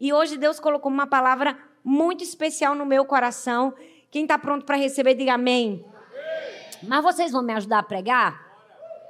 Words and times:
E 0.00 0.12
hoje 0.12 0.36
Deus 0.36 0.60
colocou 0.60 0.90
uma 0.90 1.06
palavra 1.06 1.56
muito 1.82 2.22
especial 2.22 2.74
no 2.74 2.84
meu 2.84 3.04
coração. 3.04 3.74
Quem 4.10 4.22
está 4.22 4.38
pronto 4.38 4.64
para 4.64 4.76
receber, 4.76 5.14
diga 5.14 5.34
amém. 5.34 5.84
Mas 6.82 7.02
vocês 7.02 7.32
vão 7.32 7.42
me 7.42 7.52
ajudar 7.54 7.78
a 7.78 7.82
pregar? 7.82 8.46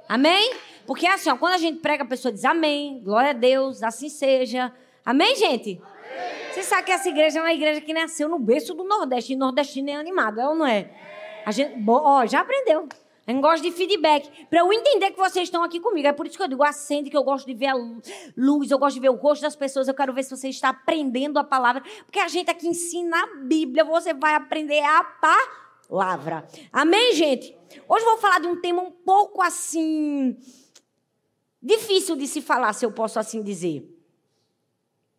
Amém? 0.07 0.53
Porque 0.85 1.05
é 1.05 1.13
assim, 1.13 1.29
ó, 1.29 1.35
quando 1.35 1.53
a 1.53 1.57
gente 1.57 1.79
prega, 1.79 2.03
a 2.03 2.07
pessoa 2.07 2.31
diz 2.31 2.45
amém, 2.45 3.01
glória 3.03 3.31
a 3.31 3.33
Deus, 3.33 3.83
assim 3.83 4.07
seja. 4.07 4.71
Amém, 5.05 5.35
gente? 5.35 5.81
Você 6.51 6.63
sabe 6.63 6.83
que 6.83 6.91
essa 6.91 7.09
igreja 7.09 7.39
é 7.39 7.41
uma 7.41 7.53
igreja 7.53 7.81
que 7.81 7.93
nasceu 7.93 8.29
no 8.29 8.39
berço 8.39 8.73
do 8.73 8.83
Nordeste, 8.83 9.33
e 9.33 9.35
nordestino 9.35 9.89
é 9.89 9.95
animado, 9.95 10.39
é 10.39 10.47
ou 10.47 10.55
não 10.55 10.65
é? 10.65 10.89
A 11.45 11.51
gente, 11.51 11.73
ó, 11.87 12.25
já 12.25 12.39
aprendeu. 12.39 12.87
Eu 13.27 13.41
gosto 13.41 13.61
de 13.61 13.71
feedback. 13.73 14.45
Para 14.45 14.59
eu 14.59 14.71
entender 14.71 15.11
que 15.11 15.17
vocês 15.17 15.49
estão 15.49 15.61
aqui 15.61 15.81
comigo. 15.81 16.07
É 16.07 16.13
por 16.13 16.25
isso 16.25 16.37
que 16.37 16.43
eu 16.43 16.47
digo, 16.47 16.63
acende, 16.63 17.09
que 17.09 17.17
eu 17.17 17.23
gosto 17.25 17.45
de 17.45 17.53
ver 17.53 17.67
a 17.67 17.73
luz, 18.37 18.71
eu 18.71 18.79
gosto 18.79 18.95
de 18.95 19.01
ver 19.01 19.09
o 19.09 19.15
rosto 19.15 19.41
das 19.41 19.55
pessoas. 19.55 19.89
Eu 19.89 19.93
quero 19.93 20.13
ver 20.13 20.23
se 20.23 20.35
você 20.35 20.47
está 20.47 20.69
aprendendo 20.69 21.37
a 21.37 21.43
palavra. 21.43 21.83
Porque 22.05 22.19
a 22.19 22.29
gente 22.29 22.49
aqui 22.49 22.65
ensina 22.65 23.21
a 23.21 23.35
Bíblia, 23.43 23.83
você 23.83 24.13
vai 24.13 24.33
aprender 24.33 24.79
a 24.81 25.03
palavra. 25.89 26.47
Amém, 26.71 27.13
gente? 27.13 27.53
Hoje 27.89 28.05
eu 28.05 28.11
vou 28.11 28.17
falar 28.17 28.39
de 28.39 28.47
um 28.47 28.61
tema 28.61 28.81
um 28.81 28.91
pouco 28.91 29.41
assim. 29.41 30.37
difícil 31.61 32.15
de 32.15 32.27
se 32.27 32.41
falar, 32.41 32.71
se 32.71 32.85
eu 32.85 32.93
posso 32.93 33.19
assim 33.19 33.43
dizer. 33.43 33.93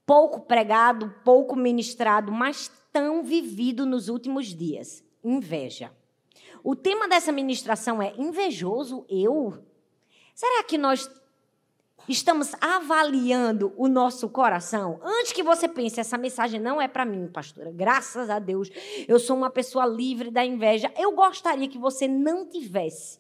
Pouco 0.07 0.41
pregado, 0.41 1.15
pouco 1.23 1.55
ministrado, 1.55 2.33
mas 2.33 2.71
tão 2.91 3.23
vivido 3.23 3.85
nos 3.85 4.09
últimos 4.09 4.47
dias: 4.47 5.05
inveja. 5.23 5.93
O 6.63 6.75
tema 6.75 7.09
dessa 7.09 7.33
ministração 7.33 8.03
é 8.03 8.13
invejoso 8.17 9.05
eu? 9.09 9.63
Será 10.35 10.63
que 10.63 10.79
nós 10.79 11.11
estamos 12.09 12.53
avaliando 12.61 13.73
o 13.77 13.89
nosso 13.89 14.29
coração? 14.29 14.99
Antes 15.03 15.33
que 15.33 15.43
você 15.43 15.69
pense, 15.69 16.01
essa 16.01 16.17
mensagem 16.17 16.61
não 16.61 16.81
é 16.81 16.89
para 16.89 17.05
mim, 17.05 17.29
pastora. 17.29 17.71
Graças 17.71 18.31
a 18.31 18.39
Deus, 18.39 18.71
eu 19.07 19.19
sou 19.19 19.37
uma 19.37 19.51
pessoa 19.51 19.87
livre 19.87 20.31
da 20.31 20.45
inveja. 20.45 20.93
Eu 20.97 21.13
gostaria 21.13 21.69
que 21.69 21.79
você 21.79 22.09
não 22.09 22.47
tivesse 22.47 23.19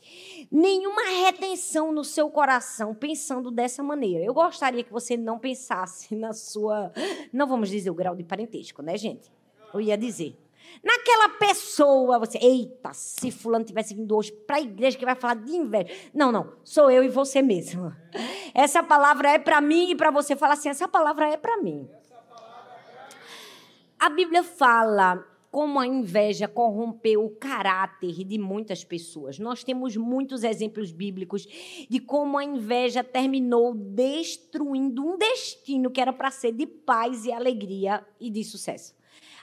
nenhuma 0.51 1.03
retenção 1.25 1.93
no 1.93 2.05
seu 2.05 2.31
coração 2.31 2.95
pensando 2.95 3.51
dessa 3.51 3.83
maneira. 3.83 4.25
Eu 4.25 4.35
gostaria 4.35 4.83
que 4.83 4.93
você 4.93 5.17
não 5.17 5.39
pensasse 5.39 6.15
na 6.17 6.33
sua, 6.33 6.93
não 7.33 7.47
vamos 7.47 7.69
dizer 7.69 7.91
o 7.91 7.95
grau 7.95 8.17
de 8.17 8.25
parentesco, 8.25 8.83
né, 8.83 8.97
gente? 8.97 9.31
Eu 9.73 9.81
ia 9.81 9.99
dizer 9.99 10.35
Naquela 10.83 11.31
pessoa, 11.31 12.19
você, 12.19 12.39
eita, 12.39 12.93
se 12.93 13.31
fulano 13.31 13.65
tivesse 13.65 13.95
vindo 13.95 14.17
hoje 14.17 14.33
para 14.33 14.57
a 14.57 14.61
igreja 14.61 14.97
que 14.97 15.05
vai 15.05 15.15
falar 15.15 15.35
de 15.35 15.53
inveja. 15.53 15.93
Não, 16.15 16.31
não, 16.31 16.53
sou 16.63 16.91
eu 16.91 17.03
e 17.03 17.09
você 17.09 17.43
mesmo. 17.43 17.93
Essa 18.55 18.83
palavra 18.83 19.31
é 19.31 19.39
para 19.39 19.61
mim 19.61 19.91
e 19.91 19.95
para 19.95 20.11
você. 20.11 20.37
Fala 20.37 20.55
assim, 20.55 20.69
essa 20.69 20.87
palavra 20.87 21.29
é 21.29 21.37
para 21.37 21.57
mim. 21.59 21.89
A 23.99 24.09
Bíblia 24.09 24.45
fala 24.45 25.25
como 25.51 25.81
a 25.81 25.87
inveja 25.87 26.47
corrompeu 26.47 27.25
o 27.25 27.31
caráter 27.31 28.25
de 28.25 28.39
muitas 28.39 28.85
pessoas. 28.85 29.39
Nós 29.39 29.65
temos 29.65 29.97
muitos 29.97 30.45
exemplos 30.45 30.93
bíblicos 30.93 31.47
de 31.89 31.99
como 31.99 32.39
a 32.39 32.45
inveja 32.45 33.03
terminou 33.03 33.75
destruindo 33.75 35.05
um 35.05 35.17
destino 35.17 35.91
que 35.91 36.01
era 36.01 36.13
para 36.13 36.31
ser 36.31 36.53
de 36.53 36.67
paz 36.67 37.25
e 37.25 37.33
alegria 37.33 38.07
e 38.21 38.31
de 38.31 38.45
sucesso. 38.45 38.98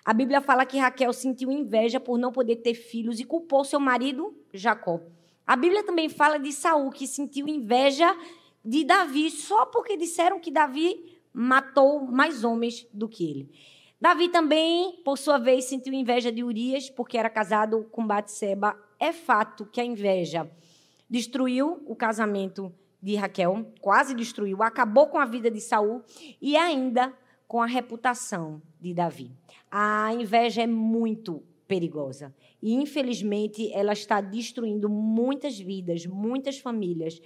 A 0.05 0.13
Bíblia 0.13 0.39
fala 0.39 0.67
que 0.67 0.77
Raquel 0.77 1.11
sentiu 1.11 1.51
inveja 1.51 1.99
por 1.99 2.19
não 2.19 2.31
poder 2.31 2.57
ter 2.57 2.75
filhos 2.75 3.19
e 3.19 3.23
culpou 3.23 3.63
seu 3.65 3.79
marido 3.79 4.37
Jacó. 4.53 5.01
A 5.47 5.55
Bíblia 5.55 5.83
também 5.83 6.09
fala 6.09 6.37
de 6.37 6.53
Saul 6.53 6.91
que 6.91 7.07
sentiu 7.07 7.47
inveja 7.47 8.15
de 8.63 8.83
Davi 8.83 9.31
só 9.31 9.65
porque 9.65 9.97
disseram 9.97 10.39
que 10.39 10.51
Davi 10.51 11.19
matou 11.33 12.05
mais 12.05 12.43
homens 12.43 12.87
do 12.93 13.09
que 13.09 13.27
ele. 13.27 13.49
Davi 13.99 14.29
também, 14.29 15.01
por 15.03 15.17
sua 15.17 15.39
vez, 15.39 15.65
sentiu 15.65 15.91
inveja 15.91 16.31
de 16.31 16.43
Urias 16.43 16.87
porque 16.87 17.17
era 17.17 17.29
casado 17.29 17.87
com 17.91 18.05
Batseba. 18.05 18.77
É 18.99 19.11
fato 19.11 19.65
que 19.65 19.81
a 19.81 19.85
inveja 19.85 20.47
destruiu 21.09 21.81
o 21.88 21.95
casamento 21.95 22.71
de 23.01 23.15
Raquel, 23.15 23.71
quase 23.81 24.13
destruiu, 24.13 24.61
acabou 24.61 25.07
com 25.07 25.17
a 25.17 25.25
vida 25.25 25.49
de 25.49 25.61
Saul 25.61 26.03
e 26.41 26.55
ainda 26.55 27.11
com 27.47 27.61
a 27.61 27.66
reputação 27.66 28.61
de 28.79 28.94
Davi. 28.94 29.31
A 29.69 30.13
inveja 30.13 30.63
é 30.63 30.67
muito 30.67 31.44
perigosa. 31.67 32.33
E, 32.61 32.73
infelizmente, 32.73 33.72
ela 33.73 33.94
está 33.94 34.22
destruindo 34.22 34.89
muitas 34.89 35.59
vidas, 35.59 36.06
muitas 36.06 36.57
famílias. 36.57 37.22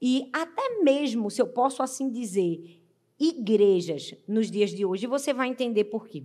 E 0.00 0.28
até 0.32 0.80
mesmo, 0.82 1.30
se 1.30 1.42
eu 1.42 1.48
posso 1.48 1.82
assim 1.82 2.10
dizer, 2.10 2.78
igrejas 3.18 4.14
nos 4.26 4.50
dias 4.50 4.70
de 4.70 4.84
hoje. 4.84 5.06
Você 5.06 5.32
vai 5.32 5.48
entender 5.48 5.84
por 5.84 6.06
quê. 6.06 6.24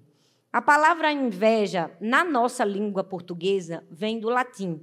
A 0.52 0.62
palavra 0.62 1.12
inveja, 1.12 1.90
na 2.00 2.24
nossa 2.24 2.64
língua 2.64 3.04
portuguesa, 3.04 3.84
vem 3.90 4.20
do 4.20 4.30
latim 4.30 4.80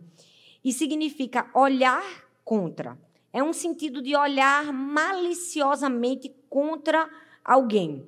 e 0.64 0.72
significa 0.72 1.48
olhar 1.54 2.02
contra. 2.44 2.98
É 3.32 3.42
um 3.42 3.52
sentido 3.52 4.02
de 4.02 4.16
olhar 4.16 4.72
maliciosamente 4.72 6.34
contra 6.48 7.08
alguém. 7.44 8.04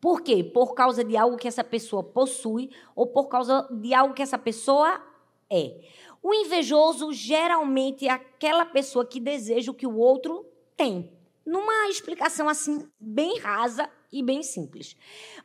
Por 0.00 0.22
quê? 0.22 0.44
Por 0.44 0.74
causa 0.74 1.02
de 1.02 1.16
algo 1.16 1.36
que 1.36 1.48
essa 1.48 1.64
pessoa 1.64 2.02
possui 2.02 2.70
ou 2.94 3.06
por 3.06 3.28
causa 3.28 3.66
de 3.70 3.92
algo 3.92 4.14
que 4.14 4.22
essa 4.22 4.38
pessoa 4.38 5.02
é. 5.50 5.74
O 6.22 6.34
invejoso 6.34 7.12
geralmente 7.12 8.06
é 8.06 8.10
aquela 8.10 8.64
pessoa 8.64 9.04
que 9.04 9.20
deseja 9.20 9.70
o 9.70 9.74
que 9.74 9.86
o 9.86 9.96
outro 9.96 10.46
tem. 10.76 11.12
Numa 11.44 11.88
explicação 11.88 12.48
assim, 12.48 12.88
bem 13.00 13.38
rasa 13.38 13.88
e 14.12 14.22
bem 14.22 14.42
simples. 14.42 14.96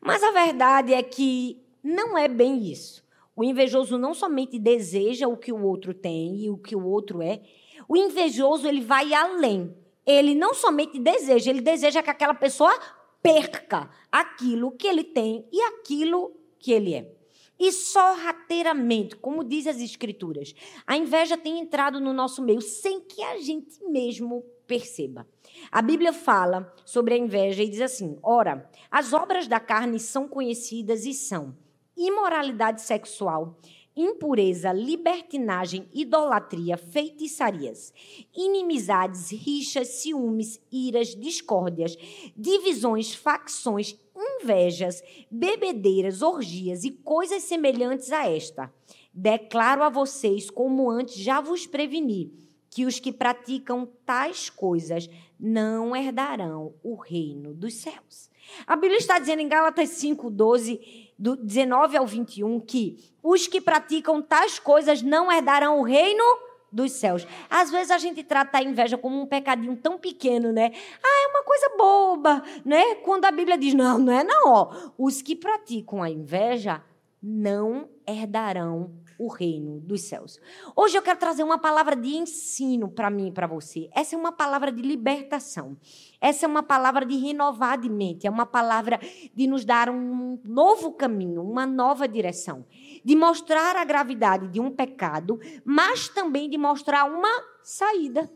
Mas 0.02 0.22
a 0.22 0.31
verdade 0.31 0.94
é 0.94 1.02
que 1.02 1.62
não 1.84 2.18
é 2.18 2.28
bem 2.28 2.64
isso. 2.64 3.03
O 3.35 3.44
invejoso 3.44 3.97
não 3.97 4.14
somente 4.14 4.59
deseja 4.59 5.28
o 5.28 5.38
que 5.38 5.52
o 5.52 5.64
outro 5.64 5.94
tem 5.94 6.44
e 6.44 6.50
o 6.50 6.58
que 6.58 6.75
o 6.75 6.85
outro 6.85 7.22
é, 7.22 7.41
o 7.88 7.97
invejoso 7.97 8.68
ele 8.68 8.81
vai 8.81 9.14
além. 9.14 9.75
Ele 10.06 10.35
não 10.35 10.53
somente 10.53 11.00
deseja, 11.00 11.50
ele 11.50 11.62
deseja 11.62 12.03
que 12.03 12.09
aquela 12.09 12.34
pessoa 12.34 12.74
perca 13.23 13.89
aquilo 14.11 14.72
que 14.72 14.85
ele 14.85 15.03
tem 15.03 15.47
e 15.51 15.61
aquilo 15.61 16.35
que 16.59 16.73
ele 16.73 16.94
é. 16.94 17.11
E 17.57 17.72
sorrateiramente, 17.72 19.16
como 19.16 19.44
diz 19.44 19.66
as 19.66 19.79
Escrituras, 19.79 20.53
a 20.85 20.97
inveja 20.97 21.38
tem 21.38 21.59
entrado 21.59 22.01
no 22.01 22.11
nosso 22.11 22.44
meio 22.44 22.61
sem 22.61 23.00
que 23.00 23.23
a 23.23 23.39
gente 23.39 23.81
mesmo 23.85 24.44
perceba. 24.67 25.28
A 25.72 25.81
Bíblia 25.81 26.11
fala 26.11 26.73
sobre 26.84 27.13
a 27.13 27.17
inveja 27.17 27.63
e 27.63 27.69
diz 27.69 27.79
assim: 27.79 28.17
ora, 28.22 28.69
as 28.91 29.13
obras 29.13 29.47
da 29.47 29.59
carne 29.59 30.00
são 30.00 30.28
conhecidas 30.28 31.05
e 31.05 31.13
são 31.13 31.55
imoralidade 31.95 32.81
sexual, 32.81 33.57
impureza, 33.96 34.72
libertinagem, 34.72 35.88
idolatria, 35.94 36.78
feitiçarias, 36.78 37.94
inimizades, 38.36 39.31
rixas, 39.31 39.88
ciúmes, 39.88 40.59
iras, 40.72 41.16
discórdias, 41.16 41.96
divisões, 42.36 43.14
facções, 43.14 43.98
invejas, 44.16 45.03
bebedeiras, 45.30 46.22
orgias 46.22 46.84
e 46.84 46.92
coisas 46.92 47.44
semelhantes 47.44 48.12
a 48.12 48.30
esta. 48.30 48.74
Declaro 49.14 49.84
a 49.84 49.90
vocês, 49.90 50.50
como 50.50 50.90
antes 50.90 51.16
já 51.16 51.40
vos 51.40 51.68
preveni, 51.68 52.32
que 52.70 52.86
os 52.86 53.00
que 53.00 53.12
praticam 53.12 53.88
tais 54.03 54.50
coisas 54.50 55.08
não 55.40 55.96
herdarão 55.96 56.74
o 56.82 56.96
reino 56.96 57.53
dos 57.53 57.76
céus. 57.76 58.32
A 58.66 58.76
Bíblia 58.76 58.98
está 58.98 59.20
dizendo 59.20 59.42
em 59.42 59.48
Gálatas 59.48 59.90
5, 59.90 60.30
12, 60.30 61.03
do 61.18 61.35
19 61.35 61.97
ao 61.97 62.06
21, 62.06 62.59
que 62.59 62.97
os 63.22 63.47
que 63.47 63.62
praticam 63.62 64.22
tais 64.22 64.59
coisas 64.59 65.01
não 65.01 65.31
herdarão 65.31 65.79
o 65.79 65.84
reino 65.84 66.24
dos 66.72 66.91
céus. 66.94 67.25
Às 67.50 67.69
vezes 67.69 67.91
a 67.91 67.97
gente 68.00 68.24
trata 68.24 68.57
a 68.57 68.63
inveja 68.63 68.97
como 68.97 69.22
um 69.22 69.28
pecadinho 69.28 69.75
tão 69.78 69.97
pequeno, 69.97 70.52
né? 70.52 70.72
Ah, 71.03 71.23
é 71.25 71.28
uma 71.28 71.44
coisa 71.44 71.72
boba, 71.78 72.44
né? 72.66 72.96
Quando 72.96 73.25
a 73.25 73.31
Bíblia 73.31 73.57
diz, 73.57 73.75
não, 73.75 74.00
não 74.00 74.12
é 74.12 74.23
não, 74.23 74.52
ó. 74.52 74.73
Os 74.97 75.22
que 75.22 75.35
praticam 75.35 76.02
a 76.02 76.09
inveja 76.09 76.84
não 77.22 77.88
herdarão 78.08 78.91
o 79.18 79.28
reino 79.28 79.80
dos 79.80 80.02
céus. 80.02 80.40
Hoje 80.76 80.98
eu 80.98 81.02
quero 81.02 81.20
trazer 81.20 81.44
uma 81.44 81.58
palavra 81.58 81.96
de 81.96 82.16
ensino 82.16 82.90
para 82.90 83.10
mim 83.10 83.28
e 83.28 83.32
para 83.32 83.48
você. 83.48 83.90
Essa 83.94 84.16
é 84.16 84.18
uma 84.18 84.32
palavra 84.32 84.72
de 84.72 84.82
libertação. 84.82 85.78
Essa 86.20 86.46
é 86.46 86.50
uma 86.50 86.64
palavra 86.64 87.06
de 87.06 87.16
renovar 87.16 87.80
de 87.80 87.90
mente. 87.90 88.26
É 88.26 88.30
uma 88.30 88.46
palavra 88.46 89.00
de 89.34 89.48
nos 89.48 89.66
dar 89.66 89.90
um 89.90 90.40
novo 90.44 90.94
caminho, 90.94 91.42
uma 91.42 91.66
nova 91.66 92.08
direção. 92.08 92.66
De 93.04 93.16
mostrar 93.16 93.76
a 93.76 93.86
gravidade 93.86 94.48
de 94.48 94.60
um 94.60 94.72
pecado, 94.72 95.40
mas 95.64 96.08
também 96.08 96.50
de 96.50 96.58
mostrar 96.58 97.06
uma 97.06 97.44
saída. 97.62 98.32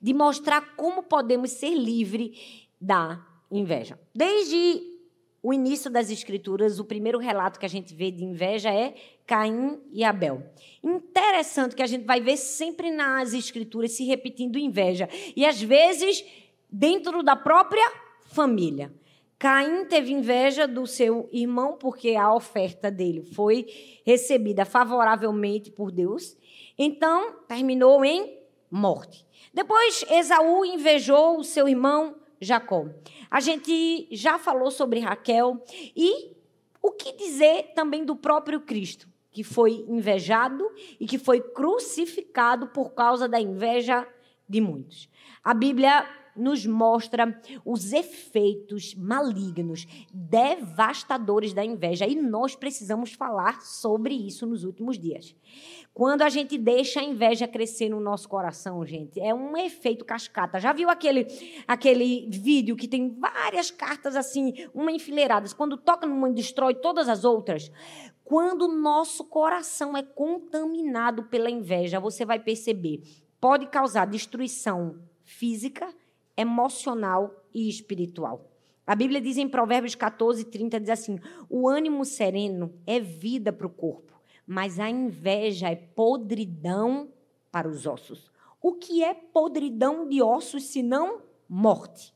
De 0.00 0.12
mostrar 0.12 0.74
como 0.76 1.02
podemos 1.02 1.52
ser 1.52 1.74
livres 1.74 2.68
da 2.80 3.24
inveja. 3.50 3.98
Desde 4.14 4.91
o 5.42 5.52
início 5.52 5.90
das 5.90 6.10
Escrituras, 6.10 6.78
o 6.78 6.84
primeiro 6.84 7.18
relato 7.18 7.58
que 7.58 7.66
a 7.66 7.68
gente 7.68 7.92
vê 7.94 8.10
de 8.10 8.24
inveja 8.24 8.72
é 8.72 8.94
Caim 9.26 9.80
e 9.90 10.04
Abel. 10.04 10.42
Interessante 10.82 11.74
que 11.74 11.82
a 11.82 11.86
gente 11.86 12.04
vai 12.04 12.20
ver 12.20 12.36
sempre 12.36 12.90
nas 12.90 13.34
Escrituras 13.34 13.92
se 13.92 14.04
repetindo 14.04 14.58
inveja. 14.58 15.08
E 15.34 15.44
às 15.44 15.60
vezes 15.60 16.24
dentro 16.72 17.22
da 17.22 17.36
própria 17.36 17.92
família. 18.22 18.90
Caim 19.38 19.84
teve 19.84 20.12
inveja 20.12 20.66
do 20.66 20.86
seu 20.86 21.28
irmão 21.32 21.76
porque 21.76 22.14
a 22.14 22.32
oferta 22.32 22.90
dele 22.90 23.22
foi 23.22 23.66
recebida 24.06 24.64
favoravelmente 24.64 25.70
por 25.70 25.90
Deus. 25.90 26.36
Então, 26.78 27.38
terminou 27.48 28.04
em 28.04 28.38
morte. 28.70 29.26
Depois, 29.52 30.04
Esaú 30.08 30.64
invejou 30.64 31.38
o 31.38 31.44
seu 31.44 31.68
irmão 31.68 32.14
Jacó. 32.42 32.86
A 33.30 33.40
gente 33.40 34.08
já 34.10 34.38
falou 34.38 34.70
sobre 34.70 35.00
Raquel 35.00 35.62
e 35.96 36.36
o 36.82 36.90
que 36.90 37.12
dizer 37.12 37.72
também 37.74 38.04
do 38.04 38.16
próprio 38.16 38.60
Cristo, 38.60 39.08
que 39.30 39.44
foi 39.44 39.84
invejado 39.88 40.68
e 40.98 41.06
que 41.06 41.18
foi 41.18 41.40
crucificado 41.40 42.66
por 42.68 42.90
causa 42.92 43.28
da 43.28 43.40
inveja 43.40 44.06
de 44.48 44.60
muitos. 44.60 45.08
A 45.42 45.54
Bíblia 45.54 46.06
nos 46.36 46.64
mostra 46.66 47.40
os 47.64 47.92
efeitos 47.92 48.94
malignos, 48.94 49.86
devastadores 50.12 51.52
da 51.52 51.64
inveja. 51.64 52.06
E 52.06 52.14
nós 52.14 52.54
precisamos 52.54 53.12
falar 53.12 53.62
sobre 53.62 54.14
isso 54.14 54.46
nos 54.46 54.64
últimos 54.64 54.98
dias. 54.98 55.34
Quando 55.94 56.22
a 56.22 56.28
gente 56.30 56.56
deixa 56.56 57.00
a 57.00 57.04
inveja 57.04 57.46
crescer 57.46 57.90
no 57.90 58.00
nosso 58.00 58.28
coração, 58.28 58.84
gente, 58.86 59.20
é 59.20 59.34
um 59.34 59.56
efeito 59.56 60.04
cascata. 60.04 60.58
Já 60.58 60.72
viu 60.72 60.88
aquele, 60.88 61.26
aquele 61.68 62.28
vídeo 62.30 62.76
que 62.76 62.88
tem 62.88 63.10
várias 63.10 63.70
cartas 63.70 64.16
assim, 64.16 64.54
uma 64.72 64.90
enfileiradas? 64.90 65.52
Quando 65.52 65.76
toca 65.76 66.06
numa 66.06 66.30
destrói 66.30 66.74
todas 66.74 67.08
as 67.08 67.24
outras? 67.24 67.70
Quando 68.24 68.62
o 68.62 68.72
nosso 68.72 69.24
coração 69.24 69.94
é 69.94 70.02
contaminado 70.02 71.24
pela 71.24 71.50
inveja, 71.50 72.00
você 72.00 72.24
vai 72.24 72.38
perceber, 72.38 73.02
pode 73.38 73.66
causar 73.66 74.06
destruição 74.06 74.98
física, 75.22 75.92
emocional 76.36 77.44
e 77.54 77.68
espiritual. 77.68 78.50
A 78.86 78.94
Bíblia 78.94 79.20
diz 79.20 79.36
em 79.36 79.48
Provérbios 79.48 79.94
14, 79.94 80.44
30, 80.44 80.80
diz 80.80 80.90
assim: 80.90 81.18
o 81.48 81.68
ânimo 81.68 82.04
sereno 82.04 82.72
é 82.86 82.98
vida 82.98 83.52
para 83.52 83.66
o 83.66 83.70
corpo, 83.70 84.20
mas 84.46 84.80
a 84.80 84.90
inveja 84.90 85.68
é 85.68 85.76
podridão 85.76 87.08
para 87.50 87.68
os 87.68 87.86
ossos. 87.86 88.30
O 88.60 88.74
que 88.74 89.02
é 89.02 89.14
podridão 89.14 90.08
de 90.08 90.22
ossos 90.22 90.64
senão 90.64 91.22
morte? 91.48 92.14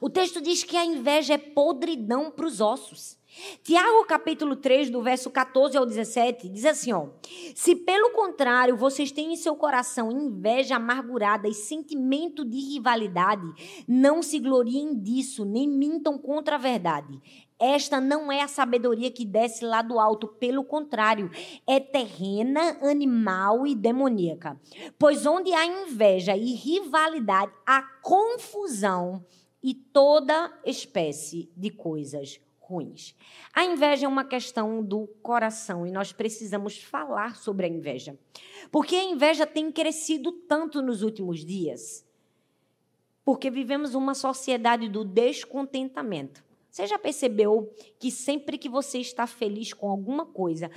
O 0.00 0.08
texto 0.10 0.40
diz 0.40 0.64
que 0.64 0.76
a 0.76 0.84
inveja 0.84 1.34
é 1.34 1.38
podridão 1.38 2.30
para 2.30 2.46
os 2.46 2.60
ossos. 2.60 3.18
Tiago 3.62 4.04
capítulo 4.06 4.56
3, 4.56 4.90
do 4.90 5.02
verso 5.02 5.30
14 5.30 5.76
ao 5.76 5.86
17, 5.86 6.48
diz 6.48 6.64
assim, 6.64 6.92
ó: 6.92 7.06
Se 7.54 7.76
pelo 7.76 8.10
contrário 8.10 8.76
vocês 8.76 9.12
têm 9.12 9.32
em 9.32 9.36
seu 9.36 9.54
coração 9.54 10.10
inveja 10.10 10.76
amargurada 10.76 11.48
e 11.48 11.54
sentimento 11.54 12.44
de 12.44 12.58
rivalidade, 12.58 13.46
não 13.86 14.20
se 14.20 14.40
gloriem 14.40 14.98
disso, 14.98 15.44
nem 15.44 15.68
mintam 15.68 16.18
contra 16.18 16.56
a 16.56 16.58
verdade. 16.58 17.20
Esta 17.58 18.00
não 18.00 18.32
é 18.32 18.42
a 18.42 18.48
sabedoria 18.48 19.10
que 19.10 19.24
desce 19.24 19.64
lá 19.64 19.80
do 19.80 20.00
alto, 20.00 20.26
pelo 20.26 20.64
contrário, 20.64 21.30
é 21.66 21.78
terrena, 21.78 22.78
animal 22.82 23.66
e 23.66 23.74
demoníaca. 23.74 24.58
Pois 24.98 25.24
onde 25.26 25.52
há 25.52 25.66
inveja 25.66 26.34
e 26.34 26.54
rivalidade, 26.54 27.52
há 27.66 27.82
confusão 28.02 29.24
e 29.62 29.74
toda 29.74 30.52
espécie 30.64 31.50
de 31.56 31.70
coisas 31.70 32.40
ruins. 32.70 33.16
A 33.52 33.64
inveja 33.64 34.06
é 34.06 34.08
uma 34.08 34.24
questão 34.24 34.82
do 34.82 35.08
coração 35.22 35.86
e 35.86 35.90
nós 35.90 36.12
precisamos 36.12 36.78
falar 36.78 37.36
sobre 37.36 37.66
a 37.66 37.68
inveja. 37.68 38.16
Porque 38.70 38.94
a 38.94 39.04
inveja 39.04 39.46
tem 39.46 39.72
crescido 39.72 40.30
tanto 40.30 40.80
nos 40.80 41.02
últimos 41.02 41.44
dias. 41.44 42.06
Porque 43.24 43.50
vivemos 43.50 43.94
uma 43.94 44.14
sociedade 44.14 44.88
do 44.88 45.04
descontentamento. 45.04 46.44
Você 46.70 46.86
já 46.86 46.98
percebeu 46.98 47.72
que 47.98 48.10
sempre 48.10 48.56
que 48.56 48.68
você 48.68 48.98
está 48.98 49.26
feliz 49.26 49.72
com 49.74 49.90
alguma 49.90 50.24
coisa, 50.24 50.70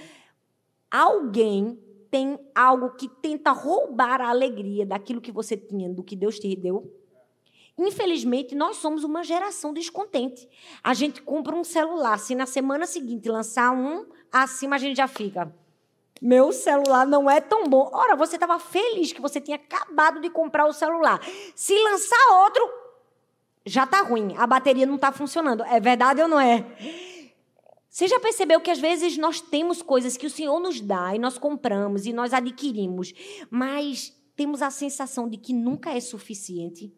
alguém 0.90 1.80
tem 2.10 2.40
algo 2.54 2.92
que 2.96 3.08
tenta 3.08 3.52
roubar 3.52 4.20
a 4.20 4.30
alegria 4.30 4.86
daquilo 4.86 5.22
que 5.22 5.32
você 5.32 5.56
tinha, 5.56 5.90
do 5.90 6.04
que 6.04 6.16
Deus 6.16 6.40
te 6.40 6.56
deu? 6.56 6.92
Infelizmente, 7.78 8.54
nós 8.54 8.78
somos 8.78 9.04
uma 9.04 9.24
geração 9.24 9.74
descontente. 9.74 10.48
A 10.84 10.94
gente 10.94 11.22
compra 11.22 11.56
um 11.56 11.64
celular, 11.64 12.20
se 12.20 12.36
na 12.36 12.46
semana 12.46 12.86
seguinte 12.86 13.30
lançar 13.30 13.72
um, 13.72 14.06
acima 14.32 14.76
a 14.76 14.80
gente 14.80 14.98
já 14.98 15.08
fica. 15.08 15.54
Meu 16.22 16.52
celular 16.52 17.06
não 17.06 17.30
é 17.30 17.42
tão 17.42 17.68
bom. 17.68 17.90
Ora, 17.92 18.16
você 18.16 18.36
estava 18.36 18.58
feliz 18.60 19.12
que 19.12 19.20
você 19.20 19.42
tinha 19.42 19.58
acabado 19.58 20.22
de 20.22 20.30
comprar 20.30 20.66
o 20.66 20.74
celular. 20.74 21.20
Se 21.56 21.74
lançar 21.84 22.44
outro, 22.44 22.70
já 23.66 23.84
está 23.84 24.02
ruim. 24.02 24.34
A 24.38 24.48
bateria 24.48 24.86
não 24.86 24.96
está 24.96 25.12
funcionando. 25.12 25.64
É 25.64 25.80
verdade 25.80 26.22
ou 26.22 26.28
não 26.28 26.40
é? 26.40 26.66
Você 27.90 28.08
já 28.08 28.20
percebeu 28.20 28.62
que 28.62 28.72
às 28.72 28.80
vezes 28.80 29.18
nós 29.18 29.42
temos 29.42 29.82
coisas 29.82 30.16
que 30.16 30.26
o 30.26 30.30
Senhor 30.30 30.60
nos 30.60 30.80
dá 30.80 31.14
e 31.16 31.20
nós 31.20 31.38
compramos 31.38 32.06
e 32.06 32.14
nós 32.14 32.34
adquirimos, 32.34 33.14
mas 33.52 34.16
temos 34.36 34.62
a 34.62 34.72
sensação 34.72 35.30
de 35.30 35.38
que 35.38 35.54
nunca 35.54 35.92
é 35.92 36.00
suficiente? 36.00 36.92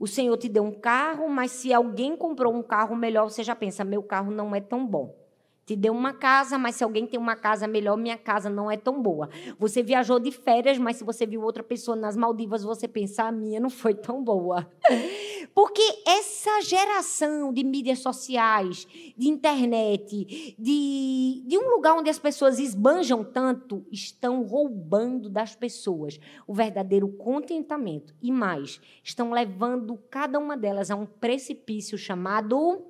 O 0.00 0.06
Senhor 0.06 0.34
te 0.38 0.48
deu 0.48 0.64
um 0.64 0.72
carro, 0.72 1.28
mas 1.28 1.50
se 1.50 1.74
alguém 1.74 2.16
comprou 2.16 2.54
um 2.54 2.62
carro 2.62 2.96
melhor, 2.96 3.28
você 3.28 3.44
já 3.44 3.54
pensa: 3.54 3.84
meu 3.84 4.02
carro 4.02 4.30
não 4.30 4.54
é 4.54 4.60
tão 4.60 4.86
bom. 4.86 5.19
Te 5.66 5.76
deu 5.76 5.92
uma 5.92 6.12
casa, 6.12 6.58
mas 6.58 6.74
se 6.74 6.82
alguém 6.82 7.06
tem 7.06 7.18
uma 7.18 7.36
casa 7.36 7.68
melhor, 7.68 7.96
minha 7.96 8.18
casa 8.18 8.50
não 8.50 8.70
é 8.70 8.76
tão 8.76 9.00
boa. 9.00 9.28
Você 9.58 9.82
viajou 9.82 10.18
de 10.18 10.32
férias, 10.32 10.78
mas 10.78 10.96
se 10.96 11.04
você 11.04 11.24
viu 11.26 11.42
outra 11.42 11.62
pessoa 11.62 11.96
nas 11.96 12.16
Maldivas, 12.16 12.62
você 12.62 12.88
pensa: 12.88 13.24
a 13.24 13.32
minha 13.32 13.60
não 13.60 13.70
foi 13.70 13.94
tão 13.94 14.22
boa. 14.22 14.68
Porque 15.54 15.82
essa 16.06 16.60
geração 16.62 17.52
de 17.52 17.64
mídias 17.64 18.00
sociais, 18.00 18.86
de 19.16 19.28
internet, 19.28 20.54
de, 20.58 21.44
de 21.46 21.58
um 21.58 21.70
lugar 21.70 21.94
onde 21.94 22.10
as 22.10 22.18
pessoas 22.18 22.58
esbanjam 22.58 23.24
tanto, 23.24 23.84
estão 23.90 24.42
roubando 24.42 25.28
das 25.28 25.54
pessoas 25.54 26.20
o 26.46 26.54
verdadeiro 26.54 27.08
contentamento. 27.08 28.14
E 28.22 28.30
mais, 28.30 28.80
estão 29.02 29.32
levando 29.32 29.98
cada 30.10 30.38
uma 30.38 30.56
delas 30.56 30.90
a 30.90 30.96
um 30.96 31.06
precipício 31.06 31.98
chamado 31.98 32.89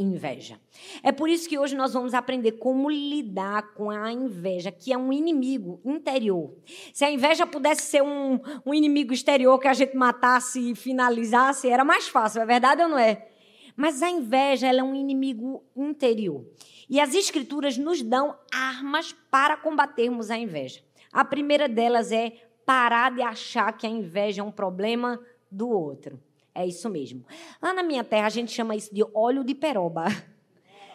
inveja. 0.00 0.60
É 1.02 1.12
por 1.12 1.28
isso 1.28 1.48
que 1.48 1.58
hoje 1.58 1.76
nós 1.76 1.92
vamos 1.92 2.14
aprender 2.14 2.52
como 2.52 2.90
lidar 2.90 3.74
com 3.74 3.90
a 3.90 4.12
inveja, 4.12 4.70
que 4.70 4.92
é 4.92 4.98
um 4.98 5.12
inimigo 5.12 5.80
interior. 5.84 6.54
Se 6.92 7.04
a 7.04 7.10
inveja 7.10 7.46
pudesse 7.46 7.82
ser 7.82 8.02
um, 8.02 8.40
um 8.64 8.74
inimigo 8.74 9.12
exterior 9.12 9.58
que 9.58 9.68
a 9.68 9.74
gente 9.74 9.96
matasse 9.96 10.70
e 10.70 10.74
finalizasse, 10.74 11.68
era 11.68 11.84
mais 11.84 12.08
fácil, 12.08 12.40
é 12.40 12.46
verdade 12.46 12.82
ou 12.82 12.88
não 12.88 12.98
é? 12.98 13.28
Mas 13.76 14.02
a 14.02 14.10
inveja 14.10 14.66
é 14.66 14.82
um 14.82 14.94
inimigo 14.94 15.64
interior. 15.76 16.44
E 16.90 17.00
as 17.00 17.14
escrituras 17.14 17.78
nos 17.78 18.02
dão 18.02 18.36
armas 18.52 19.14
para 19.30 19.56
combatermos 19.56 20.30
a 20.30 20.36
inveja. 20.36 20.80
A 21.12 21.24
primeira 21.24 21.68
delas 21.68 22.10
é 22.10 22.32
parar 22.66 23.12
de 23.12 23.22
achar 23.22 23.72
que 23.76 23.86
a 23.86 23.90
inveja 23.90 24.42
é 24.42 24.44
um 24.44 24.50
problema 24.50 25.20
do 25.50 25.68
outro. 25.68 26.20
É 26.58 26.66
isso 26.66 26.90
mesmo. 26.90 27.24
Lá 27.62 27.72
na 27.72 27.84
minha 27.84 28.02
terra 28.02 28.26
a 28.26 28.30
gente 28.30 28.50
chama 28.50 28.74
isso 28.74 28.92
de 28.92 29.04
óleo 29.14 29.44
de 29.44 29.54
peroba. 29.54 30.06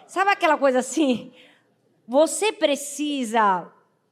Sabe 0.05 0.29
aquela 0.29 0.58
coisa 0.58 0.79
assim? 0.79 1.32
Você 2.05 2.51
precisa 2.51 3.72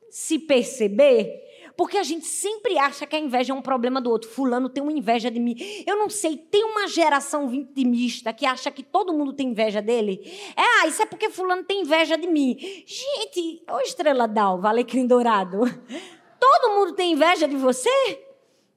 se 0.10 0.40
perceber, 0.40 1.30
porque 1.76 1.98
a 1.98 2.04
gente 2.04 2.26
sempre 2.26 2.78
acha 2.78 3.06
que 3.06 3.18
a 3.18 3.20
inveja 3.20 3.52
é 3.52 3.56
um 3.56 3.62
problema 3.62 4.00
do 4.00 4.10
outro. 4.10 4.30
Fulano 4.30 4.70
tem 4.70 4.82
uma 4.82 4.94
inveja 4.94 5.30
de 5.30 5.42
mim. 5.42 5.58
Eu 5.86 5.98
não 5.98 6.10
sei, 6.10 6.38
tem 6.38 6.64
uma 6.64 6.88
geração 6.88 7.50
vitimista 7.50 8.32
que 8.32 8.46
acha 8.46 8.72
que 8.72 8.82
todo 8.82 9.14
mundo 9.14 9.34
tem 9.34 9.50
inveja 9.50 9.82
dele. 9.82 10.22
É, 10.56 10.62
ah, 10.62 10.88
isso 10.88 11.02
é 11.02 11.06
porque 11.06 11.30
fulano 11.30 11.66
tem 11.66 11.82
inveja 11.82 12.18
de 12.18 12.28
mim. 12.28 12.58
Gente, 12.86 13.62
ô 13.70 13.82
estrela 13.82 14.26
d'alva, 14.26 14.70
alecrim 14.70 15.06
dourado. 15.06 15.60
Todo 16.40 16.74
mundo 16.74 16.94
tem 16.94 17.12
inveja 17.12 17.48
de 17.48 17.56
você? 17.56 18.31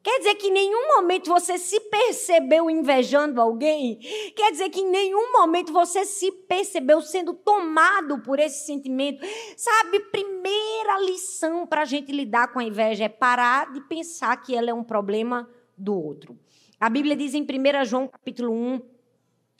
Quer 0.05 0.19
dizer 0.19 0.35
que 0.35 0.49
em 0.49 0.53
nenhum 0.53 0.89
momento 0.97 1.31
você 1.31 1.57
se 1.57 1.81
percebeu 1.81 2.69
invejando 2.69 3.41
alguém? 3.41 3.99
Quer 4.37 4.53
dizer 4.53 4.69
que 4.69 4.81
em 4.81 4.91
nenhum 4.91 5.33
momento 5.33 5.73
você 5.73 6.05
se 6.05 6.31
percebeu 6.31 7.01
sendo 7.01 7.33
tomado 7.33 8.19
por 8.19 8.39
esse 8.39 8.67
sentimento? 8.67 9.25
Sabe, 9.57 10.01
primeira 10.01 11.01
lição 11.07 11.67
para 11.67 11.81
a 11.81 11.85
gente 11.87 12.13
lidar 12.13 12.53
com 12.53 12.59
a 12.59 12.65
inveja 12.65 13.05
é 13.05 13.09
parar 13.09 13.73
de 13.73 13.81
pensar 13.81 14.37
que 14.37 14.55
ela 14.55 14.69
é 14.69 14.75
um 14.75 14.85
problema 14.85 15.49
do 15.75 15.95
outro. 15.95 16.39
A 16.79 16.91
Bíblia 16.91 17.17
diz 17.17 17.33
em 17.33 17.41
1 17.43 17.85
João 17.87 18.07
capítulo 18.07 18.53
1, 18.53 18.83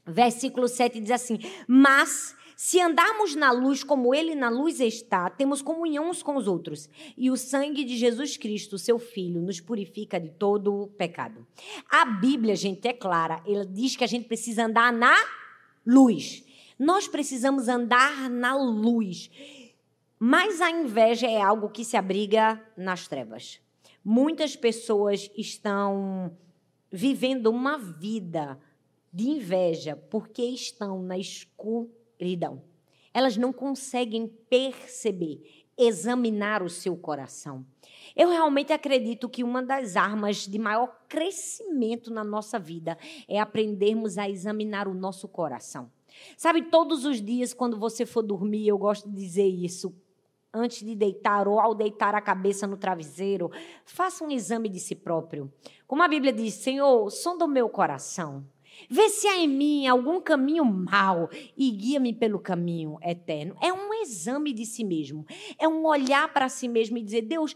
versículo 0.07 0.69
7, 0.69 1.01
diz 1.01 1.11
assim: 1.11 1.39
Mas 1.67 2.37
se 2.57 2.81
andarmos 2.81 3.35
na 3.35 3.51
luz 3.51 3.83
como 3.83 4.15
ele 4.15 4.35
na 4.35 4.49
luz 4.49 4.81
está, 4.81 5.29
temos 5.29 5.61
comunhão 5.61 6.09
uns 6.09 6.23
com 6.23 6.37
os 6.37 6.47
outros. 6.47 6.89
E 7.17 7.31
o 7.31 7.37
sangue 7.37 7.85
de 7.85 7.97
Jesus 7.97 8.37
Cristo, 8.37 8.79
seu 8.79 8.99
Filho, 8.99 9.43
nos 9.43 9.61
purifica 9.61 10.21
de 10.21 10.31
todo 10.31 10.83
o 10.83 10.87
pecado. 10.87 11.47
A 11.91 12.05
Bíblia, 12.05 12.55
gente, 12.55 12.87
é 12.87 12.93
clara. 12.93 13.43
Ela 13.47 13.67
diz 13.67 13.97
que 13.97 14.05
a 14.05 14.07
gente 14.07 14.29
precisa 14.29 14.67
andar 14.67 14.93
na 14.93 15.15
luz. 15.85 16.45
Nós 16.79 17.09
precisamos 17.09 17.69
andar 17.69 18.31
na 18.31 18.57
luz. 18.57 19.31
Mas 20.19 20.61
a 20.61 20.71
inveja 20.71 21.27
é 21.27 21.41
algo 21.41 21.69
que 21.69 21.85
se 21.85 21.97
abriga 21.97 22.63
nas 22.77 23.09
trevas. 23.09 23.61
Muitas 24.05 24.55
pessoas 24.55 25.31
estão 25.37 26.37
vivendo 26.91 27.49
uma 27.49 27.77
vida 27.77 28.59
de 29.13 29.29
inveja 29.29 29.97
porque 29.97 30.43
estão 30.43 31.03
na 31.03 31.19
escuridão. 31.19 32.04
Elas 33.13 33.37
não 33.37 33.53
conseguem 33.53 34.27
perceber, 34.27 35.65
examinar 35.77 36.63
o 36.63 36.69
seu 36.69 36.97
coração. 36.97 37.65
Eu 38.15 38.29
realmente 38.29 38.73
acredito 38.73 39.29
que 39.29 39.43
uma 39.43 39.63
das 39.63 39.97
armas 39.97 40.47
de 40.47 40.59
maior 40.59 41.01
crescimento 41.09 42.13
na 42.13 42.23
nossa 42.23 42.59
vida 42.59 42.97
é 43.27 43.41
aprendermos 43.41 44.19
a 44.19 44.29
examinar 44.29 44.87
o 44.87 44.95
nosso 44.95 45.27
coração. 45.27 45.91
Sabe, 46.37 46.63
todos 46.63 47.05
os 47.05 47.21
dias, 47.21 47.53
quando 47.53 47.79
você 47.79 48.07
for 48.07 48.23
dormir, 48.23 48.69
eu 48.69 48.79
gosto 48.79 49.09
de 49.09 49.17
dizer 49.17 49.49
isso, 49.49 49.93
antes 50.53 50.85
de 50.85 50.95
deitar 50.95 51.49
ou 51.49 51.59
ao 51.59 51.75
deitar 51.75 52.15
a 52.15 52.21
cabeça 52.21 52.67
no 52.67 52.77
travesseiro, 52.77 53.51
faça 53.85 54.25
um 54.25 54.31
exame 54.31 54.69
de 54.69 54.79
si 54.79 54.95
próprio. 54.95 55.53
Como 55.87 56.03
a 56.03 56.09
Bíblia 56.09 56.33
diz, 56.33 56.55
Senhor, 56.55 57.11
sonda 57.11 57.45
o 57.45 57.49
meu 57.49 57.69
coração. 57.69 58.47
Vê 58.89 59.09
se 59.09 59.27
há 59.27 59.39
em 59.39 59.49
mim 59.49 59.87
algum 59.87 60.21
caminho 60.21 60.65
mau 60.65 61.29
e 61.57 61.71
guia-me 61.71 62.13
pelo 62.13 62.39
caminho 62.39 62.99
eterno. 63.03 63.57
É 63.63 63.73
um 63.73 63.93
exame 64.03 64.53
de 64.53 64.67
si 64.67 64.85
mesmo. 64.85 65.27
É 65.59 65.67
um 65.67 65.85
olhar 65.87 66.33
para 66.33 66.49
si 66.49 66.69
mesmo 66.69 66.99
e 66.99 67.03
dizer: 67.03 67.23
Deus, 67.23 67.55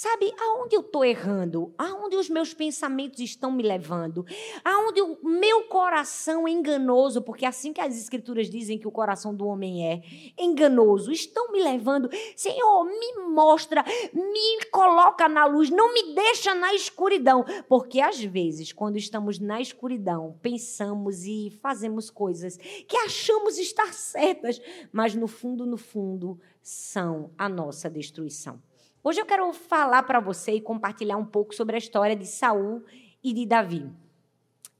Sabe, 0.00 0.32
aonde 0.38 0.76
eu 0.76 0.80
estou 0.80 1.04
errando? 1.04 1.74
Aonde 1.76 2.14
os 2.14 2.30
meus 2.30 2.54
pensamentos 2.54 3.18
estão 3.18 3.50
me 3.50 3.64
levando? 3.64 4.24
Aonde 4.64 5.02
o 5.02 5.18
meu 5.24 5.64
coração 5.64 6.46
é 6.46 6.52
enganoso, 6.52 7.20
porque 7.20 7.44
é 7.44 7.48
assim 7.48 7.72
que 7.72 7.80
as 7.80 7.98
escrituras 7.98 8.48
dizem 8.48 8.78
que 8.78 8.86
o 8.86 8.92
coração 8.92 9.34
do 9.34 9.44
homem 9.44 9.90
é 9.90 10.02
enganoso, 10.38 11.10
estão 11.10 11.50
me 11.50 11.60
levando. 11.60 12.08
Senhor, 12.36 12.84
me 12.84 13.24
mostra, 13.34 13.84
me 14.14 14.64
coloca 14.70 15.28
na 15.28 15.46
luz, 15.46 15.68
não 15.68 15.92
me 15.92 16.14
deixa 16.14 16.54
na 16.54 16.72
escuridão. 16.74 17.44
Porque 17.68 18.00
às 18.00 18.22
vezes, 18.22 18.72
quando 18.72 18.98
estamos 18.98 19.40
na 19.40 19.60
escuridão, 19.60 20.38
pensamos 20.40 21.24
e 21.24 21.58
fazemos 21.60 22.08
coisas 22.08 22.56
que 22.56 22.96
achamos 22.98 23.58
estar 23.58 23.92
certas, 23.92 24.60
mas 24.92 25.16
no 25.16 25.26
fundo, 25.26 25.66
no 25.66 25.76
fundo, 25.76 26.38
são 26.62 27.32
a 27.36 27.48
nossa 27.48 27.90
destruição. 27.90 28.62
Hoje 29.02 29.20
eu 29.20 29.26
quero 29.26 29.52
falar 29.52 30.02
para 30.02 30.18
você 30.18 30.52
e 30.52 30.60
compartilhar 30.60 31.16
um 31.16 31.24
pouco 31.24 31.54
sobre 31.54 31.76
a 31.76 31.78
história 31.78 32.16
de 32.16 32.26
Saul 32.26 32.82
e 33.22 33.32
de 33.32 33.46
Davi. 33.46 33.88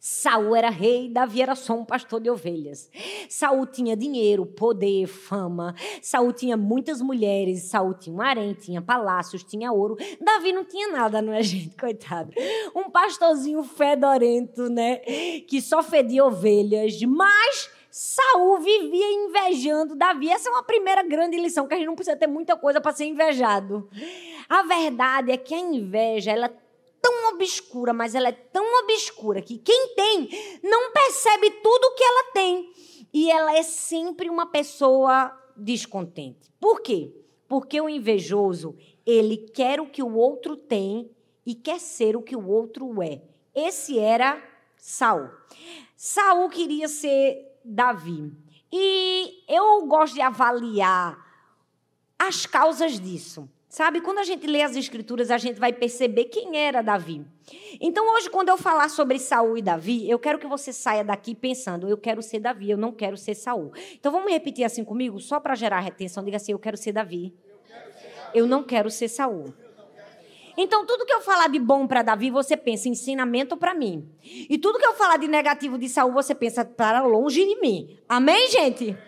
Saul 0.01 0.55
era 0.55 0.71
rei, 0.71 1.09
Davi 1.09 1.43
era 1.43 1.55
só 1.55 1.75
um 1.75 1.85
pastor 1.85 2.21
de 2.21 2.31
ovelhas. 2.31 2.91
Saul 3.29 3.67
tinha 3.67 3.97
dinheiro, 3.97 4.47
poder, 4.47 5.07
fama. 5.07 5.75
Saul 6.03 6.33
tinha 6.33 6.57
muitas 6.57 7.01
mulheres. 7.01 7.65
Saul 7.65 7.95
tinha 7.95 8.15
um 8.15 8.21
harém, 8.21 8.55
tinha 8.55 8.81
palácios, 8.81 9.43
tinha 9.43 9.73
ouro. 9.73 9.97
Davi 10.21 10.53
não 10.53 10.65
tinha 10.65 10.89
nada, 10.89 11.21
não 11.21 11.33
é, 11.33 11.43
gente? 11.43 11.77
Coitado. 11.77 12.33
Um 12.75 12.91
pastorzinho 12.91 13.63
fedorento, 13.63 14.69
né? 14.69 14.99
Que 15.49 15.61
só 15.61 15.83
fedia 15.83 16.25
ovelhas. 16.25 17.01
Mas 17.03 17.71
Saul 17.99 18.61
vivia 18.61 19.11
invejando 19.11 19.97
Davi. 19.97 20.31
Essa 20.31 20.49
é 20.49 20.53
uma 20.53 20.63
primeira 20.63 21.03
grande 21.03 21.37
lição, 21.37 21.67
que 21.67 21.75
a 21.75 21.77
gente 21.77 21.89
não 21.89 21.97
precisa 21.97 22.17
ter 22.17 22.29
muita 22.29 22.57
coisa 22.57 22.81
para 22.81 22.95
ser 22.95 23.07
invejado. 23.07 23.91
A 24.49 24.63
verdade 24.63 25.33
é 25.33 25.37
que 25.37 25.53
a 25.53 25.59
inveja, 25.59 26.31
ela 26.31 26.47
é 26.47 26.57
tão 27.03 27.35
obscura, 27.35 27.93
mas 27.93 28.15
ela 28.15 28.29
é 28.29 28.33
tão 28.33 28.65
obscura 28.85 29.43
que 29.43 29.59
quem 29.59 29.97
tem 29.97 30.29
não 30.63 30.93
percebe 30.93 31.51
tudo 31.51 31.87
o 31.87 31.95
que 31.97 32.05
ela 32.05 32.25
tem. 32.33 32.73
E 33.13 33.33
ela 33.33 33.57
é 33.57 33.65
sempre 33.65 34.31
uma 34.31 34.47
pessoa 34.47 35.37
descontente. 35.57 36.53
Por 36.61 36.81
quê? 36.81 37.13
Porque 37.49 37.81
o 37.81 37.89
invejoso, 37.89 38.77
ele 39.05 39.39
quer 39.39 39.81
o 39.81 39.91
que 39.91 40.05
o 40.05 40.15
outro 40.15 40.57
tem 40.57 41.11
e 41.45 41.53
quer 41.53 41.81
ser 41.81 42.17
o 42.17 42.23
que 42.23 42.37
o 42.37 42.49
outro 42.49 43.03
é. 43.03 43.23
Esse 43.53 43.99
era 43.99 44.41
Saul. 44.77 45.29
Saul 45.97 46.49
queria 46.49 46.87
ser 46.87 47.49
Davi. 47.69 48.33
E 48.73 49.45
eu 49.49 49.87
gosto 49.87 50.15
de 50.15 50.21
avaliar 50.21 51.19
as 52.19 52.47
causas 52.47 52.99
disso. 52.99 53.49
Sabe, 53.69 54.01
quando 54.01 54.19
a 54.19 54.25
gente 54.25 54.47
lê 54.47 54.63
as 54.63 54.75
escrituras, 54.75 55.31
a 55.31 55.37
gente 55.37 55.61
vai 55.61 55.75
perceber 55.75 56.25
quem 56.25 56.57
era 56.57 56.81
Davi. 56.81 57.25
Então, 57.79 58.15
hoje, 58.15 58.31
quando 58.31 58.49
eu 58.49 58.57
falar 58.57 58.89
sobre 58.89 59.19
Saul 59.19 59.59
e 59.59 59.63
Davi, 59.63 60.09
eu 60.09 60.19
quero 60.19 60.39
que 60.39 60.47
você 60.47 60.73
saia 60.73 61.05
daqui 61.05 61.35
pensando: 61.35 61.87
eu 61.87 61.99
quero 61.99 62.23
ser 62.23 62.41
Davi, 62.41 62.71
eu 62.71 62.79
não 62.79 62.93
quero 62.93 63.17
ser 63.19 63.35
Saul. 63.35 63.71
Então, 63.93 64.11
vamos 64.11 64.33
repetir 64.33 64.65
assim 64.65 64.83
comigo, 64.83 65.21
só 65.21 65.39
para 65.39 65.55
gerar 65.55 65.81
retenção. 65.81 66.25
Diga 66.25 66.39
assim: 66.39 66.53
eu 66.53 66.59
quero 66.59 66.79
ser 66.79 66.93
Davi. 66.93 67.35
Eu 68.35 68.47
não 68.47 68.63
quero 68.63 68.91
ser 68.91 69.09
Saul. 69.09 69.53
Então, 70.61 70.85
tudo 70.85 71.07
que 71.07 71.15
eu 71.15 71.21
falar 71.21 71.47
de 71.47 71.61
bom 71.61 71.87
para 71.87 72.03
Davi, 72.03 72.33
você 72.33 72.57
pensa 72.57 72.89
ensinamento 72.89 73.57
para 73.57 73.73
mim. 73.73 74.11
E 74.25 74.59
tudo 74.59 74.81
que 74.81 74.85
eu 74.85 74.95
falar 74.95 75.17
de 75.17 75.29
negativo 75.29 75.79
de 75.79 75.89
Saul, 75.89 76.13
você 76.13 76.35
pensa 76.35 76.65
para 76.65 77.01
longe 77.01 77.45
de 77.47 77.61
mim. 77.61 77.97
Amém, 78.09 78.51
gente? 78.51 78.99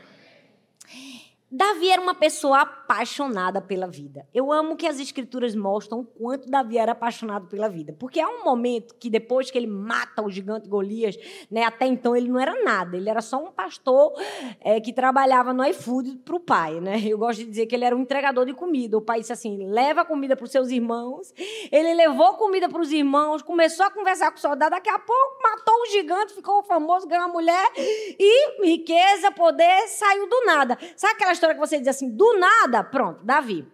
Davi 1.50 1.90
era 1.90 2.00
uma 2.00 2.14
pessoa 2.14 2.64
apaixonada 2.90 3.60
pela 3.60 3.86
vida. 3.86 4.26
Eu 4.34 4.52
amo 4.52 4.74
que 4.74 4.84
as 4.84 4.98
escrituras 4.98 5.54
mostram 5.54 6.00
o 6.00 6.04
quanto 6.04 6.50
Davi 6.50 6.76
era 6.76 6.90
apaixonado 6.90 7.46
pela 7.46 7.68
vida. 7.68 7.94
Porque 7.96 8.18
há 8.18 8.28
um 8.28 8.42
momento 8.42 8.96
que 8.96 9.08
depois 9.08 9.48
que 9.48 9.56
ele 9.56 9.68
mata 9.68 10.20
o 10.22 10.28
gigante 10.28 10.68
Golias, 10.68 11.16
né, 11.48 11.62
até 11.62 11.86
então 11.86 12.16
ele 12.16 12.28
não 12.28 12.40
era 12.40 12.64
nada. 12.64 12.96
Ele 12.96 13.08
era 13.08 13.20
só 13.20 13.38
um 13.38 13.52
pastor 13.52 14.12
é, 14.60 14.80
que 14.80 14.92
trabalhava 14.92 15.52
no 15.52 15.64
iFood 15.66 16.16
para 16.24 16.34
o 16.34 16.40
pai. 16.40 16.80
Né? 16.80 17.00
Eu 17.06 17.16
gosto 17.16 17.38
de 17.38 17.46
dizer 17.46 17.66
que 17.66 17.76
ele 17.76 17.84
era 17.84 17.94
um 17.94 18.00
entregador 18.00 18.44
de 18.44 18.52
comida. 18.52 18.98
O 18.98 19.00
pai 19.00 19.20
disse 19.20 19.32
assim, 19.32 19.70
leva 19.70 20.04
comida 20.04 20.34
para 20.34 20.44
os 20.44 20.50
seus 20.50 20.70
irmãos. 20.70 21.32
Ele 21.70 21.94
levou 21.94 22.34
comida 22.34 22.68
para 22.68 22.80
os 22.80 22.90
irmãos, 22.90 23.40
começou 23.40 23.86
a 23.86 23.90
conversar 23.90 24.32
com 24.32 24.38
o 24.38 24.40
soldado. 24.40 24.70
Daqui 24.70 24.90
a 24.90 24.98
pouco 24.98 25.40
matou 25.40 25.74
o 25.82 25.86
gigante, 25.86 26.34
ficou 26.34 26.60
famoso, 26.64 27.06
ganhou 27.06 27.26
uma 27.26 27.32
mulher. 27.32 27.70
E 27.76 28.64
riqueza, 28.64 29.30
poder, 29.30 29.86
saiu 29.86 30.28
do 30.28 30.44
nada. 30.44 30.76
Sabe 30.96 31.14
aquela 31.14 31.32
história 31.32 31.54
que 31.54 31.60
você 31.60 31.78
diz 31.78 31.86
assim, 31.86 32.10
do 32.10 32.36
nada, 32.36 32.79
pronto, 32.82 33.24
Davi. 33.24 33.66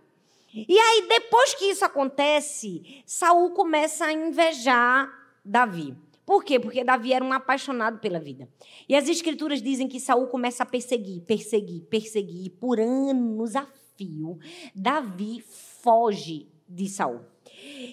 E 0.54 0.78
aí, 0.78 1.06
depois 1.08 1.54
que 1.54 1.66
isso 1.66 1.84
acontece, 1.84 3.02
Saul 3.04 3.50
começa 3.50 4.06
a 4.06 4.12
invejar 4.12 5.10
Davi. 5.44 5.94
Por 6.24 6.42
quê? 6.42 6.58
Porque 6.58 6.82
Davi 6.82 7.12
era 7.12 7.24
um 7.24 7.32
apaixonado 7.32 7.98
pela 7.98 8.18
vida. 8.18 8.48
E 8.88 8.96
as 8.96 9.08
escrituras 9.08 9.62
dizem 9.62 9.86
que 9.86 10.00
Saul 10.00 10.26
começa 10.26 10.62
a 10.62 10.66
perseguir, 10.66 11.22
perseguir, 11.22 11.82
perseguir, 11.82 12.46
e 12.46 12.50
por 12.50 12.80
anos 12.80 13.54
a 13.54 13.66
fio, 13.96 14.38
Davi 14.74 15.40
foge 15.82 16.48
de 16.68 16.88
Saul. 16.88 17.20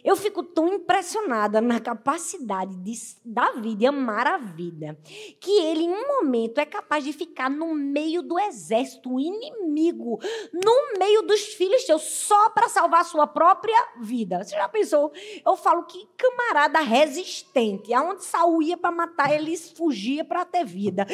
Eu 0.03 0.15
fico 0.15 0.43
tão 0.43 0.73
impressionada 0.73 1.59
na 1.59 1.79
capacidade 1.79 2.75
de 2.77 2.93
Davi 3.25 3.75
de 3.75 3.85
amar 3.85 4.27
a 4.27 4.38
vida, 4.38 4.97
que 5.39 5.51
ele, 5.51 5.83
em 5.83 5.89
um 5.89 6.07
momento, 6.07 6.59
é 6.59 6.65
capaz 6.65 7.03
de 7.03 7.12
ficar 7.12 7.50
no 7.50 7.73
meio 7.73 8.21
do 8.21 8.39
exército 8.39 9.19
inimigo, 9.19 10.19
no 10.53 11.00
meio 11.00 11.23
dos 11.23 11.41
filhos 11.53 11.85
seus, 11.85 12.03
só 12.03 12.50
para 12.50 12.69
salvar 12.69 13.01
a 13.01 13.05
sua 13.05 13.27
própria 13.27 13.77
vida. 14.00 14.43
Você 14.43 14.55
já 14.55 14.69
pensou? 14.69 15.12
Eu 15.45 15.55
falo 15.57 15.83
que 15.83 16.07
camarada 16.17 16.79
resistente, 16.79 17.93
aonde 17.93 18.23
Saul 18.23 18.62
ia 18.62 18.77
para 18.77 18.91
matar, 18.91 19.33
ele 19.33 19.57
fugia 19.57 20.23
para 20.23 20.45
ter 20.45 20.65
vida. 20.65 21.05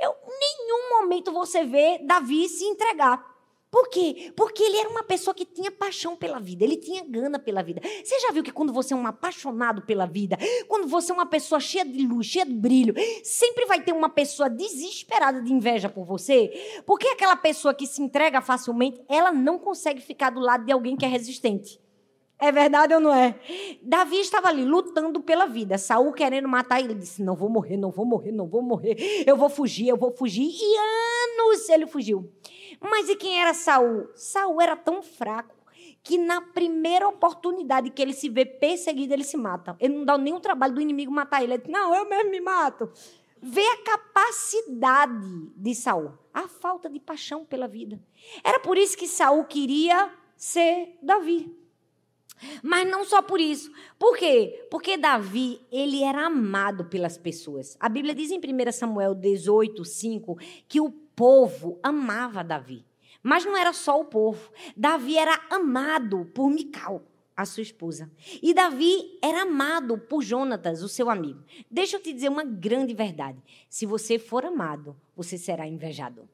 Eu, 0.00 0.14
nenhum 0.28 1.00
momento 1.00 1.32
você 1.32 1.64
vê 1.64 1.98
Davi 2.04 2.48
se 2.48 2.64
entregar. 2.64 3.37
Por 3.70 3.88
quê? 3.90 4.32
Porque 4.34 4.62
ele 4.62 4.78
era 4.78 4.88
uma 4.88 5.02
pessoa 5.02 5.34
que 5.34 5.44
tinha 5.44 5.70
paixão 5.70 6.16
pela 6.16 6.40
vida, 6.40 6.64
ele 6.64 6.76
tinha 6.76 7.04
gana 7.04 7.38
pela 7.38 7.62
vida. 7.62 7.80
Você 8.02 8.18
já 8.20 8.32
viu 8.32 8.42
que 8.42 8.52
quando 8.52 8.72
você 8.72 8.94
é 8.94 8.96
um 8.96 9.06
apaixonado 9.06 9.82
pela 9.82 10.06
vida, 10.06 10.38
quando 10.66 10.88
você 10.88 11.12
é 11.12 11.14
uma 11.14 11.26
pessoa 11.26 11.60
cheia 11.60 11.84
de 11.84 12.06
luz, 12.06 12.26
cheia 12.26 12.46
de 12.46 12.54
brilho, 12.54 12.94
sempre 13.22 13.66
vai 13.66 13.82
ter 13.82 13.92
uma 13.92 14.08
pessoa 14.08 14.48
desesperada 14.48 15.42
de 15.42 15.52
inveja 15.52 15.88
por 15.88 16.04
você? 16.04 16.82
Porque 16.86 17.08
aquela 17.08 17.36
pessoa 17.36 17.74
que 17.74 17.86
se 17.86 18.00
entrega 18.00 18.40
facilmente, 18.40 19.02
ela 19.08 19.32
não 19.32 19.58
consegue 19.58 20.00
ficar 20.00 20.30
do 20.30 20.40
lado 20.40 20.64
de 20.64 20.72
alguém 20.72 20.96
que 20.96 21.04
é 21.04 21.08
resistente. 21.08 21.78
É 22.40 22.52
verdade 22.52 22.94
ou 22.94 23.00
não 23.00 23.12
é? 23.12 23.34
Davi 23.82 24.20
estava 24.20 24.48
ali 24.48 24.64
lutando 24.64 25.20
pela 25.20 25.46
vida. 25.46 25.76
Saul 25.76 26.12
querendo 26.12 26.46
matar 26.48 26.80
ele 26.80 26.94
disse: 26.94 27.22
"Não 27.22 27.34
vou 27.34 27.48
morrer, 27.48 27.76
não 27.76 27.90
vou 27.90 28.04
morrer, 28.04 28.30
não 28.30 28.46
vou 28.46 28.62
morrer. 28.62 29.24
Eu 29.26 29.36
vou 29.36 29.48
fugir, 29.48 29.88
eu 29.88 29.96
vou 29.96 30.12
fugir". 30.12 30.48
E 30.48 30.76
anos 30.76 31.68
ele 31.68 31.86
fugiu. 31.86 32.30
Mas 32.80 33.08
e 33.08 33.16
quem 33.16 33.40
era 33.40 33.52
Saul? 33.52 34.08
Saul 34.14 34.60
era 34.60 34.76
tão 34.76 35.02
fraco 35.02 35.56
que 36.02 36.16
na 36.16 36.40
primeira 36.40 37.08
oportunidade 37.08 37.90
que 37.90 38.00
ele 38.00 38.12
se 38.12 38.28
vê 38.28 38.46
perseguido, 38.46 39.12
ele 39.12 39.24
se 39.24 39.36
mata. 39.36 39.76
Ele 39.80 39.94
não 39.94 40.04
dá 40.04 40.16
nenhum 40.16 40.40
trabalho 40.40 40.74
do 40.74 40.80
inimigo 40.80 41.12
matar 41.12 41.42
ele. 41.42 41.54
Ele 41.54 41.62
diz, 41.62 41.72
não, 41.72 41.94
eu 41.94 42.08
mesmo 42.08 42.30
me 42.30 42.40
mato. 42.40 42.90
Vê 43.42 43.60
a 43.60 43.82
capacidade 43.82 45.50
de 45.54 45.74
Saul, 45.74 46.12
a 46.32 46.48
falta 46.48 46.88
de 46.88 46.98
paixão 46.98 47.44
pela 47.44 47.68
vida. 47.68 48.00
Era 48.42 48.58
por 48.58 48.78
isso 48.78 48.96
que 48.96 49.06
Saul 49.06 49.44
queria 49.44 50.10
ser 50.36 50.96
Davi. 51.02 51.54
Mas 52.62 52.88
não 52.88 53.04
só 53.04 53.22
por 53.22 53.40
isso. 53.40 53.70
Por 53.98 54.16
quê? 54.16 54.66
Porque 54.70 54.96
Davi, 54.96 55.60
ele 55.70 56.02
era 56.02 56.26
amado 56.26 56.84
pelas 56.84 57.18
pessoas. 57.18 57.76
A 57.80 57.88
Bíblia 57.88 58.14
diz 58.14 58.30
em 58.30 58.38
1 58.38 58.72
Samuel 58.72 59.14
18, 59.14 59.84
5, 59.84 60.38
que 60.66 60.80
o 60.80 60.90
povo 60.90 61.78
amava 61.82 62.44
Davi. 62.44 62.84
Mas 63.22 63.44
não 63.44 63.56
era 63.56 63.72
só 63.72 64.00
o 64.00 64.04
povo. 64.04 64.50
Davi 64.76 65.18
era 65.18 65.40
amado 65.50 66.24
por 66.32 66.48
Mical, 66.50 67.02
a 67.36 67.44
sua 67.44 67.62
esposa. 67.62 68.10
E 68.42 68.54
Davi 68.54 69.18
era 69.22 69.42
amado 69.42 69.98
por 69.98 70.22
Jonatas, 70.22 70.82
o 70.82 70.88
seu 70.88 71.10
amigo. 71.10 71.42
Deixa 71.70 71.96
eu 71.96 72.00
te 72.00 72.12
dizer 72.12 72.28
uma 72.28 72.44
grande 72.44 72.94
verdade. 72.94 73.42
Se 73.68 73.84
você 73.84 74.18
for 74.18 74.44
amado, 74.44 74.96
você 75.16 75.36
será 75.36 75.66
invejado. 75.66 76.28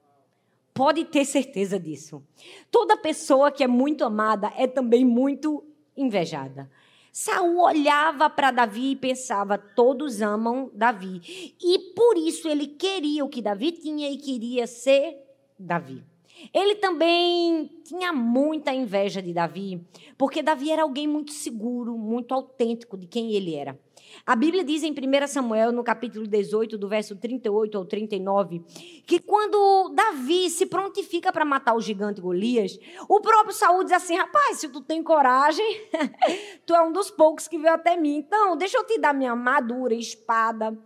Pode 0.75 1.05
ter 1.05 1.25
certeza 1.25 1.79
disso. 1.79 2.23
Toda 2.71 2.97
pessoa 2.97 3.53
que 3.53 3.63
é 3.63 3.69
muito 3.69 4.05
amada 4.05 4.53
é 4.57 4.67
também 4.67 5.05
muito 5.05 5.65
invejada. 5.97 6.71
Saul 7.13 7.61
olhava 7.61 8.29
para 8.29 8.51
Davi 8.51 8.91
e 8.91 8.97
pensava: 8.97 9.57
todos 9.57 10.21
amam 10.21 10.71
Davi. 10.75 11.55
E 11.63 11.79
por 11.95 12.19
isso 12.19 12.49
ele 12.49 12.67
queria 12.67 13.25
o 13.25 13.29
que 13.29 13.41
Davi 13.41 13.73
tinha 13.73 14.11
e 14.11 14.17
queria 14.17 14.67
ser 14.67 15.17
Davi. 15.59 16.05
Ele 16.53 16.75
também 16.75 17.71
tinha 17.85 18.13
muita 18.13 18.75
inveja 18.75 19.23
de 19.23 19.33
Davi, 19.33 19.81
porque 20.19 20.43
Davi 20.43 20.71
era 20.71 20.83
alguém 20.83 21.07
muito 21.07 21.33
seguro, 21.33 21.97
muito 21.97 22.35
autêntico 22.35 22.97
de 22.97 23.07
quem 23.07 23.33
ele 23.33 23.55
era. 23.55 23.79
A 24.27 24.35
Bíblia 24.37 24.65
diz 24.65 24.83
em 24.83 24.93
1 24.93 25.27
Samuel, 25.27 25.73
no 25.73 25.85
capítulo 25.85 26.27
18, 26.27 26.79
do 26.79 26.89
verso 26.89 27.17
38 27.17 27.77
ao 27.77 27.85
39, 27.85 28.63
que 29.07 29.19
quando 29.19 29.91
Davi 29.95 30.49
se 30.51 30.67
prontifica 30.67 31.33
para 31.33 31.45
matar 31.45 31.75
o 31.75 31.81
gigante 31.81 32.21
Golias, 32.21 32.79
o 33.09 33.21
próprio 33.21 33.55
Saul 33.55 33.85
diz 33.85 33.93
assim: 33.93 34.17
Rapaz, 34.17 34.59
se 34.59 34.69
tu 34.69 34.81
tem 34.81 35.03
coragem, 35.03 35.65
tu 36.65 36.75
é 36.75 36.83
um 36.83 36.93
dos 36.93 37.11
poucos 37.11 37.49
que 37.49 37.59
veio 37.59 37.75
até 37.75 37.97
mim. 37.97 38.17
Então, 38.17 38.57
deixa 38.57 38.79
eu 38.79 38.85
te 38.85 38.99
dar 38.99 39.15
minha 39.15 39.33
armadura, 39.33 39.95
espada. 39.95 40.77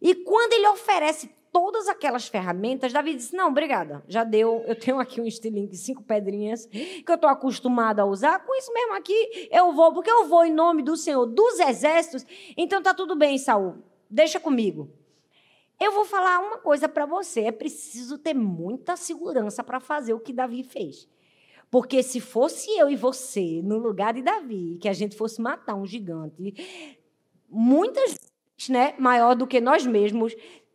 E 0.00 0.14
quando 0.14 0.52
ele 0.52 0.68
oferece 0.68 1.30
todas 1.54 1.88
aquelas 1.88 2.26
ferramentas, 2.26 2.92
Davi 2.92 3.14
disse: 3.14 3.36
Não, 3.36 3.48
obrigada, 3.48 4.02
já 4.08 4.24
deu. 4.24 4.64
Eu 4.66 4.74
tenho 4.74 4.98
aqui 4.98 5.20
um 5.20 5.24
estilingue 5.24 5.68
de 5.68 5.78
cinco 5.78 6.02
pedrinhas 6.02 6.66
que 6.66 7.04
eu 7.06 7.14
estou 7.14 7.30
acostumada 7.30 8.02
a 8.02 8.04
usar. 8.04 8.44
Com 8.44 8.52
isso 8.58 8.72
mesmo 8.74 8.94
aqui, 8.94 9.48
eu 9.52 9.72
vou, 9.72 9.94
porque 9.94 10.10
eu 10.10 10.26
vou 10.26 10.44
em 10.44 10.52
nome 10.52 10.82
do 10.82 10.96
Senhor 10.96 11.24
dos 11.24 11.60
exércitos. 11.60 12.26
Então 12.56 12.82
tá 12.82 12.92
tudo 12.92 13.14
bem, 13.14 13.38
Saul, 13.38 13.76
deixa 14.10 14.40
comigo. 14.40 14.90
Eu 15.80 15.92
vou 15.92 16.04
falar 16.04 16.40
uma 16.40 16.58
coisa 16.58 16.88
para 16.88 17.06
você: 17.06 17.42
é 17.42 17.52
preciso 17.52 18.18
ter 18.18 18.34
muita 18.34 18.96
segurança 18.96 19.62
para 19.62 19.78
fazer 19.78 20.12
o 20.12 20.20
que 20.20 20.32
Davi 20.32 20.64
fez. 20.64 21.08
Porque 21.70 22.02
se 22.02 22.20
fosse 22.20 22.68
eu 22.76 22.90
e 22.90 22.96
você 22.96 23.60
no 23.62 23.78
lugar 23.78 24.12
de 24.12 24.22
Davi, 24.22 24.76
que 24.80 24.88
a 24.88 24.92
gente 24.92 25.16
fosse 25.16 25.40
matar 25.40 25.76
um 25.76 25.86
gigante, 25.86 26.54
muitas 27.48 28.16
né, 28.68 28.94
maior 28.98 29.34
do 29.34 29.46
que 29.46 29.60
nós 29.60 29.84
mesmos, 29.84 30.34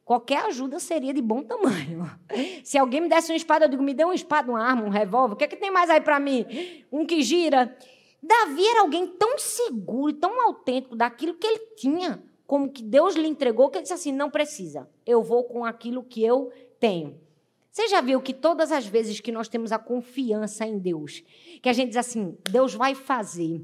Qualquer 0.10 0.46
ajuda 0.46 0.80
seria 0.80 1.13
de 1.13 1.22
bom 1.22 1.44
tamanho. 1.44 2.10
Se 2.66 2.80
alguém 2.80 3.00
me 3.00 3.08
desse 3.08 3.32
uma 3.32 3.38
espada, 3.38 3.66
eu 3.66 3.70
digo, 3.70 3.84
me 3.84 3.94
dê 3.94 4.04
uma 4.04 4.16
espada, 4.16 4.50
uma 4.50 4.60
arma, 4.60 4.82
um 4.82 4.89
revólver. 4.89 5.36
O 5.36 5.38
que, 5.38 5.44
é 5.44 5.48
que 5.48 5.56
tem 5.56 5.70
mais 5.70 5.88
aí 5.88 6.01
para 6.01 6.20
mim? 6.20 6.48
Um 6.92 7.06
que 7.06 7.22
gira. 7.22 7.78
Davi 8.20 8.66
era 8.66 8.82
alguém 8.82 9.06
tão 9.06 9.38
seguro, 9.38 10.12
tão 10.13 10.42
autêntico 10.48 10.96
daquilo 10.96 11.36
que 11.36 11.46
ele 11.46 11.60
tinha, 11.78 12.24
como 12.48 12.72
que 12.72 12.82
Deus 12.82 13.13
lhe 13.13 13.28
entregou, 13.28 13.70
que 13.70 13.78
ele 13.78 13.84
disse 13.84 13.94
assim: 13.94 14.12
não 14.12 14.32
precisa, 14.32 14.89
eu 15.06 15.22
vou 15.22 15.44
com 15.44 15.63
aquilo 15.63 16.04
que 16.04 16.24
eu 16.24 16.51
tenho. 16.80 17.16
Você 17.72 17.88
já 17.88 18.01
viu 18.01 18.20
que 18.20 18.34
todas 18.34 18.72
as 18.72 18.88
vezes 18.88 19.20
que 19.20 19.32
nós 19.32 19.48
temos 19.48 19.72
a 19.72 19.78
confiança 19.78 20.66
em 20.66 20.80
Deus, 20.80 21.24
que 21.62 21.70
a 21.70 21.74
gente 21.74 21.89
diz 21.89 21.98
assim, 21.98 22.36
Deus 22.50 22.74
vai 22.74 22.96
fazer, 22.96 23.63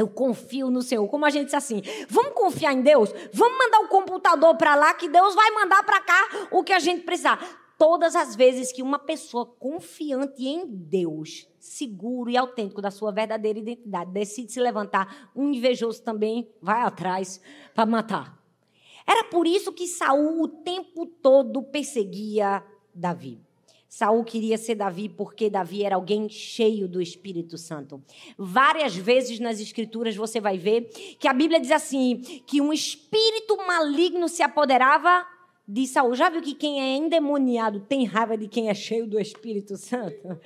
eu 0.00 0.08
confio 0.08 0.70
no 0.70 0.82
Senhor. 0.82 1.06
Como 1.08 1.24
a 1.24 1.30
gente 1.30 1.46
diz 1.46 1.54
assim, 1.54 1.82
vamos 2.08 2.32
confiar 2.34 2.72
em 2.72 2.82
Deus? 2.82 3.12
Vamos 3.32 3.58
mandar 3.58 3.80
o 3.80 3.88
computador 3.88 4.56
para 4.56 4.74
lá 4.74 4.94
que 4.94 5.08
Deus 5.08 5.34
vai 5.34 5.50
mandar 5.50 5.82
para 5.84 6.00
cá 6.00 6.48
o 6.50 6.64
que 6.64 6.72
a 6.72 6.78
gente 6.78 7.04
precisar. 7.04 7.38
Todas 7.78 8.14
as 8.14 8.36
vezes 8.36 8.72
que 8.72 8.82
uma 8.82 8.98
pessoa 8.98 9.46
confiante 9.46 10.46
em 10.46 10.66
Deus, 10.66 11.48
seguro 11.58 12.30
e 12.30 12.36
autêntico 12.36 12.82
da 12.82 12.90
sua 12.90 13.10
verdadeira 13.10 13.58
identidade, 13.58 14.10
decide 14.10 14.52
se 14.52 14.60
levantar, 14.60 15.30
um 15.34 15.50
invejoso 15.50 16.02
também 16.02 16.50
vai 16.60 16.82
atrás 16.82 17.40
para 17.74 17.86
matar. 17.86 18.38
Era 19.06 19.24
por 19.24 19.46
isso 19.46 19.72
que 19.72 19.86
Saul 19.86 20.42
o 20.42 20.48
tempo 20.48 21.06
todo 21.06 21.62
perseguia 21.62 22.62
Davi. 22.94 23.40
Saul 23.90 24.22
queria 24.22 24.56
ser 24.56 24.76
Davi 24.76 25.08
porque 25.08 25.50
Davi 25.50 25.82
era 25.82 25.96
alguém 25.96 26.28
cheio 26.28 26.86
do 26.86 27.02
Espírito 27.02 27.58
Santo. 27.58 28.00
Várias 28.38 28.94
vezes 28.94 29.40
nas 29.40 29.58
escrituras 29.58 30.14
você 30.14 30.40
vai 30.40 30.56
ver 30.56 30.82
que 31.18 31.26
a 31.26 31.32
Bíblia 31.34 31.58
diz 31.58 31.72
assim, 31.72 32.18
que 32.46 32.60
um 32.60 32.72
espírito 32.72 33.56
maligno 33.66 34.28
se 34.28 34.44
apoderava 34.44 35.26
de 35.66 35.88
Saul. 35.88 36.14
Já 36.14 36.30
viu 36.30 36.40
que 36.40 36.54
quem 36.54 36.80
é 36.80 36.96
endemoniado 36.96 37.80
tem 37.80 38.04
raiva 38.04 38.38
de 38.38 38.46
quem 38.46 38.68
é 38.68 38.74
cheio 38.74 39.08
do 39.08 39.18
Espírito 39.18 39.76
Santo? 39.76 40.38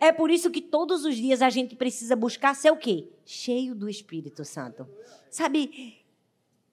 É 0.00 0.10
por 0.10 0.30
isso 0.30 0.50
que 0.50 0.62
todos 0.62 1.04
os 1.04 1.14
dias 1.14 1.42
a 1.42 1.50
gente 1.50 1.76
precisa 1.76 2.16
buscar 2.16 2.54
ser 2.54 2.72
o 2.72 2.76
quê? 2.76 3.06
Cheio 3.26 3.74
do 3.74 3.86
Espírito 3.86 4.46
Santo. 4.46 4.88
Sabe, 5.30 5.98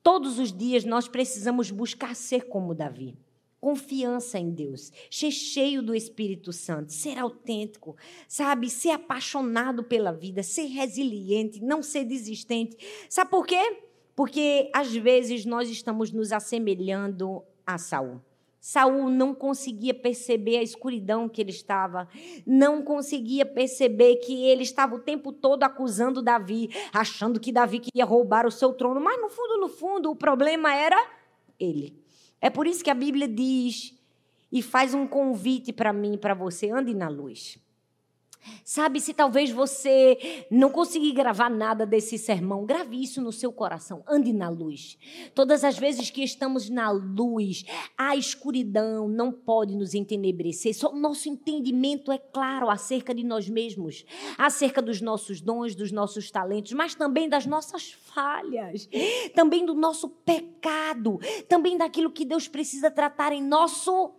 todos 0.02 0.40
os 0.40 0.52
dias 0.52 0.86
nós 0.86 1.10
precisamos 1.10 1.70
buscar 1.70 2.16
ser 2.16 2.48
como 2.48 2.74
Davi 2.74 3.18
confiança 3.60 4.40
em 4.40 4.50
Deus, 4.50 4.92
ser 5.12 5.32
cheio 5.32 5.82
do 5.82 5.94
Espírito 5.94 6.54
Santo, 6.54 6.94
ser 6.94 7.18
autêntico, 7.18 7.96
sabe, 8.28 8.70
ser 8.70 8.92
apaixonado 8.92 9.84
pela 9.84 10.12
vida, 10.12 10.42
ser 10.44 10.66
resiliente, 10.68 11.62
não 11.62 11.84
ser 11.84 12.06
desistente. 12.06 12.78
Sabe 13.10 13.30
por 13.30 13.46
quê? 13.46 13.84
Porque 14.16 14.70
às 14.74 14.94
vezes 14.96 15.46
nós 15.46 15.70
estamos 15.70 16.12
nos 16.12 16.32
assemelhando 16.32 17.44
a 17.66 17.78
Saul. 17.78 18.22
Saul 18.62 19.10
não 19.10 19.34
conseguia 19.34 19.94
perceber 19.94 20.58
a 20.58 20.64
escuridão 20.64 21.30
que 21.30 21.40
ele 21.40 21.52
estava, 21.52 22.10
não 22.46 22.82
conseguia 22.82 23.46
perceber 23.46 24.18
que 24.18 24.46
ele 24.46 24.64
estava 24.64 24.96
o 24.96 25.00
tempo 25.00 25.32
todo 25.32 25.64
acusando 25.64 26.22
Davi, 26.22 26.70
achando 26.92 27.40
que 27.40 27.54
Davi 27.54 27.80
queria 27.80 28.04
roubar 28.04 28.46
o 28.46 28.52
seu 28.52 28.74
trono, 28.74 29.00
mas 29.00 29.20
no 29.22 29.30
fundo, 29.30 29.58
no 29.60 29.70
fundo, 29.70 30.12
o 30.12 30.16
problema 30.16 30.76
era 30.76 30.98
ele. 31.58 31.98
É 32.42 32.50
por 32.50 32.68
isso 32.68 32.84
que 32.84 32.90
a 32.90 32.96
Bíblia 32.96 33.28
diz 33.28 33.94
e 34.52 34.62
faz 34.62 34.94
um 34.94 35.06
convite 35.08 35.72
para 35.72 35.94
mim 35.94 36.14
e 36.14 36.18
para 36.18 36.34
você: 36.34 36.70
ande 36.70 36.94
na 36.94 37.10
luz. 37.10 37.58
Sabe, 38.70 39.02
se 39.02 39.16
talvez 39.16 39.50
você 39.50 40.46
não 40.52 40.70
conseguir 40.70 41.12
gravar 41.14 41.50
nada 41.50 41.88
desse 41.88 42.20
sermão, 42.20 42.68
grave 42.68 43.02
isso 43.02 43.20
no 43.20 43.32
seu 43.32 43.52
coração. 43.52 44.04
Ande 44.08 44.32
na 44.32 44.48
luz. 44.48 44.96
Todas 45.34 45.64
as 45.64 45.76
vezes 45.76 46.12
que 46.12 46.24
estamos 46.24 46.70
na 46.70 46.92
luz, 46.92 47.66
a 47.98 48.16
escuridão 48.16 49.08
não 49.08 49.32
pode 49.32 49.76
nos 49.76 49.96
entenebrecer. 49.96 50.78
Só 50.78 50.94
nosso 50.94 51.28
entendimento 51.28 52.12
é 52.12 52.20
claro 52.20 52.70
acerca 52.70 53.12
de 53.12 53.24
nós 53.24 53.50
mesmos, 53.50 54.06
acerca 54.38 54.84
dos 54.84 55.02
nossos 55.02 55.42
dons, 55.42 55.74
dos 55.74 55.92
nossos 55.92 56.30
talentos, 56.30 56.72
mas 56.74 56.94
também 56.94 57.28
das 57.28 57.48
nossas 57.48 57.92
falhas, 57.92 58.88
também 59.34 59.66
do 59.66 59.74
nosso 59.74 60.10
pecado, 60.10 61.20
também 61.48 61.76
daquilo 61.76 62.12
que 62.12 62.24
Deus 62.24 62.48
precisa 62.48 62.92
tratar 62.92 63.34
em 63.34 63.42
nosso 63.42 64.14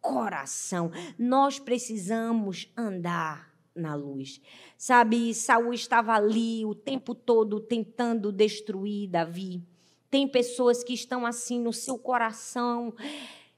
coração. 0.00 0.90
Nós 1.18 1.58
precisamos 1.58 2.72
andar 2.74 3.49
na 3.74 3.94
luz. 3.94 4.40
Sabe, 4.76 5.32
Saul 5.34 5.72
estava 5.72 6.12
ali 6.12 6.64
o 6.64 6.74
tempo 6.74 7.14
todo 7.14 7.60
tentando 7.60 8.32
destruir 8.32 9.08
Davi. 9.08 9.62
Tem 10.10 10.26
pessoas 10.26 10.82
que 10.82 10.92
estão 10.92 11.24
assim 11.24 11.60
no 11.60 11.72
seu 11.72 11.96
coração, 11.96 12.92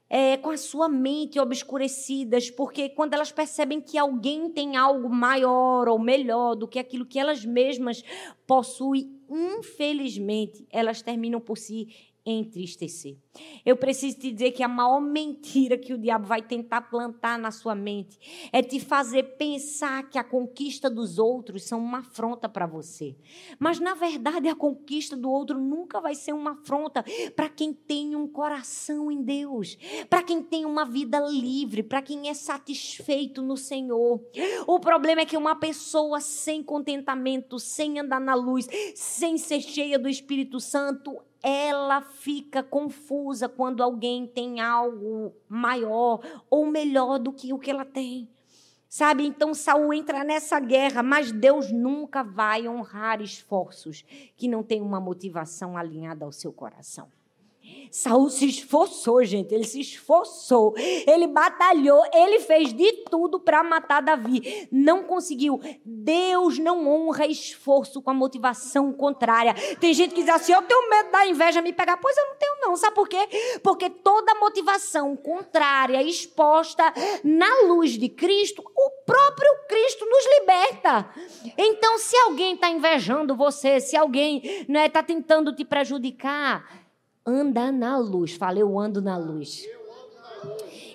é, 0.09 0.37
com 0.37 0.51
a 0.51 0.57
sua 0.57 0.87
mente 0.87 1.39
obscurecidas, 1.39 2.51
porque 2.51 2.89
quando 2.89 3.15
elas 3.15 3.31
percebem 3.31 3.81
que 3.81 3.97
alguém 3.97 4.49
tem 4.51 4.77
algo 4.77 5.09
maior 5.09 5.87
ou 5.87 5.97
melhor 5.97 6.53
do 6.53 6.67
que 6.67 6.77
aquilo 6.77 7.05
que 7.05 7.17
elas 7.17 7.43
mesmas 7.43 8.03
possuem, 8.45 9.19
infelizmente, 9.27 10.67
elas 10.69 11.01
terminam 11.01 11.41
por 11.41 11.57
se 11.57 11.87
entristecer. 12.25 13.17
Eu 13.65 13.75
preciso 13.75 14.19
te 14.19 14.31
dizer 14.31 14.51
que 14.51 14.63
a 14.63 14.67
maior 14.67 15.01
mentira 15.01 15.77
que 15.77 15.93
o 15.93 15.97
diabo 15.97 16.25
vai 16.25 16.41
tentar 16.41 16.81
plantar 16.81 17.37
na 17.37 17.51
sua 17.51 17.75
mente 17.75 18.49
é 18.51 18.61
te 18.61 18.79
fazer 18.79 19.35
pensar 19.37 20.09
que 20.09 20.17
a 20.17 20.23
conquista 20.23 20.89
dos 20.89 21.17
outros 21.17 21.63
são 21.63 21.79
uma 21.79 21.99
afronta 21.99 22.47
para 22.47 22.65
você. 22.65 23.15
Mas 23.59 23.79
na 23.79 23.93
verdade 23.93 24.47
a 24.47 24.55
conquista 24.55 25.17
do 25.17 25.29
outro 25.29 25.59
nunca 25.59 25.99
vai 25.99 26.15
ser 26.15 26.33
uma 26.33 26.51
afronta 26.51 27.03
para 27.35 27.49
quem 27.49 27.73
tem 27.73 28.15
um 28.15 28.27
coração 28.27 29.11
em 29.11 29.21
Deus, 29.21 29.77
para 30.09 30.23
quem 30.23 30.41
tem 30.41 30.65
uma 30.65 30.85
vida 30.85 31.19
livre, 31.19 31.83
para 31.83 32.01
quem 32.01 32.29
é 32.29 32.33
satisfeito 32.33 33.41
no 33.41 33.57
Senhor. 33.57 34.23
O 34.65 34.79
problema 34.79 35.21
é 35.21 35.25
que 35.25 35.35
uma 35.35 35.55
pessoa 35.55 36.21
sem 36.21 36.63
contentamento, 36.63 37.59
sem 37.59 37.99
andar 37.99 38.21
na 38.21 38.35
luz, 38.35 38.67
sem 38.95 39.37
ser 39.37 39.61
cheia 39.61 39.99
do 39.99 40.07
Espírito 40.07 40.59
Santo, 40.59 41.19
ela 41.43 42.01
fica 42.01 42.63
confusa 42.63 43.49
quando 43.49 43.83
alguém 43.83 44.25
tem 44.25 44.61
algo 44.61 45.35
maior 45.49 46.21
ou 46.49 46.65
melhor 46.65 47.19
do 47.19 47.33
que 47.33 47.51
o 47.51 47.59
que 47.59 47.69
ela 47.69 47.83
tem. 47.83 48.29
Sabe? 48.87 49.25
Então 49.25 49.53
Saul 49.53 49.93
entra 49.93 50.23
nessa 50.23 50.59
guerra, 50.59 51.03
mas 51.03 51.31
Deus 51.31 51.71
nunca 51.71 52.23
vai 52.23 52.67
honrar 52.67 53.21
esforços 53.21 54.05
que 54.37 54.47
não 54.47 54.63
têm 54.63 54.81
uma 54.81 55.01
motivação 55.01 55.75
alinhada 55.75 56.23
ao 56.23 56.31
seu 56.31 56.53
coração. 56.53 57.11
Saul 57.93 58.27
se 58.29 58.47
esforçou, 58.47 59.23
gente. 59.23 59.53
Ele 59.53 59.63
se 59.63 59.79
esforçou. 59.79 60.73
Ele 60.77 61.27
batalhou. 61.27 62.03
Ele 62.11 62.39
fez 62.39 62.73
de 62.73 62.91
tudo 63.09 63.39
para 63.39 63.63
matar 63.63 64.01
Davi. 64.01 64.67
Não 64.71 65.03
conseguiu. 65.03 65.61
Deus 65.85 66.57
não 66.57 66.87
honra 66.87 67.27
esforço 67.27 68.01
com 68.01 68.09
a 68.09 68.13
motivação 68.13 68.91
contrária. 68.91 69.53
Tem 69.79 69.93
gente 69.93 70.15
que 70.15 70.21
diz 70.21 70.29
assim: 70.29 70.53
Eu 70.53 70.63
tenho 70.63 70.89
medo 70.89 71.11
da 71.11 71.27
inveja 71.27 71.61
me 71.61 71.71
pegar. 71.71 71.97
Pois 71.97 72.17
eu 72.17 72.25
não 72.25 72.35
tenho, 72.35 72.55
não. 72.61 72.75
Sabe 72.75 72.95
por 72.95 73.07
quê? 73.07 73.27
Porque 73.61 73.89
toda 73.89 74.39
motivação 74.39 75.15
contrária, 75.15 76.01
exposta 76.01 76.91
na 77.23 77.67
luz 77.67 77.91
de 77.91 78.09
Cristo, 78.09 78.63
o 78.75 78.89
próprio 79.05 79.49
Cristo 79.69 80.05
nos 80.05 80.25
liberta. 80.39 81.09
Então, 81.57 81.99
se 81.99 82.15
alguém 82.17 82.55
está 82.55 82.69
invejando 82.69 83.35
você, 83.35 83.79
se 83.79 83.95
alguém 83.95 84.41
está 84.43 84.73
né, 84.73 84.89
tá 84.89 85.03
tentando 85.03 85.53
te 85.55 85.63
prejudicar, 85.63 86.82
anda 87.25 87.71
na 87.71 87.97
luz. 87.97 88.33
Fala, 88.33 88.59
eu 88.59 88.77
ando 88.79 89.01
na 89.01 89.17
luz. 89.17 89.65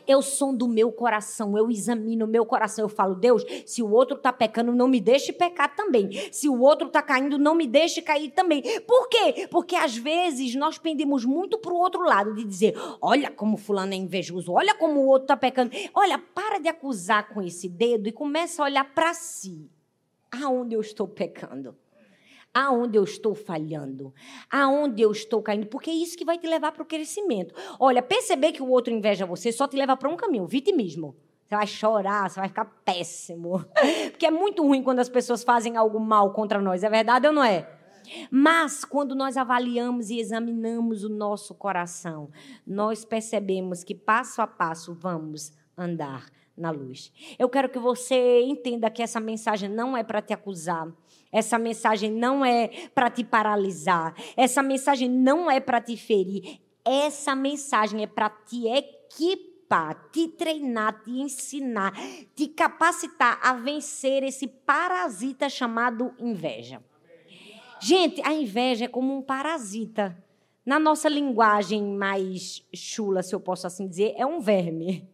Eu 0.07 0.23
sou 0.23 0.57
do 0.57 0.67
meu 0.67 0.91
coração, 0.91 1.59
eu 1.59 1.71
examino 1.71 2.25
o 2.25 2.29
meu 2.29 2.47
coração. 2.47 2.87
Eu 2.87 2.89
falo, 2.89 3.15
Deus, 3.15 3.45
se 3.67 3.83
o 3.83 3.91
outro 3.91 4.17
está 4.17 4.33
pecando, 4.33 4.73
não 4.73 4.89
me 4.89 5.03
deixe 5.03 5.35
pecar 5.35 5.77
também. 5.77 6.11
Se 6.33 6.49
o 6.49 6.59
outro 6.61 6.87
está 6.87 7.03
caindo, 7.03 7.39
não 7.39 7.55
me 7.55 7.67
deixe 7.67 8.01
cair 8.01 8.31
também. 8.31 8.63
Por 8.87 9.07
quê? 9.11 9.47
Porque 9.51 9.77
às 9.77 9.95
vezes 9.99 10.55
nós 10.55 10.79
pendemos 10.79 11.27
muito 11.27 11.59
para 11.59 11.75
o 11.75 11.77
outro 11.77 12.03
lado, 12.03 12.35
de 12.35 12.43
dizer, 12.43 12.75
olha 13.03 13.31
como 13.31 13.59
fulano 13.59 13.93
é 13.93 13.97
invejoso, 13.97 14.51
olha 14.53 14.75
como 14.75 15.01
o 15.01 15.07
outro 15.07 15.25
está 15.25 15.37
pecando. 15.37 15.73
Olha, 15.93 16.19
para 16.19 16.59
de 16.59 16.69
acusar 16.69 17.29
com 17.29 17.43
esse 17.43 17.69
dedo 17.69 18.09
e 18.09 18.13
começa 18.13 18.63
a 18.63 18.65
olhar 18.65 18.85
para 18.95 19.13
si. 19.13 19.71
Aonde 20.43 20.75
eu 20.75 20.81
estou 20.81 21.07
pecando? 21.07 21.77
Aonde 22.53 22.99
eu 22.99 23.05
estou 23.05 23.35
falhando, 23.35 24.13
aonde 24.51 25.03
eu 25.03 25.13
estou 25.13 25.43
caindo, 25.43 25.67
porque 25.67 25.91
é 25.91 25.95
isso 25.95 26.17
que 26.17 26.25
vai 26.25 26.39
te 26.39 26.47
levar 26.47 26.73
para 26.73 26.83
o 26.83 26.87
crescimento. 26.87 27.55
Olha, 27.79 28.03
perceber 28.03 28.53
que 28.53 28.63
o 28.63 28.69
outro 28.69 28.93
inveja 28.93 29.27
você 29.27 29.53
só 29.53 29.69
te 29.69 29.77
leva 29.77 29.97
para 29.97 30.09
um 30.09 30.17
caminho, 30.17 30.47
vitimismo. 30.47 31.17
Você 31.47 31.57
vai 31.57 31.67
chorar, 31.67 32.29
você 32.29 32.41
vai 32.41 32.49
ficar 32.49 32.67
péssimo. 32.85 33.65
Porque 34.11 34.27
é 34.27 34.31
muito 34.31 34.63
ruim 34.63 34.83
quando 34.83 34.99
as 34.99 35.09
pessoas 35.09 35.43
fazem 35.43 35.77
algo 35.77 35.99
mal 35.99 36.33
contra 36.33 36.61
nós, 36.61 36.85
é 36.85 36.91
verdade 36.91 37.27
ou 37.27 37.33
não 37.33 37.45
é? 37.45 37.79
Mas 38.31 38.85
quando 38.85 39.15
nós 39.15 39.37
avaliamos 39.37 40.11
e 40.11 40.19
examinamos 40.19 41.05
o 41.05 41.09
nosso 41.09 41.55
coração, 41.55 42.31
nós 42.67 43.05
percebemos 43.05 43.85
que 43.85 43.95
passo 43.95 44.41
a 44.43 44.47
passo 44.47 44.95
vamos 44.95 45.53
andar 45.77 46.27
na 46.57 46.71
luz. 46.71 47.13
Eu 47.39 47.49
quero 47.49 47.69
que 47.69 47.79
você 47.79 48.43
entenda 48.43 48.91
que 48.91 49.03
essa 49.03 49.21
mensagem 49.21 49.69
não 49.69 49.97
é 49.97 50.03
para 50.03 50.21
te 50.21 50.33
acusar, 50.33 50.89
essa 51.31 51.59
mensagem 51.59 52.11
não 52.11 52.45
é 52.45 52.69
para 52.95 53.11
te 53.11 53.23
paralisar. 53.23 54.15
Essa 54.37 54.63
mensagem 54.63 55.09
não 55.09 55.51
é 55.51 55.61
para 55.61 55.81
te 55.81 55.97
ferir. 55.97 56.61
Essa 56.85 57.35
mensagem 57.35 58.03
é 58.03 58.07
para 58.07 58.31
te 58.31 58.67
equipar, 58.67 60.09
te 60.11 60.29
treinar, 60.29 61.03
te 61.05 61.11
ensinar, 61.11 61.93
te 62.35 62.49
capacitar 62.49 63.39
a 63.43 63.53
vencer 63.53 64.23
esse 64.23 64.47
parasita 64.47 65.49
chamado 65.51 66.15
inveja. 66.19 66.83
Gente, 67.81 68.21
a 68.27 68.33
inveja 68.33 68.87
é 68.87 68.89
como 68.89 69.15
um 69.15 69.23
parasita. 69.23 70.17
Na 70.65 70.79
nossa 70.79 71.09
linguagem 71.09 71.83
mais 71.83 72.63
chula, 72.75 73.23
se 73.23 73.35
eu 73.35 73.41
posso 73.41 73.67
assim 73.67 73.87
dizer, 73.87 74.15
é 74.17 74.27
um 74.27 74.41
verme. 74.41 75.09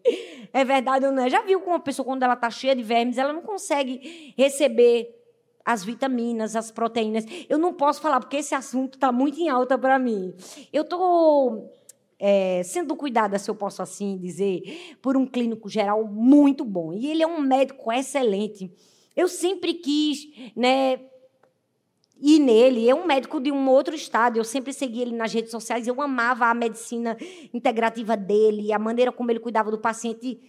É 0.52 0.64
verdade 0.64 1.04
ou 1.04 1.10
não 1.10 1.24
é? 1.24 1.28
Já 1.28 1.42
viu 1.42 1.58
como 1.60 1.72
uma 1.72 1.80
pessoa, 1.80 2.06
quando 2.06 2.22
ela 2.22 2.34
está 2.34 2.48
cheia 2.48 2.76
de 2.76 2.82
vermes, 2.82 3.18
ela 3.18 3.32
não 3.32 3.42
consegue 3.42 4.32
receber 4.38 5.23
as 5.64 5.84
vitaminas, 5.84 6.54
as 6.54 6.70
proteínas. 6.70 7.24
Eu 7.48 7.58
não 7.58 7.72
posso 7.72 8.00
falar 8.00 8.20
porque 8.20 8.36
esse 8.36 8.54
assunto 8.54 8.94
está 8.94 9.10
muito 9.10 9.38
em 9.40 9.48
alta 9.48 9.78
para 9.78 9.98
mim. 9.98 10.34
Eu 10.72 10.82
estou 10.82 11.72
é, 12.18 12.62
sendo 12.62 12.94
cuidada, 12.94 13.38
se 13.38 13.50
eu 13.50 13.54
posso 13.54 13.80
assim 13.80 14.18
dizer, 14.18 14.96
por 15.00 15.16
um 15.16 15.26
clínico 15.26 15.68
geral 15.68 16.04
muito 16.06 16.64
bom. 16.64 16.92
E 16.92 17.10
ele 17.10 17.22
é 17.22 17.26
um 17.26 17.40
médico 17.40 17.90
excelente. 17.90 18.70
Eu 19.16 19.28
sempre 19.28 19.74
quis, 19.74 20.26
né? 20.54 21.00
ir 22.20 22.38
nele. 22.38 22.88
É 22.88 22.94
um 22.94 23.06
médico 23.06 23.40
de 23.40 23.52
um 23.52 23.68
outro 23.68 23.94
estado. 23.94 24.38
Eu 24.38 24.44
sempre 24.44 24.72
segui 24.72 25.02
ele 25.02 25.14
nas 25.14 25.32
redes 25.32 25.50
sociais. 25.50 25.86
Eu 25.86 26.00
amava 26.00 26.46
a 26.46 26.54
medicina 26.54 27.16
integrativa 27.52 28.16
dele, 28.16 28.72
a 28.72 28.78
maneira 28.78 29.12
como 29.12 29.30
ele 29.30 29.40
cuidava 29.40 29.70
do 29.70 29.78
paciente 29.78 30.40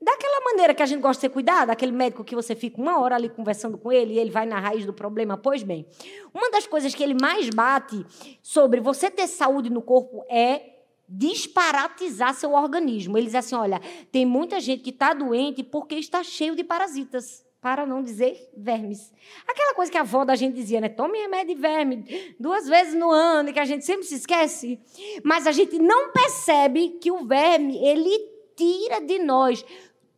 Daquela 0.00 0.40
maneira 0.44 0.74
que 0.74 0.82
a 0.82 0.86
gente 0.86 1.00
gosta 1.00 1.20
de 1.20 1.20
ser 1.22 1.28
cuidado, 1.30 1.70
aquele 1.70 1.92
médico 1.92 2.22
que 2.22 2.34
você 2.34 2.54
fica 2.54 2.80
uma 2.80 3.00
hora 3.00 3.14
ali 3.14 3.30
conversando 3.30 3.78
com 3.78 3.90
ele 3.90 4.14
e 4.14 4.18
ele 4.18 4.30
vai 4.30 4.44
na 4.44 4.60
raiz 4.60 4.84
do 4.84 4.92
problema. 4.92 5.38
Pois 5.38 5.62
bem, 5.62 5.86
uma 6.34 6.50
das 6.50 6.66
coisas 6.66 6.94
que 6.94 7.02
ele 7.02 7.14
mais 7.14 7.48
bate 7.48 8.04
sobre 8.42 8.78
você 8.78 9.10
ter 9.10 9.26
saúde 9.26 9.70
no 9.70 9.80
corpo 9.80 10.22
é 10.28 10.76
disparatizar 11.08 12.34
seu 12.34 12.52
organismo. 12.52 13.16
Ele 13.16 13.26
diz 13.26 13.36
assim: 13.36 13.54
olha, 13.54 13.80
tem 14.12 14.26
muita 14.26 14.60
gente 14.60 14.82
que 14.82 14.90
está 14.90 15.14
doente 15.14 15.62
porque 15.62 15.94
está 15.94 16.22
cheio 16.22 16.54
de 16.54 16.62
parasitas. 16.62 17.44
Para 17.58 17.84
não 17.84 18.00
dizer 18.00 18.48
vermes. 18.56 19.12
Aquela 19.44 19.74
coisa 19.74 19.90
que 19.90 19.98
a 19.98 20.02
avó 20.02 20.24
da 20.24 20.36
gente 20.36 20.54
dizia, 20.54 20.80
né? 20.80 20.88
Tome 20.88 21.18
remédio 21.18 21.56
de 21.56 21.60
verme 21.60 22.34
duas 22.38 22.68
vezes 22.68 22.94
no 22.94 23.10
ano, 23.10 23.52
que 23.52 23.58
a 23.58 23.64
gente 23.64 23.84
sempre 23.84 24.04
se 24.04 24.14
esquece. 24.14 24.78
Mas 25.24 25.48
a 25.48 25.52
gente 25.52 25.76
não 25.76 26.12
percebe 26.12 26.90
que 27.00 27.10
o 27.10 27.26
verme, 27.26 27.76
ele 27.84 28.35
tira 28.56 29.00
de 29.00 29.18
nós 29.18 29.64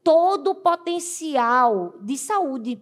todo 0.03 0.53
o 0.53 0.55
potencial 0.55 1.94
de 2.01 2.16
saúde. 2.16 2.81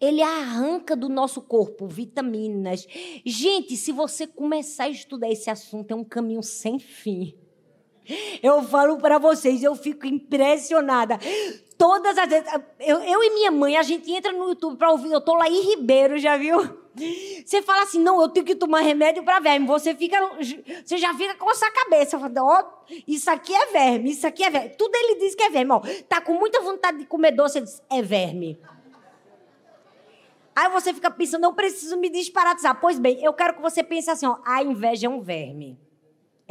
Ele 0.00 0.20
arranca 0.20 0.96
do 0.96 1.08
nosso 1.08 1.40
corpo 1.40 1.86
vitaminas. 1.86 2.86
Gente, 3.24 3.76
se 3.76 3.92
você 3.92 4.26
começar 4.26 4.84
a 4.84 4.90
estudar 4.90 5.30
esse 5.30 5.48
assunto, 5.48 5.92
é 5.92 5.94
um 5.94 6.04
caminho 6.04 6.42
sem 6.42 6.78
fim. 6.78 7.34
Eu 8.42 8.62
falo 8.64 8.98
para 8.98 9.18
vocês, 9.18 9.62
eu 9.62 9.76
fico 9.76 10.06
impressionada. 10.06 11.18
Todas 11.82 12.16
as 12.16 12.28
vezes, 12.28 12.48
eu, 12.78 13.00
eu 13.00 13.24
e 13.24 13.30
minha 13.30 13.50
mãe, 13.50 13.76
a 13.76 13.82
gente 13.82 14.08
entra 14.12 14.30
no 14.30 14.50
YouTube 14.50 14.76
para 14.76 14.92
ouvir, 14.92 15.10
eu 15.10 15.20
tô 15.20 15.34
lá 15.34 15.48
em 15.48 15.62
Ribeiro, 15.62 16.16
já 16.16 16.36
viu? 16.36 16.60
Você 17.44 17.60
fala 17.60 17.82
assim, 17.82 17.98
não, 17.98 18.22
eu 18.22 18.28
tenho 18.28 18.46
que 18.46 18.54
tomar 18.54 18.82
remédio 18.82 19.24
para 19.24 19.40
verme. 19.40 19.66
Você 19.66 19.92
fica, 19.92 20.16
você 20.84 20.96
já 20.96 21.12
fica 21.12 21.34
com 21.34 21.50
essa 21.50 21.68
cabeça, 21.72 22.16
ó, 22.16 22.60
oh, 22.60 22.94
isso 23.04 23.28
aqui 23.28 23.52
é 23.52 23.66
verme, 23.72 24.12
isso 24.12 24.24
aqui 24.24 24.44
é 24.44 24.50
verme. 24.50 24.68
Tudo 24.78 24.94
ele 24.94 25.18
diz 25.18 25.34
que 25.34 25.42
é 25.42 25.50
verme. 25.50 25.72
Ó, 25.72 25.82
tá 26.08 26.20
com 26.20 26.34
muita 26.34 26.60
vontade 26.60 26.98
de 26.98 27.06
comer 27.06 27.32
doce, 27.32 27.58
ele 27.58 27.66
diz, 27.66 27.82
é 27.90 28.00
verme. 28.00 28.60
Aí 30.54 30.68
você 30.70 30.94
fica 30.94 31.10
pensando, 31.10 31.42
não 31.42 31.52
preciso 31.52 31.96
me 31.96 32.08
disparatizar. 32.08 32.80
Pois 32.80 32.96
bem, 33.00 33.20
eu 33.24 33.32
quero 33.32 33.54
que 33.54 33.60
você 33.60 33.82
pense 33.82 34.08
assim, 34.08 34.26
ó, 34.26 34.36
a 34.44 34.62
inveja 34.62 35.08
é 35.08 35.10
um 35.10 35.20
verme. 35.20 35.76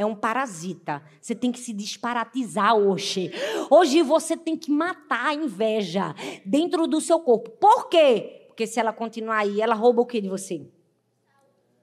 É 0.02 0.06
um 0.06 0.16
parasita. 0.16 1.04
Você 1.22 1.36
tem 1.36 1.52
que 1.52 1.60
se 1.60 1.72
disparatizar 1.72 2.76
hoje. 2.76 3.32
Hoje 3.70 4.02
você 4.02 4.36
tem 4.36 4.58
que 4.58 4.72
matar 4.72 5.28
a 5.28 5.34
inveja 5.36 6.16
dentro 6.44 6.88
do 6.88 7.00
seu 7.00 7.20
corpo. 7.20 7.52
Por 7.52 7.88
quê? 7.88 8.48
Porque 8.48 8.66
se 8.66 8.80
ela 8.80 8.92
continuar 8.92 9.38
aí, 9.38 9.62
ela 9.62 9.76
rouba 9.76 10.02
o 10.02 10.06
que 10.08 10.20
de 10.20 10.28
você? 10.28 10.68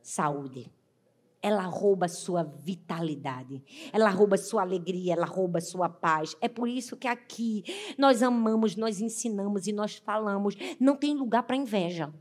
Saúde. 0.03 0.69
Ela 1.41 1.63
rouba 1.63 2.09
sua 2.09 2.43
vitalidade. 2.43 3.63
Ela 3.93 4.11
rouba 4.11 4.37
sua 4.37 4.63
alegria, 4.63 5.13
ela 5.13 5.25
rouba 5.25 5.61
sua 5.61 5.89
paz. 5.89 6.37
É 6.41 6.49
por 6.49 6.69
isso 6.69 6.97
que 6.97 7.07
aqui 7.07 7.63
nós 7.97 8.21
amamos, 8.21 8.75
nós 8.75 9.01
ensinamos 9.01 9.69
e 9.69 9.73
nós 9.73 9.95
falamos. 9.95 10.57
Não 10.81 10.97
tem 10.97 11.15
lugar 11.15 11.45
para 11.45 11.55
inveja. 11.55 12.13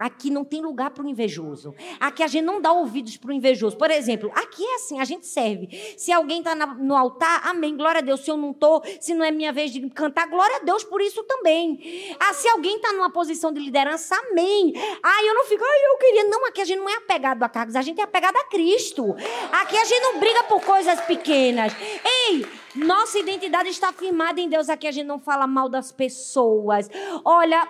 Aqui 0.00 0.30
não 0.30 0.46
tem 0.46 0.62
lugar 0.62 0.88
para 0.92 1.04
o 1.04 1.08
invejoso. 1.10 1.74
Aqui 2.00 2.22
a 2.22 2.26
gente 2.26 2.42
não 2.42 2.58
dá 2.58 2.72
ouvidos 2.72 3.18
para 3.18 3.28
o 3.28 3.32
invejoso. 3.34 3.76
Por 3.76 3.90
exemplo, 3.90 4.32
aqui 4.34 4.64
é 4.64 4.76
assim, 4.76 4.98
a 4.98 5.04
gente 5.04 5.26
serve. 5.26 5.94
Se 5.98 6.10
alguém 6.10 6.38
está 6.38 6.56
no 6.56 6.96
altar, 6.96 7.46
amém, 7.46 7.76
glória 7.76 7.98
a 7.98 8.02
Deus. 8.02 8.20
Se 8.20 8.30
eu 8.30 8.36
não 8.38 8.52
estou, 8.52 8.82
se 8.98 9.12
não 9.12 9.22
é 9.22 9.30
minha 9.30 9.52
vez 9.52 9.70
de 9.70 9.90
cantar, 9.90 10.26
glória 10.26 10.56
a 10.56 10.60
Deus 10.60 10.82
por 10.84 11.02
isso 11.02 11.22
também. 11.24 12.16
Ah, 12.18 12.32
se 12.32 12.48
alguém 12.48 12.76
está 12.76 12.94
numa 12.94 13.10
posição 13.10 13.52
de 13.52 13.60
liderança, 13.60 14.16
amém. 14.16 14.72
Ah, 15.02 15.22
eu 15.22 15.34
não 15.34 15.44
fico, 15.44 15.62
eu 15.62 15.98
queria. 15.98 16.24
Não, 16.24 16.46
aqui 16.46 16.62
a 16.62 16.64
gente 16.64 16.78
não 16.78 16.88
é 16.88 16.96
apegado 16.96 17.42
a 17.42 17.48
cargos, 17.50 17.76
a 17.76 17.82
gente 17.82 18.00
é 18.00 18.04
apegado 18.04 18.36
a 18.36 18.44
Cristo. 18.44 19.14
Aqui 19.52 19.76
a 19.76 19.84
gente 19.84 20.00
não 20.00 20.18
briga 20.18 20.44
por 20.44 20.62
coisas 20.62 20.98
pequenas. 21.02 21.74
Ei, 22.02 22.46
nossa 22.74 23.18
identidade 23.18 23.68
está 23.68 23.92
firmada 23.92 24.40
em 24.40 24.48
Deus. 24.48 24.70
Aqui 24.70 24.86
a 24.86 24.92
gente 24.92 25.06
não 25.06 25.20
fala 25.20 25.46
mal 25.46 25.68
das 25.68 25.92
pessoas. 25.92 26.88
Olha, 27.22 27.68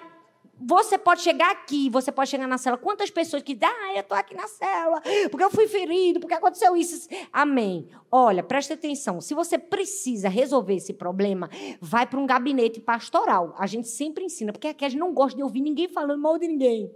você 0.61 0.99
pode 0.99 1.23
chegar 1.23 1.51
aqui, 1.51 1.89
você 1.89 2.13
pode 2.13 2.29
chegar 2.31 2.47
na 2.47 2.59
cela. 2.59 2.77
Quantas 2.77 3.11
pessoas 3.11 3.43
que 3.43 3.55
dizem, 3.55 3.69
ah, 3.69 3.95
eu 3.95 4.01
estou 4.01 4.17
aqui 4.17 4.35
na 4.35 4.47
cela, 4.47 5.01
porque 5.31 5.45
eu 5.45 5.51
fui 5.51 5.67
ferido, 5.67 6.21
porque 6.21 6.35
aconteceu 6.35 6.77
isso. 6.77 7.09
Amém. 7.33 7.89
Olha, 8.11 8.43
preste 8.43 8.73
atenção. 8.73 9.21
Se 9.21 9.35
você 9.35 9.59
precisa 9.59 10.29
resolver 10.29 10.75
esse 10.75 10.93
problema, 10.93 11.49
vai 11.81 12.07
para 12.07 12.21
um 12.21 12.27
gabinete 12.27 12.81
pastoral. 12.81 13.55
A 13.59 13.67
gente 13.67 13.89
sempre 13.89 14.25
ensina, 14.25 14.53
porque 14.53 14.69
aqui 14.69 14.85
a 14.85 14.89
gente 14.89 15.01
não 15.01 15.15
gosta 15.15 15.37
de 15.37 15.43
ouvir 15.43 15.61
ninguém 15.61 15.89
falando 15.89 16.21
mal 16.21 16.39
de 16.39 16.47
ninguém. 16.47 16.91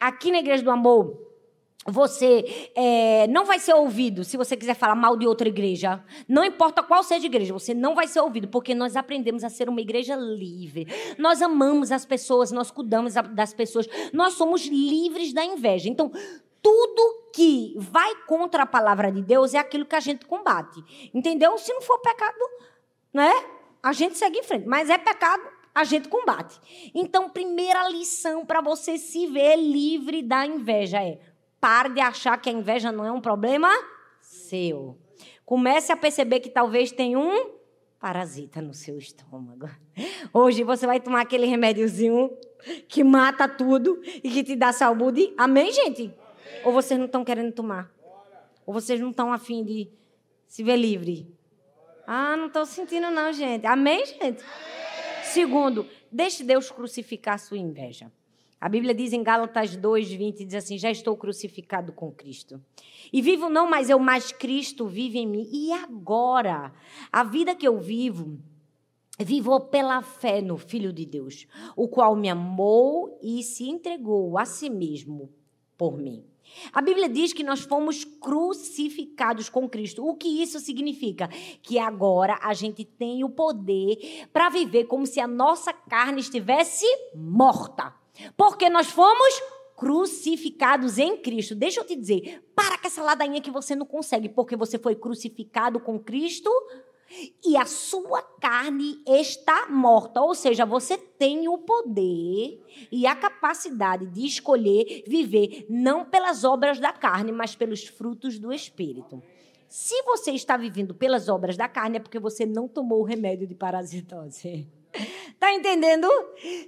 Aqui 0.00 0.30
na 0.30 0.38
Igreja 0.38 0.62
do 0.62 0.70
Amor, 0.70 1.31
você 1.86 2.70
é, 2.76 3.26
não 3.26 3.44
vai 3.44 3.58
ser 3.58 3.74
ouvido 3.74 4.22
se 4.22 4.36
você 4.36 4.56
quiser 4.56 4.74
falar 4.74 4.94
mal 4.94 5.16
de 5.16 5.26
outra 5.26 5.48
igreja. 5.48 6.02
Não 6.28 6.44
importa 6.44 6.82
qual 6.82 7.02
seja 7.02 7.26
a 7.26 7.26
igreja, 7.26 7.52
você 7.52 7.74
não 7.74 7.94
vai 7.94 8.06
ser 8.06 8.20
ouvido, 8.20 8.46
porque 8.48 8.74
nós 8.74 8.96
aprendemos 8.96 9.42
a 9.42 9.50
ser 9.50 9.68
uma 9.68 9.80
igreja 9.80 10.14
livre. 10.14 10.86
Nós 11.18 11.42
amamos 11.42 11.90
as 11.90 12.04
pessoas, 12.04 12.52
nós 12.52 12.70
cuidamos 12.70 13.14
das 13.34 13.52
pessoas, 13.52 13.88
nós 14.12 14.34
somos 14.34 14.66
livres 14.66 15.32
da 15.32 15.44
inveja. 15.44 15.88
Então, 15.88 16.12
tudo 16.62 17.30
que 17.34 17.74
vai 17.76 18.14
contra 18.26 18.62
a 18.62 18.66
palavra 18.66 19.10
de 19.10 19.20
Deus 19.20 19.52
é 19.52 19.58
aquilo 19.58 19.84
que 19.84 19.96
a 19.96 20.00
gente 20.00 20.24
combate. 20.24 20.82
Entendeu? 21.12 21.58
Se 21.58 21.72
não 21.72 21.82
for 21.82 21.98
pecado, 21.98 22.38
né? 23.12 23.32
A 23.82 23.92
gente 23.92 24.16
segue 24.16 24.38
em 24.38 24.44
frente. 24.44 24.68
Mas 24.68 24.88
é 24.88 24.96
pecado, 24.96 25.42
a 25.74 25.82
gente 25.82 26.08
combate. 26.08 26.60
Então, 26.94 27.28
primeira 27.28 27.88
lição 27.88 28.46
para 28.46 28.60
você 28.60 28.96
se 28.96 29.26
ver 29.26 29.56
livre 29.56 30.22
da 30.22 30.46
inveja 30.46 31.02
é: 31.02 31.18
pare 31.62 31.90
de 31.90 32.00
achar 32.00 32.36
que 32.38 32.50
a 32.50 32.52
inveja 32.52 32.90
não 32.90 33.04
é 33.06 33.12
um 33.12 33.20
problema 33.20 33.70
seu. 34.20 34.98
Comece 35.46 35.92
a 35.92 35.96
perceber 35.96 36.40
que 36.40 36.50
talvez 36.50 36.90
tenha 36.90 37.16
um 37.16 37.52
parasita 38.00 38.60
no 38.60 38.74
seu 38.74 38.98
estômago. 38.98 39.70
Hoje 40.34 40.64
você 40.64 40.88
vai 40.88 40.98
tomar 40.98 41.20
aquele 41.20 41.46
remédiozinho 41.46 42.36
que 42.88 43.04
mata 43.04 43.48
tudo 43.48 44.02
e 44.04 44.28
que 44.28 44.42
te 44.42 44.56
dá 44.56 44.72
saúde. 44.72 45.32
Amém, 45.38 45.70
gente? 45.70 46.02
Amém. 46.02 46.64
Ou 46.64 46.72
vocês 46.72 46.98
não 46.98 47.06
estão 47.06 47.24
querendo 47.24 47.52
tomar? 47.52 47.88
Ou 48.66 48.74
vocês 48.74 49.00
não 49.00 49.10
estão 49.10 49.32
afim 49.32 49.64
de 49.64 49.88
se 50.48 50.64
ver 50.64 50.76
livre? 50.76 51.32
Ah, 52.04 52.36
não 52.36 52.48
estou 52.48 52.66
sentindo 52.66 53.08
não, 53.08 53.32
gente. 53.32 53.64
Amém, 53.66 54.04
gente? 54.04 54.20
Amém. 54.20 55.22
Segundo, 55.22 55.86
deixe 56.10 56.42
Deus 56.42 56.72
crucificar 56.72 57.34
a 57.34 57.38
sua 57.38 57.56
inveja. 57.56 58.10
A 58.62 58.68
Bíblia 58.68 58.94
diz 58.94 59.12
em 59.12 59.24
Gálatas 59.24 59.74
2, 59.74 60.12
20, 60.12 60.44
diz 60.44 60.54
assim: 60.54 60.78
Já 60.78 60.88
estou 60.88 61.16
crucificado 61.16 61.92
com 61.92 62.12
Cristo. 62.12 62.62
E 63.12 63.20
vivo 63.20 63.50
não 63.50 63.68
mais 63.68 63.90
eu, 63.90 63.98
mas 63.98 64.30
Cristo 64.30 64.86
vive 64.86 65.18
em 65.18 65.26
mim. 65.26 65.48
E 65.50 65.72
agora, 65.72 66.72
a 67.10 67.24
vida 67.24 67.56
que 67.56 67.66
eu 67.66 67.80
vivo, 67.80 68.38
vivo 69.18 69.58
pela 69.62 70.00
fé 70.00 70.40
no 70.40 70.56
Filho 70.56 70.92
de 70.92 71.04
Deus, 71.04 71.48
o 71.74 71.88
qual 71.88 72.14
me 72.14 72.28
amou 72.28 73.18
e 73.20 73.42
se 73.42 73.68
entregou 73.68 74.38
a 74.38 74.44
si 74.44 74.70
mesmo 74.70 75.28
por 75.76 75.98
mim. 75.98 76.22
A 76.72 76.80
Bíblia 76.80 77.08
diz 77.08 77.32
que 77.32 77.42
nós 77.42 77.62
fomos 77.62 78.04
crucificados 78.04 79.48
com 79.48 79.68
Cristo. 79.68 80.06
O 80.06 80.14
que 80.14 80.40
isso 80.40 80.60
significa? 80.60 81.26
Que 81.60 81.80
agora 81.80 82.38
a 82.40 82.54
gente 82.54 82.84
tem 82.84 83.24
o 83.24 83.28
poder 83.28 84.28
para 84.32 84.50
viver 84.50 84.84
como 84.84 85.04
se 85.04 85.18
a 85.18 85.26
nossa 85.26 85.72
carne 85.72 86.20
estivesse 86.20 86.86
morta. 87.12 88.00
Porque 88.36 88.68
nós 88.68 88.88
fomos 88.88 89.42
crucificados 89.76 90.98
em 90.98 91.16
Cristo. 91.16 91.54
Deixa 91.54 91.80
eu 91.80 91.84
te 91.84 91.96
dizer, 91.96 92.44
para 92.54 92.78
com 92.78 92.86
essa 92.86 93.02
ladainha 93.02 93.40
que 93.40 93.50
você 93.50 93.74
não 93.74 93.86
consegue, 93.86 94.28
porque 94.28 94.56
você 94.56 94.78
foi 94.78 94.94
crucificado 94.94 95.80
com 95.80 95.98
Cristo 95.98 96.50
e 97.44 97.56
a 97.56 97.66
sua 97.66 98.22
carne 98.22 99.02
está 99.06 99.66
morta. 99.68 100.20
Ou 100.20 100.34
seja, 100.34 100.64
você 100.64 100.96
tem 100.96 101.48
o 101.48 101.58
poder 101.58 102.62
e 102.90 103.06
a 103.06 103.14
capacidade 103.16 104.06
de 104.06 104.24
escolher 104.24 105.04
viver 105.06 105.66
não 105.68 106.04
pelas 106.04 106.44
obras 106.44 106.78
da 106.78 106.92
carne, 106.92 107.32
mas 107.32 107.54
pelos 107.54 107.86
frutos 107.86 108.38
do 108.38 108.52
Espírito. 108.52 109.22
Se 109.68 110.02
você 110.02 110.32
está 110.32 110.56
vivendo 110.56 110.94
pelas 110.94 111.28
obras 111.28 111.56
da 111.56 111.66
carne, 111.66 111.96
é 111.96 112.00
porque 112.00 112.18
você 112.18 112.44
não 112.44 112.68
tomou 112.68 113.00
o 113.00 113.04
remédio 113.04 113.46
de 113.46 113.54
parasitose. 113.54 114.68
Tá 115.42 115.52
entendendo? 115.52 116.06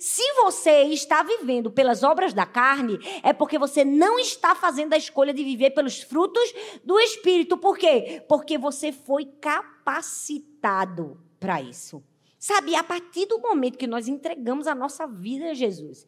Se 0.01 0.21
você 0.43 0.83
está 0.87 1.23
vivendo 1.23 1.71
pelas 1.71 2.03
obras 2.03 2.35
da 2.35 2.45
carne, 2.45 2.99
é 3.23 3.33
porque 3.33 3.57
você 3.57 3.85
não 3.85 4.19
está 4.19 4.53
fazendo 4.53 4.95
a 4.95 4.97
escolha 4.97 5.33
de 5.33 5.45
viver 5.45 5.71
pelos 5.71 6.03
frutos 6.03 6.53
do 6.83 6.99
Espírito. 6.99 7.57
Por 7.57 7.79
quê? 7.79 8.25
Porque 8.29 8.59
você 8.59 8.91
foi 8.91 9.27
capacitado 9.41 11.21
para 11.39 11.63
isso. 11.63 12.03
Sabe, 12.37 12.75
a 12.75 12.83
partir 12.83 13.27
do 13.27 13.39
momento 13.39 13.79
que 13.79 13.87
nós 13.87 14.09
entregamos 14.09 14.67
a 14.67 14.75
nossa 14.75 15.07
vida 15.07 15.53
a 15.53 15.55
Jesus, 15.55 16.07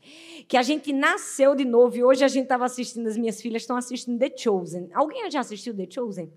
que 0.49 0.57
a 0.57 0.63
gente 0.63 0.93
nasceu 0.93 1.55
de 1.55 1.65
novo 1.65 1.97
e 1.97 2.03
hoje 2.03 2.25
a 2.25 2.29
gente 2.29 2.43
estava 2.43 2.65
assistindo, 2.65 3.07
as 3.07 3.17
minhas 3.17 3.41
filhas 3.41 3.63
estão 3.63 3.77
assistindo 3.77 4.19
The 4.19 4.37
Chosen. 4.37 4.91
Alguém 4.93 5.31
já 5.31 5.39
assistiu 5.39 5.75
The 5.75 5.87
Chosen? 5.89 6.33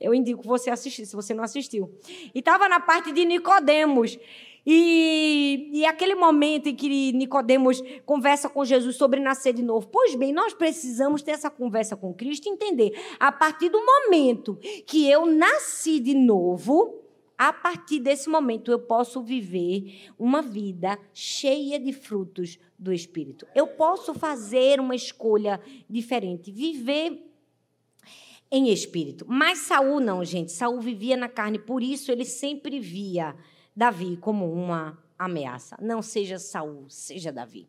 Eu 0.00 0.14
indico 0.14 0.42
você 0.42 0.70
assistir, 0.70 1.04
se 1.04 1.14
você 1.14 1.34
não 1.34 1.44
assistiu. 1.44 1.94
E 2.34 2.38
estava 2.38 2.70
na 2.70 2.80
parte 2.80 3.12
de 3.12 3.24
Nicodemos. 3.26 4.18
E, 4.66 5.70
e 5.72 5.84
aquele 5.84 6.14
momento 6.14 6.68
em 6.68 6.74
que 6.74 7.12
Nicodemos 7.12 7.82
conversa 8.06 8.48
com 8.48 8.64
Jesus 8.64 8.96
sobre 8.96 9.20
nascer 9.20 9.52
de 9.52 9.62
novo. 9.62 9.88
Pois 9.88 10.14
bem, 10.14 10.32
nós 10.32 10.54
precisamos 10.54 11.22
ter 11.22 11.32
essa 11.32 11.50
conversa 11.50 11.96
com 11.96 12.14
Cristo 12.14 12.46
e 12.46 12.52
entender. 12.52 12.92
A 13.20 13.30
partir 13.30 13.68
do 13.68 13.84
momento 13.84 14.58
que 14.86 15.08
eu 15.08 15.26
nasci 15.26 16.00
de 16.00 16.14
novo, 16.14 17.02
a 17.36 17.52
partir 17.52 18.00
desse 18.00 18.28
momento 18.28 18.70
eu 18.70 18.78
posso 18.78 19.22
viver 19.22 20.10
uma 20.18 20.40
vida 20.40 20.98
cheia 21.12 21.78
de 21.78 21.92
frutos 21.92 22.58
do 22.78 22.92
Espírito. 22.92 23.46
Eu 23.54 23.66
posso 23.66 24.14
fazer 24.14 24.80
uma 24.80 24.94
escolha 24.94 25.60
diferente, 25.88 26.50
viver 26.50 27.22
em 28.50 28.68
espírito. 28.68 29.24
Mas 29.28 29.58
Saul 29.58 29.98
não, 29.98 30.24
gente. 30.24 30.52
Saul 30.52 30.80
vivia 30.80 31.16
na 31.16 31.28
carne, 31.28 31.58
por 31.58 31.82
isso 31.82 32.12
ele 32.12 32.24
sempre 32.24 32.78
via 32.78 33.34
Davi 33.76 34.16
como 34.16 34.52
uma 34.52 34.98
ameaça. 35.18 35.76
Não 35.80 36.02
seja 36.02 36.38
Saul, 36.38 36.86
seja 36.88 37.32
Davi. 37.32 37.68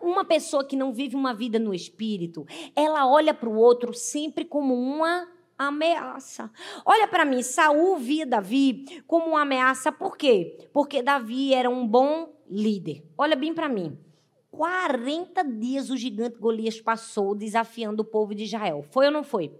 Uma 0.00 0.24
pessoa 0.24 0.64
que 0.64 0.76
não 0.76 0.92
vive 0.92 1.16
uma 1.16 1.32
vida 1.32 1.58
no 1.58 1.74
espírito, 1.74 2.46
ela 2.76 3.06
olha 3.06 3.32
para 3.32 3.48
o 3.48 3.56
outro 3.56 3.94
sempre 3.94 4.44
como 4.44 4.74
uma 4.74 5.26
ameaça. 5.58 6.50
Olha 6.84 7.08
para 7.08 7.24
mim, 7.24 7.42
Saul 7.42 7.96
via 7.96 8.26
Davi 8.26 9.02
como 9.06 9.28
uma 9.28 9.42
ameaça, 9.42 9.90
por 9.90 10.16
quê? 10.16 10.68
Porque 10.72 11.02
Davi 11.02 11.54
era 11.54 11.70
um 11.70 11.86
bom 11.86 12.34
líder. 12.48 13.04
Olha 13.16 13.36
bem 13.36 13.54
para 13.54 13.68
mim. 13.68 13.98
40 14.56 15.42
dias 15.42 15.90
o 15.90 15.96
gigante 15.96 16.38
Golias 16.38 16.80
passou 16.80 17.34
desafiando 17.34 18.02
o 18.02 18.04
povo 18.04 18.32
de 18.34 18.44
Israel. 18.44 18.84
Foi 18.88 19.06
ou 19.06 19.10
não 19.10 19.24
foi? 19.24 19.52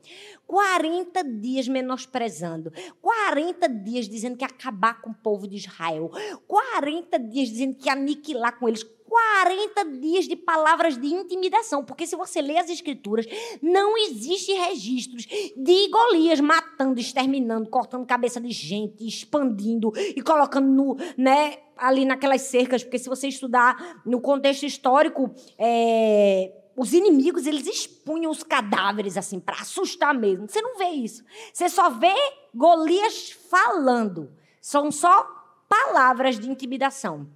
40 0.47 1.25
dias 1.25 1.67
menosprezando. 1.67 2.73
40 3.03 3.69
dias 3.69 4.09
dizendo 4.09 4.37
que 4.37 4.45
ia 4.45 4.49
acabar 4.49 5.01
com 5.01 5.11
o 5.11 5.15
povo 5.15 5.49
de 5.49 5.57
Israel. 5.57 6.11
40 6.47 7.19
dias 7.19 7.49
dizendo 7.49 7.77
que 7.77 7.89
ia 7.89 7.93
aniquilar 7.93 8.57
com 8.57 8.69
eles. 8.69 8.87
40 9.15 9.85
dias 10.01 10.27
de 10.27 10.35
palavras 10.35 10.99
de 10.99 11.07
intimidação, 11.07 11.85
porque 11.85 12.05
se 12.05 12.17
você 12.17 12.43
lê 12.43 12.59
as 12.59 12.69
escrituras, 12.69 13.25
não 13.63 13.97
existe 13.97 14.53
registros 14.53 15.25
de 15.25 15.89
Golias 15.89 16.41
matando, 16.41 16.99
exterminando, 16.99 17.71
cortando 17.71 18.05
cabeça 18.05 18.41
de 18.41 18.51
gente, 18.51 19.07
expandindo 19.07 19.93
e 19.97 20.21
colocando 20.21 20.67
no, 20.67 20.97
né, 21.17 21.59
ali 21.77 22.05
naquelas 22.05 22.41
cercas, 22.41 22.83
porque 22.83 22.99
se 22.99 23.09
você 23.09 23.29
estudar 23.29 24.03
no 24.05 24.21
contexto 24.21 24.67
histórico, 24.67 25.33
é, 25.57 26.53
os 26.77 26.93
inimigos 26.93 27.47
eles 27.47 27.69
expunham 27.69 28.33
os 28.33 28.43
cadáveres 28.43 29.17
assim 29.17 29.39
para 29.39 29.61
assustar 29.61 30.13
mesmo. 30.13 30.49
Você 30.49 30.61
não 30.61 30.77
vê 30.77 30.89
isso. 30.89 31.23
Você 31.53 31.69
só 31.69 31.89
vê 31.89 32.13
Golias 32.53 33.31
falando. 33.31 34.33
São 34.61 34.91
só 34.91 35.25
palavras 35.69 36.37
de 36.37 36.51
intimidação. 36.51 37.29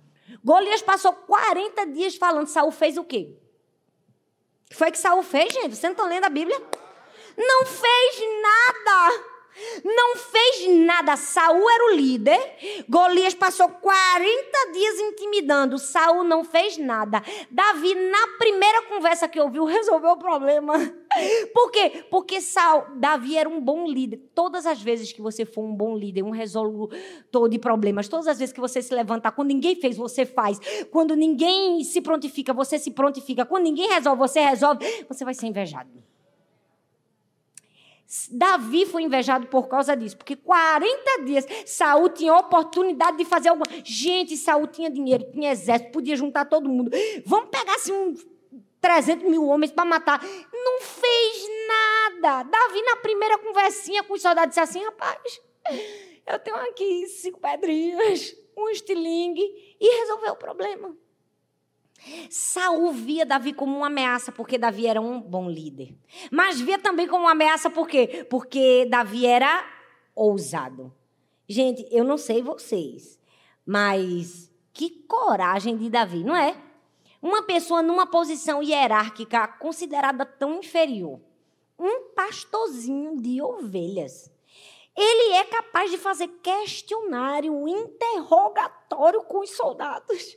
Golias 0.44 0.82
passou 0.82 1.12
40 1.12 1.86
dias 1.86 2.16
falando. 2.16 2.46
Saul 2.46 2.70
fez 2.70 2.96
o 2.96 3.04
quê? 3.04 3.36
Foi 4.70 4.90
que 4.90 4.98
Saul 4.98 5.22
fez, 5.22 5.52
gente? 5.52 5.74
Vocês 5.74 5.82
não 5.82 5.92
estão 5.92 6.08
lendo 6.08 6.24
a 6.24 6.30
Bíblia? 6.30 6.60
Não 7.36 7.64
fez 7.64 8.20
nada. 8.42 9.24
Não 9.84 10.16
fez 10.16 10.68
nada. 10.84 11.16
Saul 11.16 11.70
era 11.70 11.84
o 11.86 11.96
líder. 11.96 12.84
Golias 12.88 13.34
passou 13.34 13.68
40 13.68 14.72
dias 14.72 15.00
intimidando. 15.00 15.78
Saul 15.78 16.24
não 16.24 16.44
fez 16.44 16.76
nada. 16.76 17.22
Davi, 17.50 17.94
na 17.94 18.28
primeira 18.38 18.82
conversa 18.82 19.28
que 19.28 19.40
ouviu, 19.40 19.64
resolveu 19.66 20.10
o 20.10 20.18
problema. 20.18 20.74
Por 21.52 21.70
quê? 21.70 22.04
Porque 22.10 22.40
Saul, 22.40 22.84
Davi 22.96 23.36
era 23.36 23.48
um 23.48 23.60
bom 23.60 23.86
líder. 23.86 24.18
Todas 24.34 24.66
as 24.66 24.80
vezes 24.80 25.12
que 25.12 25.20
você 25.20 25.44
for 25.44 25.62
um 25.62 25.74
bom 25.74 25.96
líder, 25.96 26.22
um 26.22 26.30
resolutor 26.30 27.48
de 27.48 27.58
problemas, 27.58 28.08
todas 28.08 28.26
as 28.26 28.38
vezes 28.38 28.52
que 28.52 28.60
você 28.60 28.82
se 28.82 28.94
levantar, 28.94 29.32
quando 29.32 29.48
ninguém 29.48 29.76
fez, 29.76 29.96
você 29.96 30.24
faz. 30.24 30.58
Quando 30.90 31.14
ninguém 31.14 31.82
se 31.84 32.00
prontifica, 32.00 32.52
você 32.52 32.78
se 32.78 32.90
prontifica. 32.90 33.44
Quando 33.44 33.64
ninguém 33.64 33.88
resolve, 33.88 34.18
você 34.18 34.40
resolve. 34.40 34.84
Você 35.08 35.24
vai 35.24 35.34
ser 35.34 35.46
invejado. 35.46 35.90
Davi 38.30 38.86
foi 38.86 39.02
invejado 39.02 39.48
por 39.48 39.68
causa 39.68 39.94
disso, 39.94 40.16
porque 40.16 40.34
40 40.34 41.24
dias 41.26 41.46
Saul 41.66 42.08
tinha 42.08 42.34
oportunidade 42.34 43.18
de 43.18 43.24
fazer 43.26 43.50
alguma. 43.50 43.66
Gente, 43.84 44.34
Saul 44.34 44.66
tinha 44.66 44.90
dinheiro, 44.90 45.30
tinha 45.30 45.52
exército, 45.52 45.92
podia 45.92 46.16
juntar 46.16 46.46
todo 46.46 46.70
mundo. 46.70 46.90
Vamos 47.26 47.50
pegar 47.50 47.74
assim 47.74 47.92
uns 47.92 48.26
300 48.80 49.28
mil 49.28 49.46
homens 49.46 49.72
para 49.72 49.84
matar. 49.84 50.22
Não 50.52 50.80
fez 50.80 51.48
nada. 51.68 52.42
Davi, 52.44 52.82
na 52.82 52.96
primeira 52.96 53.38
conversinha 53.38 54.02
com 54.02 54.14
os 54.14 54.22
soldados, 54.22 54.50
disse 54.50 54.60
assim: 54.60 54.84
rapaz, 54.84 55.40
eu 56.26 56.38
tenho 56.38 56.56
aqui 56.56 57.06
cinco 57.06 57.40
pedrinhas, 57.40 58.36
um 58.56 58.68
estilingue, 58.68 59.76
e 59.80 60.00
resolveu 60.00 60.32
o 60.32 60.36
problema. 60.36 60.96
Saul 62.30 62.92
via 62.92 63.26
Davi 63.26 63.52
como 63.52 63.76
uma 63.76 63.88
ameaça 63.88 64.30
porque 64.30 64.56
Davi 64.56 64.86
era 64.86 65.00
um 65.00 65.20
bom 65.20 65.50
líder. 65.50 65.96
Mas 66.30 66.60
via 66.60 66.78
também 66.78 67.08
como 67.08 67.24
uma 67.24 67.32
ameaça 67.32 67.68
por 67.68 67.88
quê? 67.88 68.26
Porque 68.30 68.86
Davi 68.86 69.26
era 69.26 69.66
ousado. 70.14 70.94
Gente, 71.48 71.86
eu 71.90 72.04
não 72.04 72.16
sei 72.16 72.42
vocês, 72.42 73.18
mas 73.66 74.50
que 74.72 74.90
coragem 74.90 75.76
de 75.76 75.90
Davi, 75.90 76.22
não 76.22 76.36
é? 76.36 76.56
Uma 77.20 77.42
pessoa 77.42 77.82
numa 77.82 78.06
posição 78.06 78.62
hierárquica 78.62 79.48
considerada 79.48 80.24
tão 80.24 80.58
inferior, 80.58 81.20
um 81.78 82.10
pastorzinho 82.14 83.20
de 83.20 83.42
ovelhas. 83.42 84.30
Ele 84.96 85.34
é 85.34 85.44
capaz 85.44 85.90
de 85.90 85.98
fazer 85.98 86.28
questionário, 86.42 87.68
interrogatório 87.68 89.22
com 89.22 89.40
os 89.40 89.50
soldados. 89.50 90.36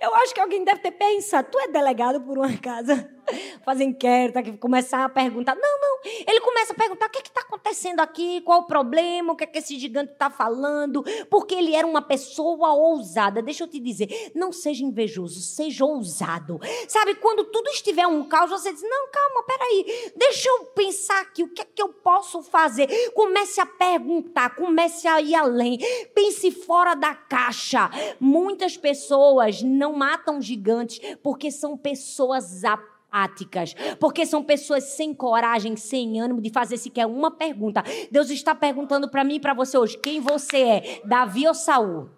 Eu 0.00 0.14
acho 0.16 0.34
que 0.34 0.40
alguém 0.40 0.64
deve 0.64 0.80
ter 0.80 0.92
pensado, 0.92 1.50
tu 1.50 1.58
é 1.58 1.68
delegado 1.68 2.20
por 2.20 2.38
uma 2.38 2.56
casa, 2.58 3.08
fazer 3.64 3.84
inquérito, 3.84 4.58
começar 4.58 5.04
a 5.04 5.08
perguntar. 5.08 5.54
Não, 5.54 5.80
não. 5.80 6.00
Ele 6.04 6.40
começa 6.40 6.72
a 6.72 6.76
perguntar 6.76 7.06
o 7.06 7.10
que 7.10 7.18
é 7.18 7.22
está 7.22 7.40
acontecendo 7.40 8.00
aqui, 8.00 8.40
qual 8.42 8.60
o 8.60 8.66
problema, 8.66 9.32
o 9.32 9.36
que 9.36 9.44
é 9.44 9.46
que 9.46 9.58
esse 9.58 9.78
gigante 9.78 10.12
está 10.12 10.30
falando, 10.30 11.04
porque 11.30 11.54
ele 11.54 11.74
era 11.74 11.86
uma 11.86 12.02
pessoa 12.02 12.72
ousada. 12.72 13.42
Deixa 13.42 13.64
eu 13.64 13.68
te 13.68 13.78
dizer, 13.78 14.32
não 14.34 14.52
seja 14.52 14.84
invejoso, 14.84 15.40
seja 15.40 15.84
ousado. 15.84 16.60
Sabe, 16.88 17.14
quando 17.14 17.44
tudo 17.44 17.68
estiver 17.70 18.06
um 18.06 18.24
caos, 18.24 18.50
você 18.50 18.72
diz, 18.72 18.82
não, 18.82 19.08
calma, 19.10 19.42
peraí, 19.44 20.12
deixa 20.16 20.48
eu 20.48 20.66
pensar 20.66 21.20
aqui, 21.20 21.42
o 21.42 21.48
que 21.48 21.62
é 21.62 21.64
que 21.64 21.82
eu 21.82 21.88
posso 21.88 22.42
fazer? 22.42 23.10
Comece 23.12 23.60
a 23.60 23.66
perguntar, 23.66 24.54
comece 24.56 25.06
a 25.08 25.20
ir 25.20 25.34
além, 25.34 25.78
pense 26.14 26.50
fora 26.50 26.94
da 26.94 27.14
caixa. 27.14 27.90
Muitas 28.20 28.76
pessoas 28.76 29.62
não 29.62 29.92
matam 29.92 30.40
gigantes 30.40 31.00
porque 31.22 31.50
são 31.50 31.76
pessoas 31.76 32.64
apáticas, 33.12 33.74
porque 34.00 34.24
são 34.24 34.42
pessoas 34.42 34.84
sem 34.84 35.12
coragem, 35.12 35.76
sem 35.76 36.18
ânimo 36.18 36.40
de 36.40 36.50
fazer 36.50 36.78
sequer 36.78 37.06
uma 37.06 37.30
pergunta. 37.30 37.84
Deus 38.10 38.30
está 38.30 38.54
perguntando 38.54 39.08
para 39.08 39.22
mim 39.22 39.34
e 39.34 39.40
para 39.40 39.52
você 39.52 39.76
hoje: 39.76 39.98
quem 39.98 40.20
você 40.20 40.62
é, 40.62 41.00
Davi 41.04 41.46
ou 41.46 41.54
Saul? 41.54 42.08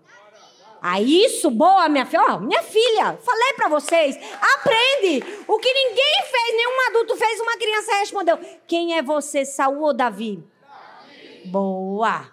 Ah, 0.80 1.00
isso, 1.00 1.50
boa, 1.50 1.88
minha 1.88 2.04
filha. 2.04 2.22
Oh, 2.28 2.40
minha 2.40 2.62
filha, 2.62 3.16
falei 3.16 3.54
para 3.56 3.68
vocês. 3.70 4.16
Aprende. 4.16 5.24
O 5.48 5.58
que 5.58 5.72
ninguém 5.72 6.22
fez, 6.30 6.56
nenhum 6.56 6.88
adulto 6.90 7.16
fez, 7.16 7.40
uma 7.40 7.56
criança 7.56 7.98
respondeu. 8.00 8.38
Quem 8.66 8.94
é 8.94 9.02
você, 9.02 9.46
Saul 9.46 9.80
ou 9.80 9.94
Davi? 9.94 10.44
Davi. 10.60 11.48
Boa. 11.48 12.30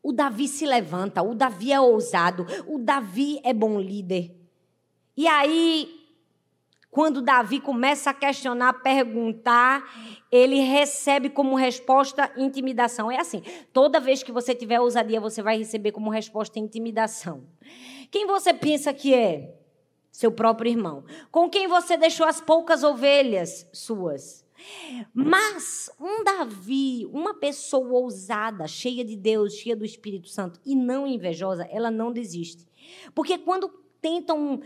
O 0.00 0.12
Davi 0.12 0.46
se 0.46 0.64
levanta, 0.64 1.22
o 1.22 1.34
Davi 1.34 1.72
é 1.72 1.80
ousado, 1.80 2.46
o 2.68 2.78
Davi 2.78 3.40
é 3.44 3.52
bom 3.52 3.80
líder. 3.80 4.36
E 5.16 5.26
aí, 5.26 6.01
quando 6.92 7.22
Davi 7.22 7.58
começa 7.58 8.10
a 8.10 8.14
questionar, 8.14 8.74
perguntar, 8.82 9.82
ele 10.30 10.60
recebe 10.60 11.30
como 11.30 11.56
resposta 11.56 12.30
intimidação. 12.36 13.10
É 13.10 13.18
assim, 13.18 13.42
toda 13.72 13.98
vez 13.98 14.22
que 14.22 14.30
você 14.30 14.54
tiver 14.54 14.78
ousadia, 14.78 15.18
você 15.18 15.40
vai 15.40 15.56
receber 15.56 15.90
como 15.90 16.10
resposta 16.10 16.58
intimidação. 16.58 17.44
Quem 18.10 18.26
você 18.26 18.52
pensa 18.52 18.92
que 18.92 19.14
é? 19.14 19.54
Seu 20.10 20.30
próprio 20.30 20.70
irmão. 20.70 21.02
Com 21.30 21.48
quem 21.48 21.66
você 21.66 21.96
deixou 21.96 22.26
as 22.26 22.42
poucas 22.42 22.84
ovelhas 22.84 23.66
suas? 23.72 24.44
Mas 25.14 25.90
um 25.98 26.22
Davi, 26.22 27.06
uma 27.10 27.32
pessoa 27.32 28.00
ousada, 28.00 28.68
cheia 28.68 29.02
de 29.02 29.16
Deus, 29.16 29.54
cheia 29.54 29.74
do 29.74 29.86
Espírito 29.86 30.28
Santo 30.28 30.60
e 30.62 30.76
não 30.76 31.06
invejosa, 31.06 31.66
ela 31.70 31.90
não 31.90 32.12
desiste. 32.12 32.68
Porque 33.14 33.38
quando 33.38 33.70
tentam 34.02 34.60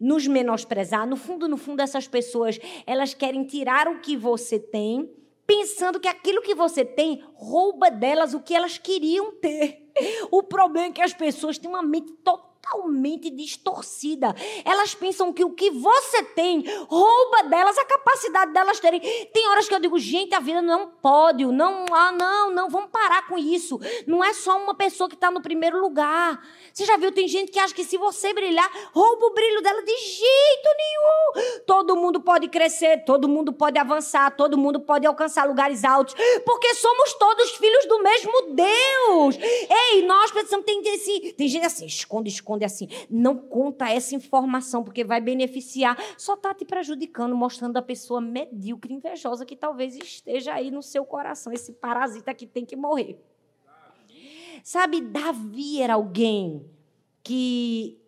nos 0.00 0.26
menosprezar, 0.26 1.06
no 1.06 1.16
fundo, 1.16 1.48
no 1.48 1.56
fundo, 1.56 1.80
essas 1.80 2.06
pessoas, 2.06 2.58
elas 2.86 3.14
querem 3.14 3.44
tirar 3.44 3.88
o 3.88 4.00
que 4.00 4.16
você 4.16 4.58
tem, 4.58 5.10
pensando 5.46 5.98
que 5.98 6.08
aquilo 6.08 6.42
que 6.42 6.54
você 6.54 6.84
tem 6.84 7.22
rouba 7.34 7.90
delas 7.90 8.34
o 8.34 8.40
que 8.40 8.54
elas 8.54 8.78
queriam 8.78 9.32
ter. 9.32 9.86
O 10.30 10.44
problema 10.44 10.86
é 10.86 10.92
que 10.92 11.02
as 11.02 11.12
pessoas 11.12 11.58
têm 11.58 11.68
uma 11.68 11.82
mente 11.82 12.12
totalmente 12.22 12.47
totalmente 12.68 13.30
distorcida. 13.30 14.34
Elas 14.64 14.94
pensam 14.94 15.32
que 15.32 15.44
o 15.44 15.50
que 15.50 15.70
você 15.70 16.22
tem 16.22 16.64
rouba 16.86 17.44
delas 17.44 17.78
a 17.78 17.84
capacidade 17.84 18.52
delas 18.52 18.78
terem. 18.78 19.00
Tem 19.00 19.48
horas 19.48 19.68
que 19.68 19.74
eu 19.74 19.80
digo, 19.80 19.98
gente, 19.98 20.34
a 20.34 20.40
vida 20.40 20.60
não 20.60 20.72
é 20.72 20.76
um 20.76 20.86
pódio, 20.86 21.52
não, 21.52 21.86
ah, 21.92 22.12
não, 22.12 22.50
não, 22.50 22.68
vamos 22.68 22.90
parar 22.90 23.26
com 23.26 23.38
isso. 23.38 23.80
Não 24.06 24.22
é 24.22 24.32
só 24.32 24.56
uma 24.58 24.74
pessoa 24.74 25.08
que 25.08 25.14
está 25.14 25.30
no 25.30 25.40
primeiro 25.40 25.80
lugar. 25.80 26.42
Você 26.72 26.84
já 26.84 26.96
viu? 26.96 27.10
Tem 27.12 27.26
gente 27.26 27.50
que 27.50 27.58
acha 27.58 27.74
que 27.74 27.84
se 27.84 27.96
você 27.96 28.32
brilhar, 28.32 28.70
rouba 28.92 29.26
o 29.26 29.34
brilho 29.34 29.62
dela 29.62 29.82
de 29.82 29.96
jeito 29.96 30.68
nenhum. 30.76 31.62
Todo 31.66 31.96
mundo 31.96 32.20
pode 32.20 32.48
crescer, 32.48 33.04
todo 33.04 33.28
mundo 33.28 33.52
pode 33.52 33.78
avançar, 33.78 34.30
todo 34.36 34.58
mundo 34.58 34.80
pode 34.80 35.06
alcançar 35.06 35.46
lugares 35.46 35.84
altos, 35.84 36.14
porque 36.44 36.74
somos 36.74 37.14
todos 37.14 37.50
filhos 37.52 37.86
do 37.86 38.02
mesmo 38.02 38.54
Deus. 38.54 39.36
Ei, 39.40 40.02
nós 40.02 40.30
precisamos 40.30 40.66
ter 40.66 40.78
esse. 40.88 41.32
Tem 41.32 41.48
gente 41.48 41.66
assim, 41.66 41.86
esconde, 41.86 42.28
esconde 42.28 42.57
responde 42.58 42.64
assim: 42.64 42.88
não 43.08 43.36
conta 43.36 43.90
essa 43.90 44.14
informação, 44.14 44.82
porque 44.82 45.04
vai 45.04 45.20
beneficiar. 45.20 45.96
Só 46.16 46.34
está 46.34 46.52
te 46.52 46.64
prejudicando, 46.64 47.34
mostrando 47.36 47.76
a 47.76 47.82
pessoa 47.82 48.20
medíocre, 48.20 48.92
invejosa, 48.92 49.46
que 49.46 49.56
talvez 49.56 49.96
esteja 49.96 50.54
aí 50.54 50.70
no 50.70 50.82
seu 50.82 51.04
coração, 51.04 51.52
esse 51.52 51.72
parasita 51.72 52.34
que 52.34 52.46
tem 52.46 52.64
que 52.64 52.76
morrer. 52.76 53.18
Sabe, 54.62 55.00
Davi 55.00 55.80
era 55.80 55.94
alguém 55.94 56.68
que 57.22 57.98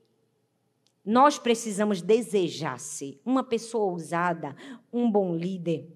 nós 1.05 1.39
precisamos 1.39 2.03
desejar 2.03 2.79
ser 2.79 3.21
uma 3.25 3.43
pessoa 3.43 3.85
ousada, 3.85 4.55
um 4.93 5.11
bom 5.11 5.35
líder. 5.35 5.89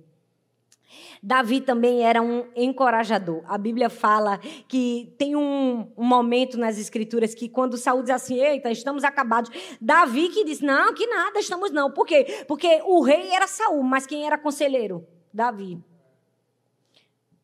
Davi 1.22 1.60
também 1.60 2.02
era 2.02 2.20
um 2.20 2.46
encorajador. 2.54 3.42
A 3.46 3.56
Bíblia 3.56 3.88
fala 3.88 4.38
que 4.68 5.14
tem 5.18 5.34
um, 5.34 5.92
momento 5.96 6.58
nas 6.58 6.78
Escrituras 6.78 7.34
que 7.34 7.48
quando 7.48 7.76
Saul 7.76 8.02
diz 8.02 8.10
assim, 8.10 8.40
eita, 8.40 8.70
estamos 8.70 9.04
acabados. 9.04 9.50
Davi 9.80 10.28
que 10.28 10.44
diz, 10.44 10.60
não, 10.60 10.92
que 10.94 11.06
nada, 11.06 11.38
estamos 11.38 11.70
não. 11.70 11.90
Por 11.90 12.06
quê? 12.06 12.44
Porque 12.46 12.82
o 12.84 13.02
rei 13.02 13.30
era 13.30 13.46
Saul, 13.46 13.82
mas 13.82 14.06
quem 14.06 14.26
era 14.26 14.36
conselheiro? 14.36 15.06
Davi. 15.32 15.82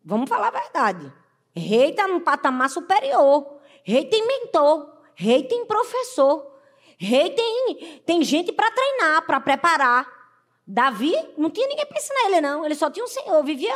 Vamos 0.04 0.28
falar 0.28 0.48
a 0.48 0.60
verdade. 0.60 1.12
Rei 1.54 1.90
está 1.90 2.06
num 2.06 2.20
patamar 2.20 2.70
superior. 2.70 3.60
Rei 3.82 4.04
tem 4.04 4.26
mentor. 4.26 4.98
Rei 5.14 5.42
tem 5.42 5.66
professor. 5.66 6.50
Rei 6.98 7.30
tem, 7.30 8.02
tem 8.04 8.22
gente 8.22 8.52
para 8.52 8.70
treinar, 8.70 9.26
para 9.26 9.40
preparar. 9.40 10.19
Davi 10.72 11.12
não 11.36 11.50
tinha 11.50 11.66
ninguém 11.66 11.84
para 11.84 11.98
ensinar 11.98 12.26
ele, 12.26 12.40
não. 12.40 12.64
Ele 12.64 12.76
só 12.76 12.88
tinha 12.88 13.04
um 13.04 13.08
senhor, 13.08 13.42
vivia 13.42 13.74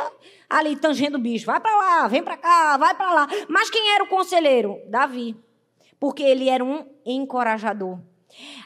ali 0.49 0.77
tangendo 0.77 1.17
o 1.17 1.21
bicho. 1.21 1.45
Vai 1.45 1.59
para 1.59 1.75
lá, 1.75 2.07
vem 2.07 2.23
para 2.23 2.37
cá, 2.37 2.77
vai 2.77 2.95
para 2.95 3.13
lá. 3.13 3.27
Mas 3.49 3.69
quem 3.69 3.93
era 3.93 4.05
o 4.05 4.07
conselheiro? 4.07 4.79
Davi. 4.87 5.35
Porque 5.99 6.23
ele 6.23 6.49
era 6.49 6.63
um 6.63 6.87
encorajador. 7.05 7.99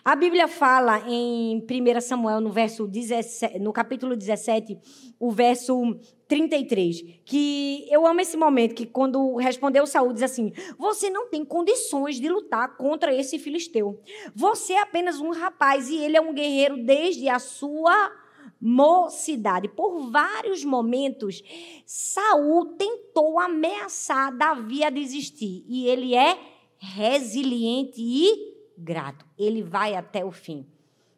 A 0.03 0.15
Bíblia 0.15 0.47
fala 0.47 0.99
em 1.07 1.57
1 1.57 2.01
Samuel, 2.01 2.41
no, 2.41 2.51
verso 2.51 2.87
17, 2.87 3.59
no 3.59 3.71
capítulo 3.71 4.15
17, 4.15 4.77
o 5.19 5.31
verso 5.31 5.99
33, 6.27 7.01
que 7.25 7.85
eu 7.89 8.05
amo 8.05 8.21
esse 8.21 8.37
momento, 8.37 8.75
que 8.75 8.85
quando 8.85 9.35
respondeu 9.35 9.85
Saúl, 9.85 10.13
diz 10.13 10.23
assim, 10.23 10.51
você 10.77 11.09
não 11.09 11.27
tem 11.29 11.43
condições 11.43 12.19
de 12.19 12.29
lutar 12.29 12.77
contra 12.77 13.13
esse 13.13 13.37
filisteu. 13.37 14.01
Você 14.35 14.73
é 14.73 14.81
apenas 14.81 15.19
um 15.19 15.31
rapaz 15.31 15.89
e 15.89 15.97
ele 15.97 16.17
é 16.17 16.21
um 16.21 16.33
guerreiro 16.33 16.83
desde 16.83 17.27
a 17.27 17.39
sua 17.39 18.11
mocidade. 18.61 19.69
Por 19.69 20.09
vários 20.11 20.63
momentos, 20.63 21.41
Saul 21.85 22.65
tentou 22.77 23.39
ameaçar 23.39 24.35
Davi 24.35 24.83
a 24.83 24.89
desistir. 24.89 25.63
E 25.67 25.87
ele 25.87 26.15
é 26.15 26.37
resiliente 26.77 27.99
e 27.99 28.58
grato. 28.79 29.25
Ele 29.37 29.61
vai 29.61 29.95
até 29.95 30.23
o 30.23 30.31
fim. 30.31 30.65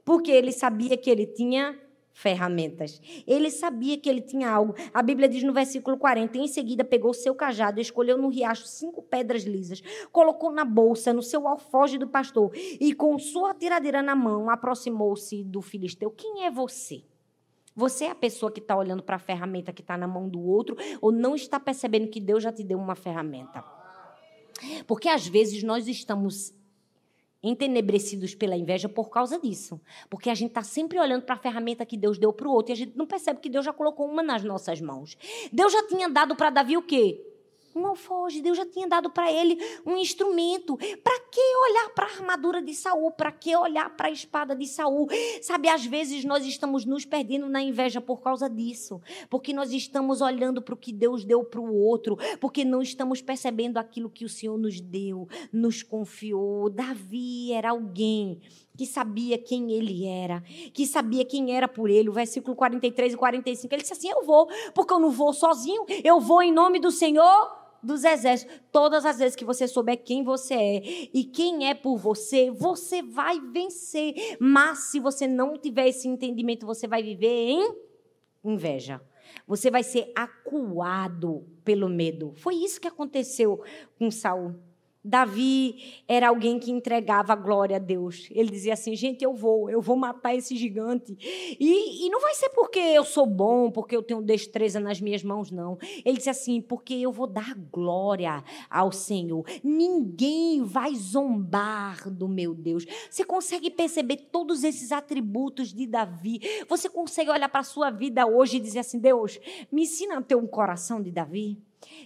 Porque 0.03 0.31
ele 0.31 0.51
sabia 0.51 0.97
que 0.97 1.09
ele 1.09 1.25
tinha 1.25 1.77
ferramentas. 2.13 3.01
Ele 3.25 3.49
sabia 3.49 3.97
que 3.97 4.09
ele 4.09 4.21
tinha 4.21 4.49
algo. 4.49 4.75
A 4.93 5.01
Bíblia 5.01 5.27
diz 5.29 5.43
no 5.43 5.53
versículo 5.53 5.97
40: 5.97 6.37
em 6.37 6.47
seguida 6.47 6.83
pegou 6.83 7.13
seu 7.13 7.33
cajado, 7.33 7.79
escolheu 7.79 8.17
no 8.17 8.29
riacho 8.29 8.67
cinco 8.67 9.01
pedras 9.01 9.43
lisas, 9.43 9.81
colocou 10.11 10.51
na 10.51 10.65
bolsa, 10.65 11.13
no 11.13 11.21
seu 11.21 11.47
alfoge 11.47 11.97
do 11.97 12.07
pastor, 12.07 12.51
e 12.55 12.93
com 12.93 13.17
sua 13.17 13.53
tiradeira 13.53 14.01
na 14.01 14.15
mão, 14.15 14.49
aproximou-se 14.49 15.43
do 15.43 15.61
filisteu. 15.61 16.11
Quem 16.11 16.45
é 16.45 16.51
você? 16.51 17.03
Você 17.73 18.05
é 18.05 18.11
a 18.11 18.15
pessoa 18.15 18.51
que 18.51 18.59
está 18.59 18.75
olhando 18.75 19.01
para 19.01 19.15
a 19.15 19.19
ferramenta 19.19 19.71
que 19.71 19.81
está 19.81 19.95
na 19.97 20.07
mão 20.07 20.27
do 20.27 20.41
outro 20.41 20.75
ou 20.99 21.09
não 21.11 21.35
está 21.35 21.57
percebendo 21.57 22.09
que 22.09 22.19
Deus 22.19 22.43
já 22.43 22.51
te 22.51 22.63
deu 22.63 22.77
uma 22.77 22.95
ferramenta? 22.95 23.63
Porque 24.85 25.07
às 25.07 25.25
vezes 25.25 25.63
nós 25.63 25.87
estamos 25.87 26.53
entenebrecidos 27.43 28.35
pela 28.35 28.55
inveja 28.55 28.87
por 28.87 29.09
causa 29.09 29.39
disso. 29.39 29.79
Porque 30.09 30.29
a 30.29 30.35
gente 30.35 30.49
está 30.49 30.63
sempre 30.63 30.99
olhando 30.99 31.23
para 31.23 31.35
a 31.35 31.39
ferramenta 31.39 31.85
que 31.85 31.97
Deus 31.97 32.17
deu 32.17 32.31
para 32.31 32.47
o 32.47 32.51
outro 32.51 32.71
e 32.71 32.73
a 32.73 32.77
gente 32.77 32.97
não 32.97 33.07
percebe 33.07 33.39
que 33.39 33.49
Deus 33.49 33.65
já 33.65 33.73
colocou 33.73 34.07
uma 34.07 34.21
nas 34.21 34.43
nossas 34.43 34.79
mãos. 34.81 35.17
Deus 35.51 35.73
já 35.73 35.87
tinha 35.87 36.09
dado 36.09 36.35
para 36.35 36.49
Davi 36.49 36.77
o 36.77 36.81
quê? 36.81 37.30
Um 37.75 37.85
alfoge. 37.87 38.41
Deus 38.41 38.57
já 38.57 38.65
tinha 38.65 38.87
dado 38.87 39.09
para 39.09 39.31
ele 39.31 39.57
um 39.85 39.97
instrumento. 39.97 40.77
Para 41.03 41.19
que 41.31 41.41
olhar 41.69 41.89
para 41.93 42.05
a 42.05 42.09
armadura 42.09 42.61
de 42.61 42.73
Saul? 42.73 43.11
Para 43.11 43.31
que 43.31 43.55
olhar 43.55 43.95
para 43.95 44.07
a 44.07 44.11
espada 44.11 44.55
de 44.55 44.67
Saul? 44.67 45.07
Sabe, 45.41 45.69
às 45.69 45.85
vezes 45.85 46.23
nós 46.25 46.45
estamos 46.45 46.85
nos 46.85 47.05
perdendo 47.05 47.47
na 47.47 47.61
inveja 47.61 48.01
por 48.01 48.21
causa 48.21 48.49
disso, 48.49 49.01
porque 49.29 49.53
nós 49.53 49.71
estamos 49.71 50.21
olhando 50.21 50.61
para 50.61 50.73
o 50.73 50.77
que 50.77 50.91
Deus 50.91 51.23
deu 51.23 51.43
para 51.43 51.61
o 51.61 51.75
outro, 51.75 52.17
porque 52.39 52.63
não 52.63 52.81
estamos 52.81 53.21
percebendo 53.21 53.77
aquilo 53.77 54.09
que 54.09 54.25
o 54.25 54.29
Senhor 54.29 54.57
nos 54.57 54.79
deu, 54.79 55.27
nos 55.51 55.83
confiou. 55.83 56.69
Davi 56.69 57.51
era 57.53 57.71
alguém 57.71 58.39
que 58.77 58.85
sabia 58.85 59.37
quem 59.37 59.71
ele 59.71 60.05
era, 60.05 60.41
que 60.73 60.87
sabia 60.87 61.25
quem 61.25 61.55
era 61.55 61.67
por 61.67 61.89
ele. 61.89 62.09
O 62.09 62.13
versículo 62.13 62.55
43 62.55 63.13
e 63.13 63.17
45, 63.17 63.73
ele 63.73 63.81
disse 63.81 63.93
assim: 63.93 64.09
Eu 64.09 64.23
vou, 64.23 64.47
porque 64.73 64.93
eu 64.93 64.99
não 64.99 65.11
vou 65.11 65.33
sozinho, 65.33 65.85
eu 66.03 66.19
vou 66.19 66.41
em 66.41 66.51
nome 66.51 66.79
do 66.79 66.91
Senhor 66.91 67.60
dos 67.83 68.03
exércitos. 68.03 68.55
Todas 68.71 69.05
as 69.05 69.17
vezes 69.17 69.35
que 69.35 69.45
você 69.45 69.67
souber 69.67 70.03
quem 70.03 70.23
você 70.23 70.53
é 70.53 70.81
e 71.13 71.23
quem 71.23 71.69
é 71.69 71.73
por 71.73 71.97
você, 71.97 72.51
você 72.51 73.01
vai 73.01 73.39
vencer. 73.39 74.37
Mas 74.39 74.91
se 74.91 74.99
você 74.99 75.27
não 75.27 75.57
tiver 75.57 75.87
esse 75.87 76.07
entendimento, 76.07 76.65
você 76.65 76.87
vai 76.87 77.01
viver 77.03 77.27
em 77.27 77.75
inveja. 78.43 79.01
Você 79.47 79.71
vai 79.71 79.83
ser 79.83 80.11
acuado 80.15 81.45
pelo 81.63 81.87
medo. 81.87 82.33
Foi 82.35 82.55
isso 82.55 82.81
que 82.81 82.87
aconteceu 82.87 83.63
com 83.97 84.11
Saul. 84.11 84.55
Davi 85.03 86.03
era 86.07 86.29
alguém 86.29 86.59
que 86.59 86.69
entregava 86.69 87.33
a 87.33 87.35
glória 87.35 87.77
a 87.77 87.79
Deus. 87.79 88.27
Ele 88.29 88.51
dizia 88.51 88.73
assim: 88.73 88.95
gente, 88.95 89.23
eu 89.23 89.33
vou, 89.33 89.67
eu 89.67 89.81
vou 89.81 89.95
matar 89.95 90.35
esse 90.35 90.55
gigante. 90.55 91.17
E, 91.59 92.05
e, 92.05 92.09
não 92.09 92.21
vai 92.21 92.35
ser 92.35 92.49
porque 92.49 92.79
eu 92.79 93.03
sou 93.03 93.25
bom, 93.25 93.71
porque 93.71 93.95
eu 93.95 94.03
tenho 94.03 94.21
destreza 94.21 94.79
nas 94.79 95.01
minhas 95.01 95.23
mãos, 95.23 95.49
não. 95.49 95.77
Ele 96.05 96.17
disse 96.17 96.29
assim: 96.29 96.61
porque 96.61 96.93
eu 96.93 97.11
vou 97.11 97.25
dar 97.25 97.55
glória 97.71 98.43
ao 98.69 98.91
Senhor. 98.91 99.43
Ninguém 99.63 100.63
vai 100.63 100.93
zombar 100.93 102.07
do 102.11 102.27
meu 102.27 102.53
Deus. 102.53 102.85
Você 103.09 103.23
consegue 103.23 103.71
perceber 103.71 104.17
todos 104.31 104.63
esses 104.63 104.91
atributos 104.91 105.73
de 105.73 105.87
Davi? 105.87 106.39
Você 106.69 106.87
consegue 106.87 107.31
olhar 107.31 107.49
para 107.49 107.61
a 107.61 107.63
sua 107.63 107.89
vida 107.89 108.27
hoje 108.27 108.57
e 108.57 108.59
dizer 108.59 108.79
assim: 108.79 108.99
Deus, 108.99 109.39
me 109.71 109.81
ensina 109.81 110.19
a 110.19 110.21
ter 110.21 110.35
um 110.35 110.45
coração 110.45 111.01
de 111.01 111.09
Davi? 111.09 111.57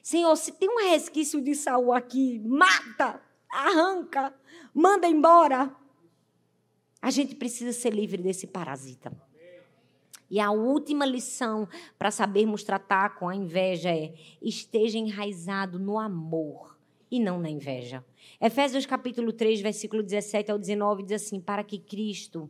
Senhor, 0.01 0.35
se 0.35 0.51
tem 0.51 0.69
um 0.69 0.89
resquício 0.89 1.41
de 1.41 1.55
Saul 1.55 1.93
aqui, 1.93 2.39
mata, 2.39 3.21
arranca, 3.51 4.33
manda 4.73 5.07
embora. 5.07 5.75
A 7.01 7.11
gente 7.11 7.35
precisa 7.35 7.71
ser 7.71 7.93
livre 7.93 8.21
desse 8.21 8.47
parasita. 8.47 9.11
E 10.29 10.39
a 10.39 10.51
última 10.51 11.05
lição 11.05 11.67
para 11.97 12.09
sabermos 12.09 12.63
tratar 12.63 13.15
com 13.15 13.29
a 13.29 13.35
inveja 13.35 13.89
é: 13.89 14.13
esteja 14.41 14.97
enraizado 14.97 15.77
no 15.77 15.99
amor 15.99 16.77
e 17.11 17.19
não 17.19 17.39
na 17.39 17.49
inveja. 17.49 18.03
Efésios 18.39 18.85
capítulo 18.85 19.31
3, 19.31 19.61
versículo 19.61 20.03
17 20.03 20.51
ao 20.51 20.59
19 20.59 21.03
diz 21.03 21.23
assim: 21.23 21.39
Para 21.39 21.63
que 21.63 21.79
Cristo 21.79 22.49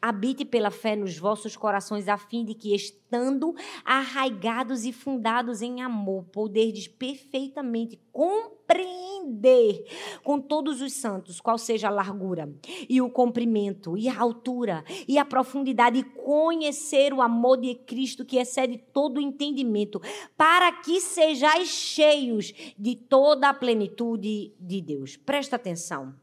habite 0.00 0.44
pela 0.44 0.70
fé 0.70 0.94
nos 0.94 1.18
vossos 1.18 1.56
corações, 1.56 2.08
a 2.08 2.16
fim 2.16 2.44
de 2.44 2.54
que, 2.54 2.74
estando 2.74 3.54
arraigados 3.84 4.84
e 4.84 4.92
fundados 4.92 5.62
em 5.62 5.82
amor, 5.82 6.24
poderdes 6.32 6.86
perfeitamente 6.86 8.00
compreender 8.12 9.84
com 10.22 10.40
todos 10.40 10.80
os 10.80 10.92
santos 10.92 11.40
qual 11.40 11.58
seja 11.58 11.88
a 11.88 11.90
largura 11.90 12.52
e 12.88 13.00
o 13.00 13.10
comprimento 13.10 13.98
e 13.98 14.08
a 14.08 14.18
altura 14.18 14.84
e 15.08 15.18
a 15.18 15.24
profundidade 15.24 15.98
e 15.98 16.04
conhecer 16.04 17.12
o 17.12 17.20
amor 17.20 17.56
de 17.58 17.74
Cristo 17.74 18.24
que 18.24 18.38
excede 18.38 18.78
todo 18.92 19.18
o 19.18 19.20
entendimento, 19.20 20.00
para 20.36 20.70
que 20.72 21.00
sejais 21.00 21.68
cheios 21.68 22.52
de 22.78 22.94
toda 22.94 23.48
a 23.48 23.54
plenitude 23.54 24.54
de 24.58 24.80
Deus. 24.80 25.13
Presta 25.16 25.56
atenção. 25.56 26.14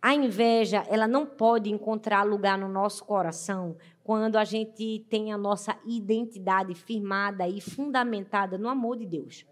A 0.00 0.14
inveja, 0.14 0.84
ela 0.88 1.06
não 1.06 1.26
pode 1.26 1.70
encontrar 1.70 2.22
lugar 2.22 2.56
no 2.58 2.68
nosso 2.68 3.04
coração 3.04 3.76
quando 4.02 4.36
a 4.36 4.44
gente 4.44 5.04
tem 5.08 5.32
a 5.32 5.38
nossa 5.38 5.76
identidade 5.84 6.74
firmada 6.74 7.46
e 7.48 7.60
fundamentada 7.60 8.56
no 8.56 8.68
amor 8.68 8.96
de 8.96 9.06
Deus. 9.06 9.46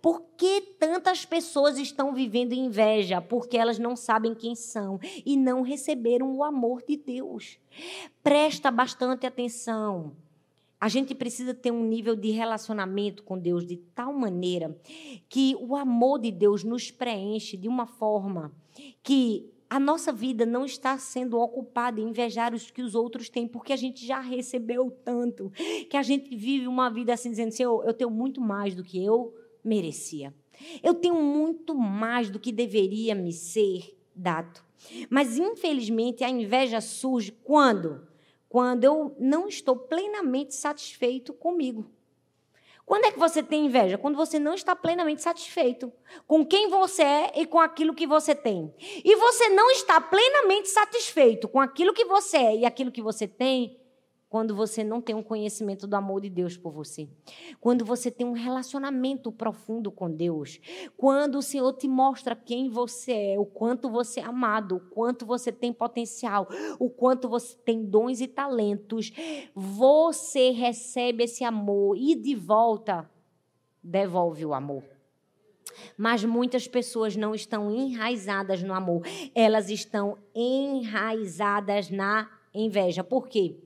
Por 0.00 0.22
que 0.36 0.60
tantas 0.78 1.26
pessoas 1.26 1.78
estão 1.78 2.14
vivendo 2.14 2.52
inveja? 2.52 3.20
Porque 3.20 3.58
elas 3.58 3.78
não 3.78 3.94
sabem 3.94 4.34
quem 4.34 4.54
são 4.54 4.98
e 5.24 5.36
não 5.36 5.62
receberam 5.62 6.34
o 6.34 6.42
amor 6.42 6.82
de 6.82 6.96
Deus. 6.96 7.58
Presta 8.22 8.70
bastante 8.70 9.26
atenção. 9.26 10.16
A 10.80 10.88
gente 10.88 11.14
precisa 11.14 11.52
ter 11.52 11.70
um 11.70 11.84
nível 11.84 12.16
de 12.16 12.30
relacionamento 12.30 13.22
com 13.22 13.38
Deus 13.38 13.66
de 13.66 13.76
tal 13.76 14.14
maneira 14.14 14.74
que 15.28 15.54
o 15.60 15.76
amor 15.76 16.18
de 16.20 16.30
Deus 16.30 16.64
nos 16.64 16.90
preenche 16.90 17.56
de 17.56 17.68
uma 17.68 17.86
forma 17.86 18.50
que 19.02 19.52
a 19.68 19.78
nossa 19.78 20.12
vida 20.12 20.44
não 20.44 20.64
está 20.64 20.98
sendo 20.98 21.38
ocupada 21.38 22.00
em 22.00 22.08
invejar 22.08 22.54
os 22.54 22.70
que 22.70 22.82
os 22.82 22.94
outros 22.96 23.28
têm, 23.28 23.46
porque 23.46 23.72
a 23.72 23.76
gente 23.76 24.04
já 24.04 24.18
recebeu 24.18 24.90
tanto, 25.04 25.52
que 25.88 25.96
a 25.96 26.02
gente 26.02 26.34
vive 26.34 26.66
uma 26.66 26.88
vida 26.88 27.12
assim, 27.12 27.30
dizendo: 27.30 27.52
Senhor, 27.52 27.84
eu 27.86 27.94
tenho 27.94 28.10
muito 28.10 28.40
mais 28.40 28.74
do 28.74 28.82
que 28.82 29.02
eu 29.02 29.32
merecia. 29.62 30.34
Eu 30.82 30.94
tenho 30.94 31.14
muito 31.14 31.74
mais 31.74 32.30
do 32.30 32.40
que 32.40 32.50
deveria 32.50 33.14
me 33.14 33.32
ser 33.32 33.96
dado. 34.14 34.60
Mas, 35.08 35.38
infelizmente, 35.38 36.24
a 36.24 36.30
inveja 36.30 36.80
surge 36.80 37.32
quando? 37.44 38.09
Quando 38.50 38.82
eu 38.82 39.16
não 39.18 39.46
estou 39.46 39.76
plenamente 39.76 40.56
satisfeito 40.56 41.32
comigo. 41.32 41.88
Quando 42.84 43.04
é 43.04 43.12
que 43.12 43.18
você 43.20 43.44
tem 43.44 43.66
inveja? 43.66 43.96
Quando 43.96 44.16
você 44.16 44.40
não 44.40 44.52
está 44.52 44.74
plenamente 44.74 45.22
satisfeito 45.22 45.92
com 46.26 46.44
quem 46.44 46.68
você 46.68 47.02
é 47.04 47.32
e 47.36 47.46
com 47.46 47.60
aquilo 47.60 47.94
que 47.94 48.08
você 48.08 48.34
tem. 48.34 48.74
E 49.04 49.14
você 49.14 49.48
não 49.50 49.70
está 49.70 50.00
plenamente 50.00 50.68
satisfeito 50.68 51.46
com 51.46 51.60
aquilo 51.60 51.94
que 51.94 52.04
você 52.04 52.36
é 52.38 52.56
e 52.56 52.66
aquilo 52.66 52.90
que 52.90 53.00
você 53.00 53.28
tem 53.28 53.79
quando 54.30 54.54
você 54.54 54.84
não 54.84 55.00
tem 55.00 55.12
um 55.12 55.24
conhecimento 55.24 55.88
do 55.88 55.96
amor 55.96 56.20
de 56.20 56.30
Deus 56.30 56.56
por 56.56 56.72
você. 56.72 57.08
Quando 57.60 57.84
você 57.84 58.12
tem 58.12 58.24
um 58.24 58.32
relacionamento 58.32 59.32
profundo 59.32 59.90
com 59.90 60.08
Deus. 60.08 60.60
Quando 60.96 61.38
o 61.38 61.42
Senhor 61.42 61.72
te 61.72 61.88
mostra 61.88 62.36
quem 62.36 62.68
você 62.68 63.32
é, 63.32 63.38
o 63.40 63.44
quanto 63.44 63.90
você 63.90 64.20
é 64.20 64.24
amado, 64.24 64.76
o 64.76 64.80
quanto 64.80 65.26
você 65.26 65.50
tem 65.50 65.72
potencial, 65.72 66.48
o 66.78 66.88
quanto 66.88 67.28
você 67.28 67.56
tem 67.56 67.84
dons 67.84 68.20
e 68.20 68.28
talentos. 68.28 69.10
Você 69.52 70.50
recebe 70.50 71.24
esse 71.24 71.42
amor 71.42 71.96
e 71.96 72.14
de 72.14 72.36
volta 72.36 73.10
devolve 73.82 74.46
o 74.46 74.54
amor. 74.54 74.84
Mas 75.98 76.24
muitas 76.24 76.68
pessoas 76.68 77.16
não 77.16 77.34
estão 77.34 77.68
enraizadas 77.68 78.62
no 78.62 78.74
amor, 78.74 79.02
elas 79.34 79.70
estão 79.70 80.16
enraizadas 80.32 81.90
na 81.90 82.30
inveja. 82.54 83.02
Por 83.02 83.26
quê? 83.26 83.56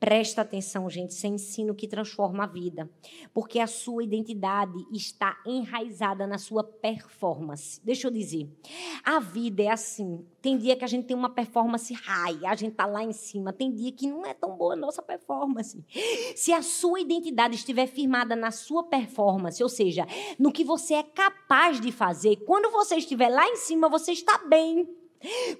Presta 0.00 0.40
atenção, 0.40 0.88
gente, 0.88 1.10
isso 1.10 1.26
é 1.26 1.28
ensino 1.28 1.74
que 1.74 1.86
transforma 1.86 2.44
a 2.44 2.46
vida. 2.46 2.90
Porque 3.34 3.60
a 3.60 3.66
sua 3.66 4.02
identidade 4.02 4.72
está 4.90 5.36
enraizada 5.44 6.26
na 6.26 6.38
sua 6.38 6.64
performance. 6.64 7.78
Deixa 7.84 8.06
eu 8.06 8.10
dizer. 8.10 8.48
A 9.04 9.20
vida 9.20 9.62
é 9.62 9.68
assim. 9.68 10.24
Tem 10.40 10.56
dia 10.56 10.74
que 10.74 10.84
a 10.84 10.86
gente 10.86 11.04
tem 11.04 11.14
uma 11.14 11.28
performance 11.28 11.92
high, 11.92 12.46
a 12.46 12.54
gente 12.54 12.76
tá 12.76 12.86
lá 12.86 13.04
em 13.04 13.12
cima. 13.12 13.52
Tem 13.52 13.70
dia 13.70 13.92
que 13.92 14.06
não 14.06 14.24
é 14.24 14.32
tão 14.32 14.56
boa 14.56 14.72
a 14.72 14.76
nossa 14.76 15.02
performance. 15.02 15.84
Se 16.34 16.50
a 16.50 16.62
sua 16.62 16.98
identidade 16.98 17.56
estiver 17.56 17.86
firmada 17.86 18.34
na 18.34 18.50
sua 18.50 18.82
performance, 18.82 19.62
ou 19.62 19.68
seja, 19.68 20.06
no 20.38 20.50
que 20.50 20.64
você 20.64 20.94
é 20.94 21.02
capaz 21.02 21.78
de 21.78 21.92
fazer, 21.92 22.36
quando 22.46 22.72
você 22.72 22.96
estiver 22.96 23.28
lá 23.28 23.46
em 23.46 23.56
cima, 23.56 23.86
você 23.86 24.12
está 24.12 24.38
bem. 24.48 24.88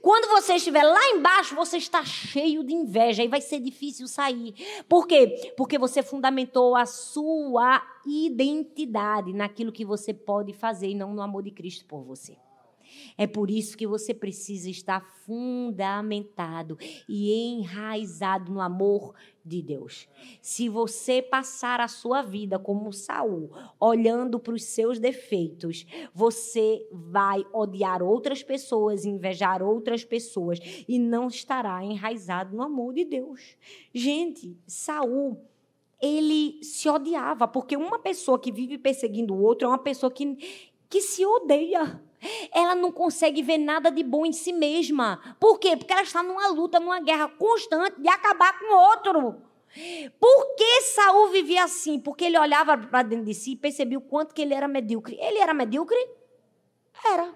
Quando 0.00 0.28
você 0.28 0.54
estiver 0.54 0.82
lá 0.82 1.08
embaixo, 1.10 1.54
você 1.54 1.76
está 1.76 2.02
cheio 2.04 2.64
de 2.64 2.72
inveja 2.72 3.22
e 3.22 3.28
vai 3.28 3.40
ser 3.40 3.60
difícil 3.60 4.08
sair. 4.08 4.54
Por 4.88 5.06
quê? 5.06 5.52
Porque 5.56 5.78
você 5.78 6.02
fundamentou 6.02 6.74
a 6.74 6.86
sua 6.86 7.82
identidade 8.06 9.34
naquilo 9.34 9.72
que 9.72 9.84
você 9.84 10.14
pode 10.14 10.54
fazer 10.54 10.88
e 10.88 10.94
não 10.94 11.12
no 11.12 11.20
amor 11.20 11.42
de 11.42 11.50
Cristo 11.50 11.84
por 11.84 12.02
você. 12.02 12.36
É 13.16 13.26
por 13.26 13.50
isso 13.50 13.76
que 13.76 13.86
você 13.86 14.14
precisa 14.14 14.70
estar 14.70 15.00
fundamentado 15.24 16.78
e 17.08 17.32
enraizado 17.32 18.52
no 18.52 18.60
amor 18.60 19.14
de 19.44 19.62
Deus. 19.62 20.08
Se 20.40 20.68
você 20.68 21.22
passar 21.22 21.80
a 21.80 21.88
sua 21.88 22.22
vida 22.22 22.58
como 22.58 22.92
Saul, 22.92 23.50
olhando 23.78 24.38
para 24.38 24.54
os 24.54 24.64
seus 24.64 24.98
defeitos, 24.98 25.86
você 26.14 26.86
vai 26.92 27.44
odiar 27.52 28.02
outras 28.02 28.42
pessoas, 28.42 29.04
invejar 29.04 29.62
outras 29.62 30.04
pessoas 30.04 30.58
e 30.88 30.98
não 30.98 31.28
estará 31.28 31.82
enraizado 31.84 32.54
no 32.54 32.62
amor 32.62 32.94
de 32.94 33.04
Deus. 33.04 33.56
Gente, 33.92 34.56
Saul 34.66 35.40
ele 36.00 36.62
se 36.62 36.88
odiava, 36.88 37.46
porque 37.46 37.76
uma 37.76 37.98
pessoa 37.98 38.38
que 38.38 38.50
vive 38.50 38.78
perseguindo 38.78 39.34
o 39.34 39.42
outro 39.42 39.66
é 39.66 39.68
uma 39.68 39.78
pessoa 39.78 40.10
que, 40.10 40.34
que 40.88 41.02
se 41.02 41.24
odeia 41.26 42.02
ela 42.52 42.74
não 42.74 42.92
consegue 42.92 43.42
ver 43.42 43.58
nada 43.58 43.90
de 43.90 44.02
bom 44.02 44.26
em 44.26 44.32
si 44.32 44.52
mesma. 44.52 45.36
Por 45.40 45.58
quê? 45.58 45.76
Porque 45.76 45.92
ela 45.92 46.02
está 46.02 46.22
numa 46.22 46.48
luta, 46.48 46.78
numa 46.78 47.00
guerra 47.00 47.28
constante 47.28 48.00
de 48.00 48.08
acabar 48.08 48.58
com 48.58 48.74
o 48.74 48.78
outro. 48.78 49.42
Por 50.18 50.56
que 50.56 50.80
Saul 50.82 51.28
vivia 51.28 51.64
assim? 51.64 51.98
Porque 51.98 52.24
ele 52.24 52.38
olhava 52.38 52.76
para 52.76 53.02
dentro 53.02 53.24
de 53.24 53.34
si 53.34 53.52
e 53.52 53.56
percebia 53.56 53.98
o 53.98 54.02
quanto 54.02 54.34
que 54.34 54.42
ele 54.42 54.52
era 54.52 54.66
medíocre. 54.66 55.16
Ele 55.20 55.38
era 55.38 55.54
medíocre? 55.54 55.98
Era. 57.04 57.32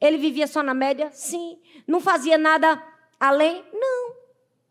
Ele 0.00 0.16
vivia 0.16 0.46
só 0.46 0.62
na 0.62 0.72
média? 0.74 1.10
Sim. 1.12 1.58
Não 1.86 2.00
fazia 2.00 2.38
nada 2.38 2.82
além? 3.18 3.64
Não. 3.72 4.14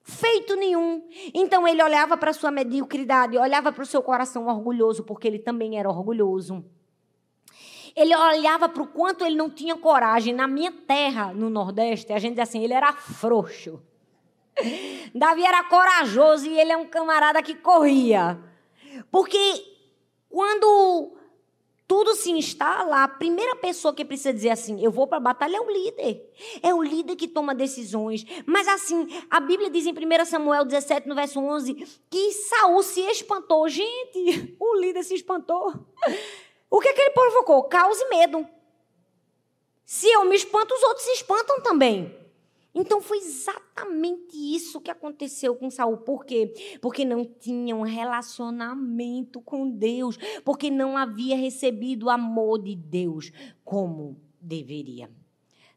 Feito 0.04 0.56
nenhum. 0.56 1.08
Então 1.34 1.68
ele 1.68 1.82
olhava 1.84 2.18
para 2.18 2.34
sua 2.34 2.52
mediocridade, 2.52 3.38
olhava 3.38 3.72
para 3.72 3.84
o 3.84 3.86
seu 3.86 4.02
coração 4.02 4.48
orgulhoso, 4.48 5.04
porque 5.04 5.28
ele 5.28 5.40
também 5.40 5.78
era 5.78 5.90
orgulhoso. 5.90 6.64
Ele 7.96 8.16
olhava 8.16 8.68
para 8.68 8.82
o 8.82 8.88
quanto 8.88 9.24
ele 9.24 9.36
não 9.36 9.50
tinha 9.50 9.76
coragem. 9.76 10.34
Na 10.34 10.48
minha 10.48 10.72
terra, 10.72 11.34
no 11.34 11.50
Nordeste, 11.50 12.12
a 12.12 12.20
gente 12.20 12.36
diz 12.36 12.44
assim, 12.44 12.64
ele 12.64 12.74
era 12.74 12.92
frouxo. 12.94 13.82
Davi 15.14 15.44
era 15.44 15.64
corajoso 15.64 16.48
e 16.48 16.60
ele 16.60 16.72
é 16.72 16.78
um 16.78 16.86
camarada 16.86 17.42
que 17.42 17.56
corria. 17.56 18.40
Porque 19.12 19.38
quando 20.30 21.14
tudo 21.88 22.16
se 22.16 22.32
instala, 22.32 23.04
a 23.04 23.08
primeira 23.08 23.56
pessoa 23.56 23.94
que 23.94 24.06
precisa 24.06 24.34
dizer 24.34 24.50
assim, 24.50 24.84
eu 24.84 24.90
vou 24.90 25.06
para 25.06 25.18
a 25.18 25.22
batalha 25.22 25.58
é 25.58 25.62
o 25.62 25.70
líder. 25.70 26.34
É 26.62 26.74
o 26.74 26.82
líder 26.82 27.16
que 27.16 27.28
toma 27.28 27.54
decisões. 27.54 28.26
Mas 28.46 28.68
assim, 28.68 29.08
a 29.30 29.40
Bíblia 29.40 29.70
diz 29.70 29.86
em 29.86 29.92
1 29.92 30.26
Samuel 30.26 30.66
17, 30.66 31.08
no 31.08 31.14
verso 31.14 31.40
11, 31.40 31.76
que 32.10 32.32
Saul 32.32 32.82
se 32.82 33.02
espantou. 33.02 33.68
Gente, 33.70 34.56
o 34.60 34.76
líder 34.80 35.04
se 35.04 35.14
espantou. 35.14 35.74
O 36.74 36.80
que, 36.80 36.88
é 36.88 36.94
que 36.94 37.02
ele 37.02 37.12
provocou? 37.12 37.62
Caos 37.66 38.00
e 38.02 38.10
medo. 38.10 38.48
Se 39.86 40.10
eu 40.10 40.26
me 40.26 40.36
espanto, 40.36 40.74
os 40.74 40.82
outros 40.82 41.06
se 41.06 41.12
espantam 41.12 41.62
também. 41.62 42.18
Então 42.74 43.00
foi 43.00 43.20
exatamente 43.20 44.34
isso 44.34 44.82
que 44.82 44.90
aconteceu 44.90 45.56
com 45.56 45.70
Saul. 45.70 45.98
Por 45.98 46.26
quê? 46.26 46.52
Porque 46.82 47.06
não 47.06 47.24
tinha 47.26 47.76
um 47.76 47.84
relacionamento 47.84 49.40
com 49.40 49.70
Deus, 49.70 50.18
porque 50.44 50.72
não 50.72 50.98
havia 50.98 51.38
recebido 51.38 52.08
o 52.08 52.10
amor 52.10 52.64
de 52.64 52.76
Deus 52.76 53.32
como 53.64 54.20
deveria. 54.42 55.12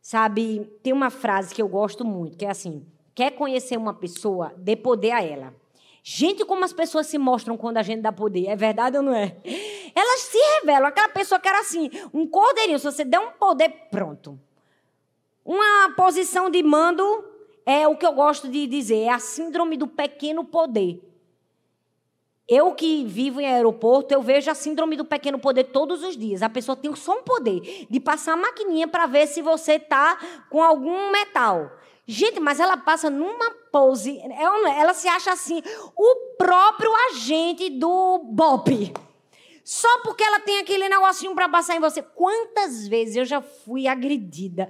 Sabe, 0.00 0.64
tem 0.82 0.94
uma 0.94 1.10
frase 1.10 1.54
que 1.54 1.60
eu 1.60 1.68
gosto 1.68 2.06
muito, 2.06 2.38
que 2.38 2.46
é 2.46 2.50
assim: 2.50 2.86
quer 3.14 3.32
conhecer 3.32 3.76
uma 3.76 3.92
pessoa, 3.92 4.54
dê 4.56 4.74
poder 4.74 5.10
a 5.10 5.22
ela. 5.22 5.54
Gente, 6.08 6.44
como 6.44 6.64
as 6.64 6.72
pessoas 6.72 7.08
se 7.08 7.18
mostram 7.18 7.56
quando 7.56 7.78
a 7.78 7.82
gente 7.82 8.00
dá 8.00 8.12
poder. 8.12 8.46
É 8.46 8.54
verdade 8.54 8.96
ou 8.96 9.02
não 9.02 9.12
é? 9.12 9.36
Elas 9.92 10.20
se 10.20 10.38
revelam. 10.60 10.86
Aquela 10.86 11.08
pessoa 11.08 11.40
que 11.40 11.48
era 11.48 11.58
assim, 11.58 11.90
um 12.14 12.24
cordeirinho. 12.24 12.78
Se 12.78 12.84
você 12.84 13.04
der 13.04 13.18
um 13.18 13.32
poder, 13.32 13.68
pronto. 13.90 14.38
Uma 15.44 15.92
posição 15.96 16.48
de 16.48 16.62
mando 16.62 17.02
é 17.66 17.88
o 17.88 17.96
que 17.96 18.06
eu 18.06 18.12
gosto 18.12 18.46
de 18.46 18.68
dizer. 18.68 18.98
É 18.98 19.08
a 19.08 19.18
síndrome 19.18 19.76
do 19.76 19.88
pequeno 19.88 20.44
poder. 20.44 21.02
Eu 22.46 22.72
que 22.72 23.04
vivo 23.04 23.40
em 23.40 23.46
aeroporto, 23.46 24.14
eu 24.14 24.22
vejo 24.22 24.48
a 24.48 24.54
síndrome 24.54 24.96
do 24.96 25.04
pequeno 25.04 25.40
poder 25.40 25.64
todos 25.64 26.04
os 26.04 26.16
dias. 26.16 26.40
A 26.40 26.48
pessoa 26.48 26.76
tem 26.76 26.94
só 26.94 27.18
um 27.18 27.24
poder 27.24 27.84
de 27.90 27.98
passar 27.98 28.34
a 28.34 28.36
maquininha 28.36 28.86
para 28.86 29.06
ver 29.06 29.26
se 29.26 29.42
você 29.42 29.72
está 29.72 30.16
com 30.50 30.62
algum 30.62 31.10
metal. 31.10 31.68
Gente, 32.06 32.38
mas 32.38 32.60
ela 32.60 32.76
passa 32.76 33.10
numa 33.10 33.50
pose, 33.76 34.18
ela, 34.18 34.70
ela 34.70 34.94
se 34.94 35.06
acha 35.06 35.30
assim, 35.30 35.62
o 35.94 36.16
próprio 36.38 36.90
agente 37.10 37.68
do 37.68 38.20
BOP. 38.24 38.90
Só 39.62 40.00
porque 40.02 40.24
ela 40.24 40.40
tem 40.40 40.60
aquele 40.60 40.88
negocinho 40.88 41.34
para 41.34 41.46
passar 41.46 41.76
em 41.76 41.80
você. 41.80 42.00
Quantas 42.00 42.88
vezes 42.88 43.16
eu 43.16 43.24
já 43.26 43.42
fui 43.42 43.86
agredida? 43.86 44.66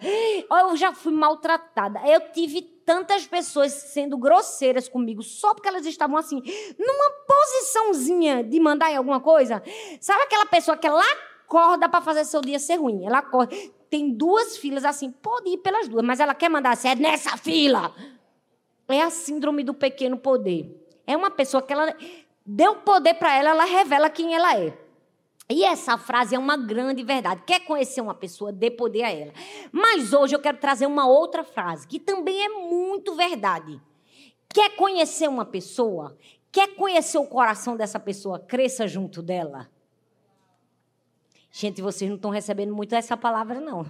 Eu 0.50 0.76
já 0.76 0.92
fui 0.92 1.12
maltratada. 1.12 2.00
Eu 2.04 2.32
tive 2.32 2.62
tantas 2.62 3.26
pessoas 3.26 3.72
sendo 3.72 4.18
grosseiras 4.18 4.88
comigo 4.88 5.22
só 5.22 5.54
porque 5.54 5.68
elas 5.68 5.86
estavam 5.86 6.16
assim, 6.16 6.42
numa 6.76 7.10
posiçãozinha 7.28 8.42
de 8.42 8.58
mandar 8.58 8.90
em 8.90 8.96
alguma 8.96 9.20
coisa. 9.20 9.62
Sabe 10.00 10.22
aquela 10.22 10.46
pessoa 10.46 10.76
que 10.76 10.86
ela 10.86 11.04
acorda 11.44 11.88
para 11.88 12.00
fazer 12.00 12.24
seu 12.24 12.40
dia 12.40 12.58
ser 12.58 12.76
ruim? 12.76 13.06
Ela 13.06 13.18
acorda 13.18 13.54
tem 13.88 14.10
duas 14.10 14.56
filas 14.56 14.84
assim, 14.84 15.10
pode 15.10 15.48
ir 15.48 15.58
pelas 15.58 15.88
duas, 15.88 16.04
mas 16.04 16.18
ela 16.18 16.34
quer 16.34 16.48
mandar 16.48 16.72
assim, 16.72 16.88
é 16.88 16.94
nessa 16.94 17.36
fila. 17.36 17.94
É 18.88 19.02
a 19.02 19.10
síndrome 19.10 19.64
do 19.64 19.74
pequeno 19.74 20.16
poder. 20.16 20.86
É 21.06 21.16
uma 21.16 21.30
pessoa 21.30 21.62
que 21.62 21.72
ela 21.72 21.94
deu 22.44 22.76
poder 22.76 23.14
para 23.14 23.36
ela, 23.36 23.50
ela 23.50 23.64
revela 23.64 24.08
quem 24.10 24.34
ela 24.34 24.56
é. 24.56 24.76
E 25.48 25.64
essa 25.64 25.96
frase 25.96 26.34
é 26.34 26.38
uma 26.38 26.56
grande 26.56 27.04
verdade. 27.04 27.42
Quer 27.46 27.60
conhecer 27.60 28.00
uma 28.00 28.14
pessoa, 28.14 28.52
dê 28.52 28.70
poder 28.70 29.04
a 29.04 29.10
ela. 29.10 29.32
Mas 29.70 30.12
hoje 30.12 30.34
eu 30.34 30.40
quero 30.40 30.58
trazer 30.58 30.86
uma 30.86 31.06
outra 31.06 31.44
frase, 31.44 31.86
que 31.86 32.00
também 32.00 32.44
é 32.44 32.48
muito 32.48 33.14
verdade. 33.14 33.80
Quer 34.48 34.74
conhecer 34.74 35.28
uma 35.28 35.44
pessoa? 35.44 36.16
Quer 36.50 36.74
conhecer 36.74 37.18
o 37.18 37.26
coração 37.26 37.76
dessa 37.76 38.00
pessoa? 38.00 38.40
Cresça 38.40 38.88
junto 38.88 39.22
dela. 39.22 39.70
Gente, 41.52 41.80
vocês 41.80 42.08
não 42.08 42.16
estão 42.16 42.30
recebendo 42.30 42.74
muito 42.74 42.94
essa 42.94 43.16
palavra, 43.16 43.60
não. 43.60 43.86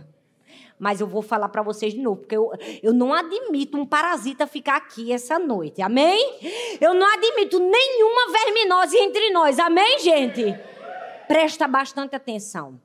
Mas 0.78 1.00
eu 1.00 1.06
vou 1.06 1.22
falar 1.22 1.48
para 1.48 1.62
vocês 1.62 1.94
de 1.94 2.00
novo, 2.00 2.20
porque 2.20 2.36
eu, 2.36 2.52
eu 2.82 2.92
não 2.92 3.14
admito 3.14 3.78
um 3.78 3.86
parasita 3.86 4.46
ficar 4.46 4.76
aqui 4.76 5.12
essa 5.12 5.38
noite. 5.38 5.80
Amém? 5.80 6.38
Eu 6.80 6.92
não 6.92 7.06
admito 7.06 7.58
nenhuma 7.58 8.32
verminose 8.32 8.96
entre 8.98 9.30
nós. 9.30 9.58
Amém, 9.58 9.98
gente? 10.00 10.54
Presta 11.26 11.66
bastante 11.66 12.14
atenção. 12.14 12.78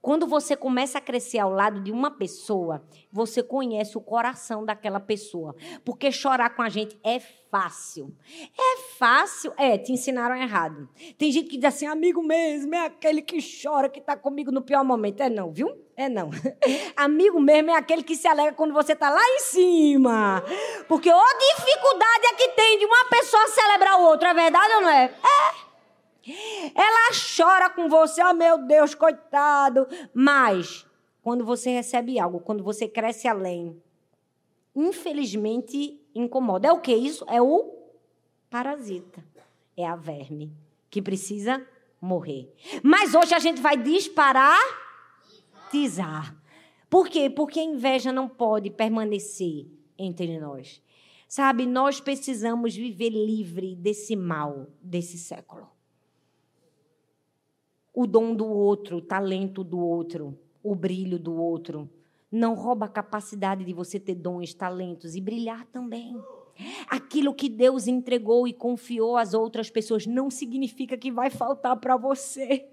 Quando 0.00 0.26
você 0.26 0.56
começa 0.56 0.98
a 0.98 1.00
crescer 1.00 1.38
ao 1.38 1.50
lado 1.50 1.80
de 1.82 1.90
uma 1.90 2.10
pessoa, 2.10 2.82
você 3.12 3.42
conhece 3.42 3.98
o 3.98 4.00
coração 4.00 4.64
daquela 4.64 5.00
pessoa. 5.00 5.56
Porque 5.84 6.12
chorar 6.12 6.50
com 6.50 6.62
a 6.62 6.68
gente 6.68 6.98
é 7.04 7.18
fácil. 7.50 8.14
É 8.56 8.78
fácil. 8.96 9.52
É, 9.56 9.76
te 9.76 9.92
ensinaram 9.92 10.36
errado. 10.36 10.88
Tem 11.18 11.32
gente 11.32 11.48
que 11.48 11.56
diz 11.56 11.64
assim, 11.64 11.86
amigo 11.86 12.22
mesmo, 12.22 12.74
é 12.74 12.86
aquele 12.86 13.20
que 13.20 13.38
chora, 13.40 13.88
que 13.88 13.98
está 13.98 14.16
comigo 14.16 14.52
no 14.52 14.62
pior 14.62 14.84
momento. 14.84 15.20
É 15.20 15.28
não, 15.28 15.52
viu? 15.52 15.68
É 15.96 16.08
não. 16.08 16.30
amigo 16.96 17.40
mesmo 17.40 17.70
é 17.70 17.74
aquele 17.74 18.04
que 18.04 18.14
se 18.14 18.28
alegra 18.28 18.52
quando 18.52 18.72
você 18.72 18.92
está 18.92 19.10
lá 19.10 19.22
em 19.22 19.40
cima. 19.40 20.44
Porque 20.86 21.12
ô 21.12 21.24
dificuldade 21.56 22.26
é 22.26 22.34
que 22.34 22.48
tem 22.50 22.78
de 22.78 22.86
uma 22.86 23.04
pessoa 23.10 23.48
celebrar 23.48 24.00
o 24.00 24.04
outro. 24.04 24.28
É 24.28 24.34
verdade 24.34 24.74
ou 24.74 24.82
não 24.82 24.90
é? 24.90 25.04
É. 25.06 25.67
Ela 26.74 27.10
chora 27.36 27.70
com 27.70 27.88
você, 27.88 28.22
oh, 28.22 28.34
meu 28.34 28.66
Deus, 28.66 28.94
coitado. 28.94 29.86
Mas, 30.12 30.86
quando 31.22 31.44
você 31.44 31.70
recebe 31.70 32.18
algo, 32.18 32.40
quando 32.40 32.62
você 32.62 32.88
cresce 32.88 33.28
além, 33.28 33.80
infelizmente 34.74 36.00
incomoda. 36.14 36.68
É 36.68 36.72
o 36.72 36.80
que 36.80 36.94
isso? 36.94 37.24
É 37.28 37.40
o 37.40 37.74
parasita. 38.50 39.24
É 39.76 39.86
a 39.86 39.96
verme 39.96 40.52
que 40.90 41.00
precisa 41.00 41.66
morrer. 42.00 42.52
Mas 42.82 43.14
hoje 43.14 43.34
a 43.34 43.38
gente 43.38 43.60
vai 43.60 43.76
disparatizar. 43.76 46.34
Por 46.90 47.08
quê? 47.08 47.28
Porque 47.28 47.60
a 47.60 47.64
inveja 47.64 48.12
não 48.12 48.28
pode 48.28 48.70
permanecer 48.70 49.66
entre 49.98 50.38
nós. 50.38 50.82
Sabe, 51.28 51.66
nós 51.66 52.00
precisamos 52.00 52.74
viver 52.74 53.10
livre 53.10 53.76
desse 53.76 54.16
mal 54.16 54.66
desse 54.80 55.18
século 55.18 55.68
o 57.98 58.06
dom 58.06 58.32
do 58.32 58.46
outro, 58.46 58.98
o 58.98 59.02
talento 59.02 59.64
do 59.64 59.80
outro, 59.80 60.38
o 60.62 60.72
brilho 60.72 61.18
do 61.18 61.34
outro. 61.34 61.90
Não 62.30 62.54
rouba 62.54 62.86
a 62.86 62.88
capacidade 62.88 63.64
de 63.64 63.72
você 63.72 63.98
ter 63.98 64.14
dons, 64.14 64.54
talentos 64.54 65.16
e 65.16 65.20
brilhar 65.20 65.66
também. 65.66 66.16
Aquilo 66.88 67.34
que 67.34 67.48
Deus 67.48 67.88
entregou 67.88 68.46
e 68.46 68.52
confiou 68.52 69.16
às 69.16 69.34
outras 69.34 69.68
pessoas 69.68 70.06
não 70.06 70.30
significa 70.30 70.96
que 70.96 71.10
vai 71.10 71.28
faltar 71.28 71.76
para 71.78 71.96
você. 71.96 72.68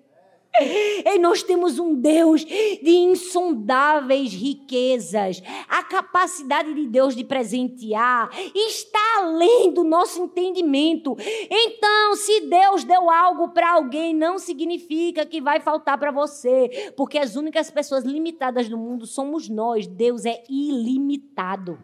E 1.05 1.19
nós 1.19 1.43
temos 1.43 1.79
um 1.79 1.93
Deus 1.93 2.43
de 2.43 2.89
insondáveis 2.89 4.33
riquezas. 4.33 5.41
A 5.67 5.83
capacidade 5.83 6.73
de 6.73 6.87
Deus 6.87 7.15
de 7.15 7.23
presentear 7.23 8.29
está 8.53 9.19
além 9.19 9.71
do 9.71 9.83
nosso 9.83 10.21
entendimento. 10.23 11.15
Então, 11.49 12.15
se 12.15 12.41
Deus 12.41 12.83
deu 12.83 13.09
algo 13.09 13.49
para 13.49 13.73
alguém, 13.73 14.13
não 14.13 14.37
significa 14.37 15.25
que 15.25 15.41
vai 15.41 15.59
faltar 15.59 15.97
para 15.97 16.11
você, 16.11 16.93
porque 16.97 17.17
as 17.17 17.35
únicas 17.35 17.69
pessoas 17.69 18.03
limitadas 18.03 18.67
do 18.67 18.77
mundo 18.77 19.05
somos 19.05 19.47
nós. 19.47 19.87
Deus 19.87 20.25
é 20.25 20.43
ilimitado. 20.49 21.77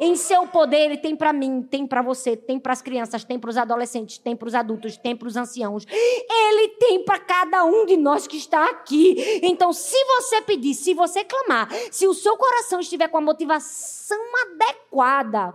Em 0.00 0.16
seu 0.16 0.46
poder, 0.46 0.86
Ele 0.86 0.96
tem 0.96 1.14
para 1.16 1.32
mim, 1.32 1.62
tem 1.62 1.86
para 1.86 2.02
você, 2.02 2.36
tem 2.36 2.58
para 2.58 2.72
as 2.72 2.82
crianças, 2.82 3.24
tem 3.24 3.38
para 3.38 3.50
os 3.50 3.56
adolescentes, 3.56 4.18
tem 4.18 4.36
para 4.36 4.48
os 4.48 4.54
adultos, 4.54 4.96
tem 4.96 5.16
para 5.16 5.28
os 5.28 5.36
anciãos. 5.36 5.86
Ele 5.88 6.68
tem 6.78 7.04
para 7.04 7.18
cada 7.18 7.64
um 7.64 7.86
de 7.86 7.96
nós 7.96 8.26
que 8.26 8.36
está 8.36 8.66
aqui. 8.66 9.40
Então, 9.42 9.72
se 9.72 9.96
você 10.04 10.42
pedir, 10.42 10.74
se 10.74 10.94
você 10.94 11.24
clamar, 11.24 11.68
se 11.90 12.06
o 12.06 12.14
seu 12.14 12.36
coração 12.36 12.80
estiver 12.80 13.08
com 13.08 13.18
a 13.18 13.20
motivação 13.20 14.20
adequada, 14.42 15.54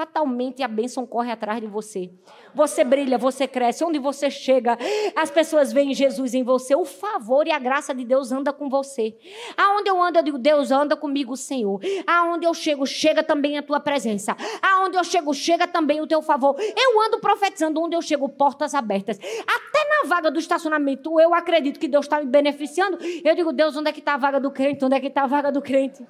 fatalmente 0.00 0.62
a 0.62 0.68
bênção 0.68 1.06
corre 1.06 1.30
atrás 1.30 1.60
de 1.60 1.66
você. 1.66 2.10
Você 2.54 2.82
brilha, 2.82 3.18
você 3.18 3.46
cresce. 3.46 3.84
Onde 3.84 3.98
você 3.98 4.30
chega, 4.30 4.78
as 5.14 5.30
pessoas 5.30 5.74
veem 5.74 5.92
Jesus 5.92 6.32
em 6.32 6.42
você. 6.42 6.74
O 6.74 6.86
favor 6.86 7.46
e 7.46 7.52
a 7.52 7.58
graça 7.58 7.94
de 7.94 8.02
Deus 8.02 8.32
anda 8.32 8.50
com 8.50 8.70
você. 8.70 9.14
Aonde 9.58 9.90
eu 9.90 10.02
ando, 10.02 10.18
eu 10.18 10.22
digo, 10.22 10.38
Deus 10.38 10.70
anda 10.70 10.96
comigo, 10.96 11.36
Senhor. 11.36 11.78
Aonde 12.06 12.46
eu 12.46 12.54
chego, 12.54 12.86
chega 12.86 13.22
também 13.22 13.58
a 13.58 13.62
tua 13.62 13.78
presença. 13.78 14.34
Aonde 14.62 14.96
eu 14.96 15.04
chego, 15.04 15.34
chega 15.34 15.68
também 15.68 16.00
o 16.00 16.06
teu 16.06 16.22
favor. 16.22 16.56
Eu 16.58 17.02
ando 17.02 17.18
profetizando 17.18 17.78
onde 17.82 17.94
eu 17.94 18.00
chego, 18.00 18.26
portas 18.26 18.74
abertas. 18.74 19.18
Até 19.18 19.84
na 19.86 20.08
vaga 20.08 20.30
do 20.30 20.38
estacionamento, 20.38 21.20
eu 21.20 21.34
acredito 21.34 21.78
que 21.78 21.86
Deus 21.86 22.06
está 22.06 22.20
me 22.20 22.26
beneficiando. 22.26 22.96
Eu 23.22 23.34
digo, 23.36 23.52
Deus, 23.52 23.76
onde 23.76 23.90
é 23.90 23.92
que 23.92 24.00
está 24.00 24.14
a 24.14 24.18
vaga 24.18 24.40
do 24.40 24.50
crente? 24.50 24.82
Onde 24.82 24.96
é 24.96 25.00
que 25.00 25.08
está 25.08 25.24
a 25.24 25.26
vaga 25.26 25.52
do 25.52 25.60
crente? 25.60 26.06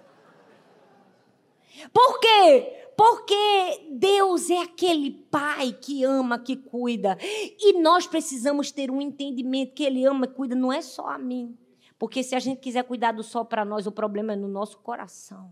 Por 1.93 2.20
quê? 2.20 2.80
Porque 3.01 3.88
Deus 3.92 4.51
é 4.51 4.61
aquele 4.61 5.11
pai 5.11 5.72
que 5.72 6.05
ama, 6.05 6.38
que 6.38 6.55
cuida. 6.55 7.16
E 7.59 7.80
nós 7.80 8.07
precisamos 8.07 8.70
ter 8.70 8.90
um 8.90 9.01
entendimento 9.01 9.72
que 9.72 9.84
ele 9.84 10.05
ama 10.05 10.26
e 10.26 10.28
cuida, 10.28 10.55
não 10.55 10.70
é 10.70 10.82
só 10.82 11.09
a 11.09 11.16
mim. 11.16 11.57
Porque 11.98 12.22
se 12.22 12.34
a 12.34 12.38
gente 12.38 12.59
quiser 12.61 12.84
cuidar 12.84 13.12
do 13.12 13.22
só 13.22 13.42
para 13.42 13.64
nós, 13.64 13.86
o 13.86 13.92
problema 13.92 14.34
é 14.34 14.36
no 14.36 14.48
nosso 14.48 14.80
coração. 14.80 15.51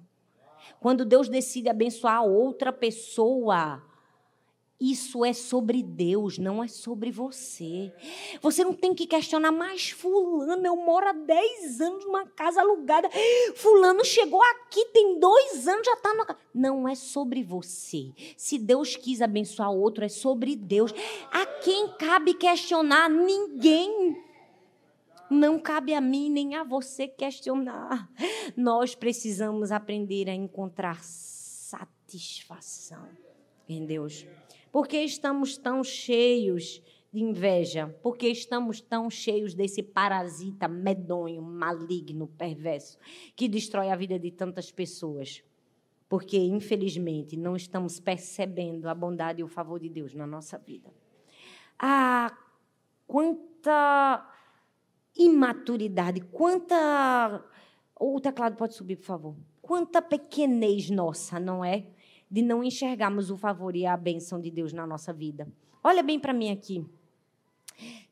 Quando 0.78 1.06
Deus 1.06 1.26
decide 1.26 1.70
abençoar 1.70 2.22
outra 2.22 2.70
pessoa, 2.70 3.82
isso 4.80 5.24
é 5.24 5.32
sobre 5.32 5.82
Deus, 5.82 6.38
não 6.38 6.62
é 6.62 6.68
sobre 6.68 7.10
você. 7.10 7.92
Você 8.40 8.62
não 8.62 8.72
tem 8.72 8.94
que 8.94 9.08
questionar, 9.08 9.50
mas 9.50 9.90
Fulano, 9.90 10.64
eu 10.64 10.76
moro 10.76 11.08
há 11.08 11.12
10 11.12 11.80
anos 11.80 12.04
numa 12.04 12.24
casa 12.26 12.60
alugada. 12.60 13.10
Fulano 13.56 14.04
chegou 14.04 14.40
aqui, 14.40 14.84
tem 14.86 15.18
dois 15.18 15.66
anos, 15.66 15.84
já 15.84 15.94
está 15.94 16.14
na 16.14 16.36
Não 16.54 16.88
é 16.88 16.94
sobre 16.94 17.42
você. 17.42 18.12
Se 18.36 18.56
Deus 18.56 18.94
quis 18.94 19.20
abençoar 19.20 19.72
outro, 19.72 20.04
é 20.04 20.08
sobre 20.08 20.54
Deus. 20.54 20.94
A 21.32 21.44
quem 21.44 21.88
cabe 21.98 22.34
questionar? 22.34 23.10
Ninguém. 23.10 24.16
Não 25.28 25.58
cabe 25.58 25.92
a 25.92 26.00
mim 26.00 26.30
nem 26.30 26.54
a 26.54 26.62
você 26.62 27.08
questionar. 27.08 28.08
Nós 28.56 28.94
precisamos 28.94 29.72
aprender 29.72 30.30
a 30.30 30.34
encontrar 30.34 31.02
satisfação 31.02 33.08
em 33.68 33.84
Deus. 33.84 34.24
Por 34.70 34.86
que 34.86 34.98
estamos 34.98 35.56
tão 35.56 35.82
cheios 35.82 36.82
de 37.12 37.20
inveja? 37.20 37.88
Por 38.02 38.16
que 38.16 38.28
estamos 38.28 38.80
tão 38.80 39.08
cheios 39.10 39.54
desse 39.54 39.82
parasita 39.82 40.68
medonho, 40.68 41.42
maligno, 41.42 42.26
perverso, 42.26 42.98
que 43.34 43.48
destrói 43.48 43.90
a 43.90 43.96
vida 43.96 44.18
de 44.18 44.30
tantas 44.30 44.70
pessoas? 44.70 45.42
Porque, 46.08 46.38
infelizmente, 46.38 47.36
não 47.36 47.54
estamos 47.54 48.00
percebendo 48.00 48.88
a 48.88 48.94
bondade 48.94 49.40
e 49.40 49.44
o 49.44 49.48
favor 49.48 49.78
de 49.78 49.88
Deus 49.88 50.14
na 50.14 50.26
nossa 50.26 50.58
vida. 50.58 50.90
Ah, 51.78 52.36
quanta 53.06 54.26
imaturidade, 55.16 56.20
quanta. 56.20 57.44
O 58.00 58.20
teclado 58.20 58.56
pode 58.56 58.74
subir, 58.74 58.96
por 58.96 59.04
favor. 59.04 59.36
Quanta 59.60 60.00
pequenez 60.00 60.88
nossa, 60.88 61.38
não 61.38 61.64
é? 61.64 61.86
De 62.30 62.42
não 62.42 62.62
enxergarmos 62.62 63.30
o 63.30 63.36
favor 63.36 63.74
e 63.74 63.86
a 63.86 63.96
bênção 63.96 64.40
de 64.40 64.50
Deus 64.50 64.72
na 64.72 64.86
nossa 64.86 65.12
vida. 65.12 65.48
Olha 65.82 66.02
bem 66.02 66.18
para 66.18 66.32
mim 66.32 66.50
aqui. 66.50 66.84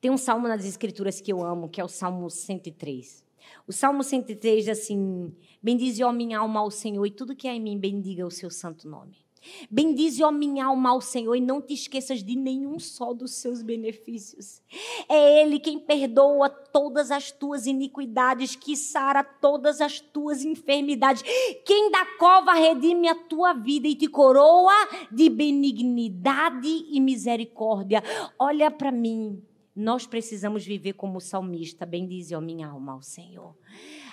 Tem 0.01 0.11
um 0.11 0.17
salmo 0.17 0.47
nas 0.47 0.65
Escrituras 0.65 1.21
que 1.21 1.33
eu 1.33 1.45
amo, 1.45 1.69
que 1.69 1.81
é 1.81 1.85
o 1.85 1.89
Salmo 1.89 2.31
103. 2.31 3.25
O 3.67 3.73
Salmo 3.73 4.03
103 4.03 4.65
diz 4.65 4.69
assim: 4.69 5.35
Bendize, 5.63 6.03
ó 6.05 6.13
minha 6.13 6.39
alma, 6.39 6.61
ao 6.61 6.71
Senhor, 6.71 7.05
e 7.05 7.11
tudo 7.11 7.35
que 7.35 7.49
há 7.49 7.55
em 7.55 7.61
mim, 7.61 7.79
bendiga 7.79 8.27
o 8.27 8.31
seu 8.31 8.51
santo 8.51 8.89
nome. 8.89 9.26
Bendize, 9.71 10.23
ó 10.23 10.31
minha 10.31 10.67
alma, 10.67 10.91
ao 10.91 11.01
Senhor, 11.01 11.35
e 11.35 11.41
não 11.41 11.61
te 11.61 11.75
esqueças 11.75 12.23
de 12.23 12.37
nenhum 12.37 12.79
só 12.79 13.13
dos 13.13 13.35
seus 13.35 13.63
benefícios. 13.63 14.63
É 15.09 15.43
Ele 15.43 15.59
quem 15.59 15.79
perdoa 15.79 16.49
todas 16.49 17.11
as 17.11 17.31
tuas 17.31 17.67
iniquidades, 17.67 18.55
que 18.57 18.77
sara 18.77 19.23
todas 19.23 19.81
as 19.81 20.01
tuas 20.01 20.45
enfermidades. 20.45 21.23
Quem 21.65 21.91
da 21.91 22.05
cova 22.19 22.53
redime 22.53 23.09
a 23.09 23.15
tua 23.15 23.53
vida 23.53 23.89
e 23.89 23.95
te 23.95 24.09
coroa 24.09 24.75
de 25.11 25.29
benignidade 25.29 26.69
e 26.69 27.01
misericórdia. 27.01 28.03
Olha 28.39 28.71
para 28.71 28.93
mim. 28.93 29.43
Nós 29.75 30.07
precisamos 30.07 30.65
viver 30.65 30.95
como 30.95 31.21
salmista. 31.21 31.85
Bendize, 31.85 32.35
ó 32.35 32.41
minha 32.41 32.69
alma, 32.69 32.93
ao 32.93 33.03
Senhor. 33.03 33.55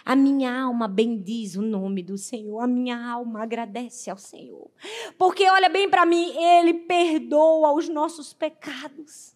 A 0.05 0.15
minha 0.15 0.63
alma 0.63 0.87
bendiz 0.87 1.55
o 1.55 1.61
nome 1.61 2.03
do 2.03 2.17
Senhor. 2.17 2.59
A 2.59 2.67
minha 2.67 3.11
alma 3.11 3.43
agradece 3.43 4.09
ao 4.09 4.17
Senhor. 4.17 4.69
Porque 5.17 5.49
olha 5.49 5.69
bem 5.69 5.89
para 5.89 6.05
mim, 6.05 6.35
ele 6.37 6.73
perdoa 6.73 7.73
os 7.73 7.87
nossos 7.87 8.33
pecados. 8.33 9.35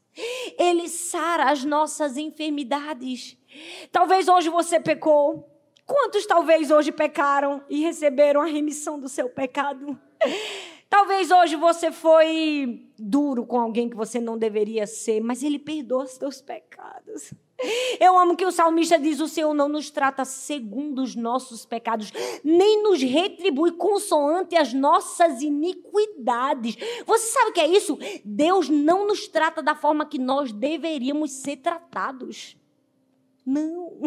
Ele 0.57 0.89
sara 0.89 1.51
as 1.51 1.63
nossas 1.63 2.17
enfermidades. 2.17 3.37
Talvez 3.91 4.27
hoje 4.27 4.49
você 4.49 4.79
pecou. 4.79 5.47
Quantos 5.85 6.25
talvez 6.25 6.69
hoje 6.69 6.91
pecaram 6.91 7.63
e 7.69 7.81
receberam 7.81 8.41
a 8.41 8.45
remissão 8.45 8.99
do 8.99 9.07
seu 9.07 9.29
pecado? 9.29 9.97
Talvez 10.89 11.31
hoje 11.31 11.55
você 11.55 11.91
foi 11.91 12.89
duro 12.97 13.45
com 13.45 13.59
alguém 13.59 13.89
que 13.89 13.95
você 13.95 14.19
não 14.19 14.37
deveria 14.37 14.87
ser, 14.87 15.21
mas 15.21 15.43
ele 15.43 15.59
perdoa 15.59 16.03
os 16.03 16.17
teus 16.17 16.41
pecados. 16.41 17.33
Eu 17.99 18.17
amo 18.17 18.35
que 18.35 18.45
o 18.45 18.51
salmista 18.51 18.99
diz: 18.99 19.19
O 19.19 19.27
Senhor 19.27 19.53
não 19.53 19.67
nos 19.67 19.89
trata 19.89 20.23
segundo 20.23 21.01
os 21.01 21.15
nossos 21.15 21.65
pecados, 21.65 22.11
nem 22.43 22.83
nos 22.83 23.01
retribui 23.01 23.71
consoante 23.71 24.55
as 24.55 24.73
nossas 24.73 25.41
iniquidades. 25.41 26.77
Você 27.05 27.25
sabe 27.27 27.49
o 27.49 27.53
que 27.53 27.61
é 27.61 27.67
isso? 27.67 27.97
Deus 28.23 28.69
não 28.69 29.07
nos 29.07 29.27
trata 29.27 29.63
da 29.63 29.75
forma 29.75 30.05
que 30.05 30.19
nós 30.19 30.51
deveríamos 30.51 31.31
ser 31.31 31.57
tratados. 31.57 32.55
Não. 33.45 33.97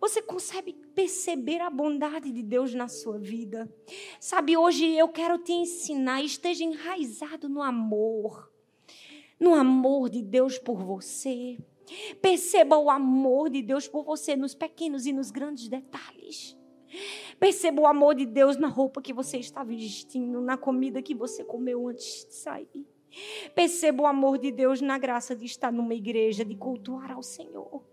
Você 0.00 0.22
consegue 0.22 0.72
perceber 0.72 1.60
a 1.60 1.68
bondade 1.68 2.32
de 2.32 2.42
Deus 2.42 2.72
na 2.72 2.88
sua 2.88 3.18
vida? 3.18 3.70
Sabe, 4.18 4.56
hoje 4.56 4.86
eu 4.96 5.08
quero 5.08 5.36
te 5.36 5.52
ensinar, 5.52 6.22
esteja 6.22 6.64
enraizado 6.64 7.50
no 7.50 7.62
amor, 7.62 8.49
no 9.40 9.54
amor 9.54 10.10
de 10.10 10.22
Deus 10.22 10.58
por 10.58 10.84
você. 10.84 11.58
Perceba 12.20 12.76
o 12.76 12.90
amor 12.90 13.50
de 13.50 13.62
Deus 13.62 13.88
por 13.88 14.04
você 14.04 14.36
nos 14.36 14.54
pequenos 14.54 15.06
e 15.06 15.12
nos 15.12 15.30
grandes 15.30 15.68
detalhes. 15.68 16.56
Perceba 17.38 17.82
o 17.82 17.86
amor 17.86 18.14
de 18.14 18.26
Deus 18.26 18.56
na 18.56 18.68
roupa 18.68 19.00
que 19.00 19.12
você 19.12 19.38
está 19.38 19.64
vestindo, 19.64 20.40
na 20.40 20.56
comida 20.56 21.02
que 21.02 21.14
você 21.14 21.42
comeu 21.42 21.88
antes 21.88 22.26
de 22.26 22.34
sair. 22.34 22.86
Perceba 23.54 24.04
o 24.04 24.06
amor 24.06 24.38
de 24.38 24.52
Deus 24.52 24.80
na 24.80 24.96
graça 24.98 25.34
de 25.34 25.44
estar 25.44 25.72
numa 25.72 25.94
igreja, 25.94 26.44
de 26.44 26.54
cultuar 26.54 27.10
ao 27.10 27.22
Senhor. 27.22 27.84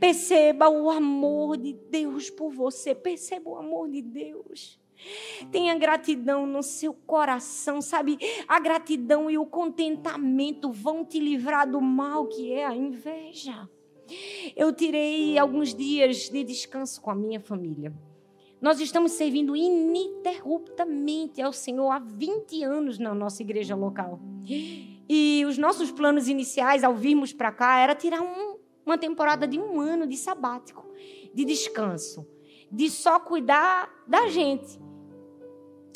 Perceba 0.00 0.68
o 0.70 0.90
amor 0.90 1.56
de 1.58 1.74
Deus 1.74 2.30
por 2.30 2.50
você. 2.50 2.94
Perceba 2.94 3.50
o 3.50 3.56
amor 3.56 3.90
de 3.90 4.00
Deus. 4.00 4.80
Tenha 5.50 5.76
gratidão 5.76 6.46
no 6.46 6.62
seu 6.62 6.94
coração, 6.94 7.80
sabe? 7.80 8.18
A 8.48 8.58
gratidão 8.58 9.30
e 9.30 9.36
o 9.36 9.46
contentamento 9.46 10.70
vão 10.70 11.04
te 11.04 11.18
livrar 11.18 11.70
do 11.70 11.80
mal 11.80 12.26
que 12.26 12.52
é 12.52 12.64
a 12.64 12.74
inveja. 12.74 13.68
Eu 14.54 14.72
tirei 14.72 15.38
alguns 15.38 15.74
dias 15.74 16.28
de 16.28 16.44
descanso 16.44 17.00
com 17.00 17.10
a 17.10 17.14
minha 17.14 17.40
família. 17.40 17.92
Nós 18.60 18.80
estamos 18.80 19.12
servindo 19.12 19.54
ininterruptamente 19.54 21.42
ao 21.42 21.52
Senhor 21.52 21.90
há 21.90 21.98
20 21.98 22.64
anos 22.64 22.98
na 22.98 23.14
nossa 23.14 23.42
igreja 23.42 23.74
local. 23.76 24.20
E 25.08 25.44
os 25.46 25.58
nossos 25.58 25.90
planos 25.90 26.28
iniciais 26.28 26.82
ao 26.82 26.94
virmos 26.94 27.32
para 27.32 27.52
cá 27.52 27.78
era 27.78 27.94
tirar 27.94 28.22
um, 28.22 28.56
uma 28.86 28.96
temporada 28.96 29.46
de 29.46 29.58
um 29.58 29.80
ano 29.80 30.06
de 30.06 30.16
sabático, 30.16 30.88
de 31.34 31.44
descanso, 31.44 32.26
de 32.74 32.90
só 32.90 33.20
cuidar 33.20 33.88
da 34.04 34.26
gente, 34.28 34.80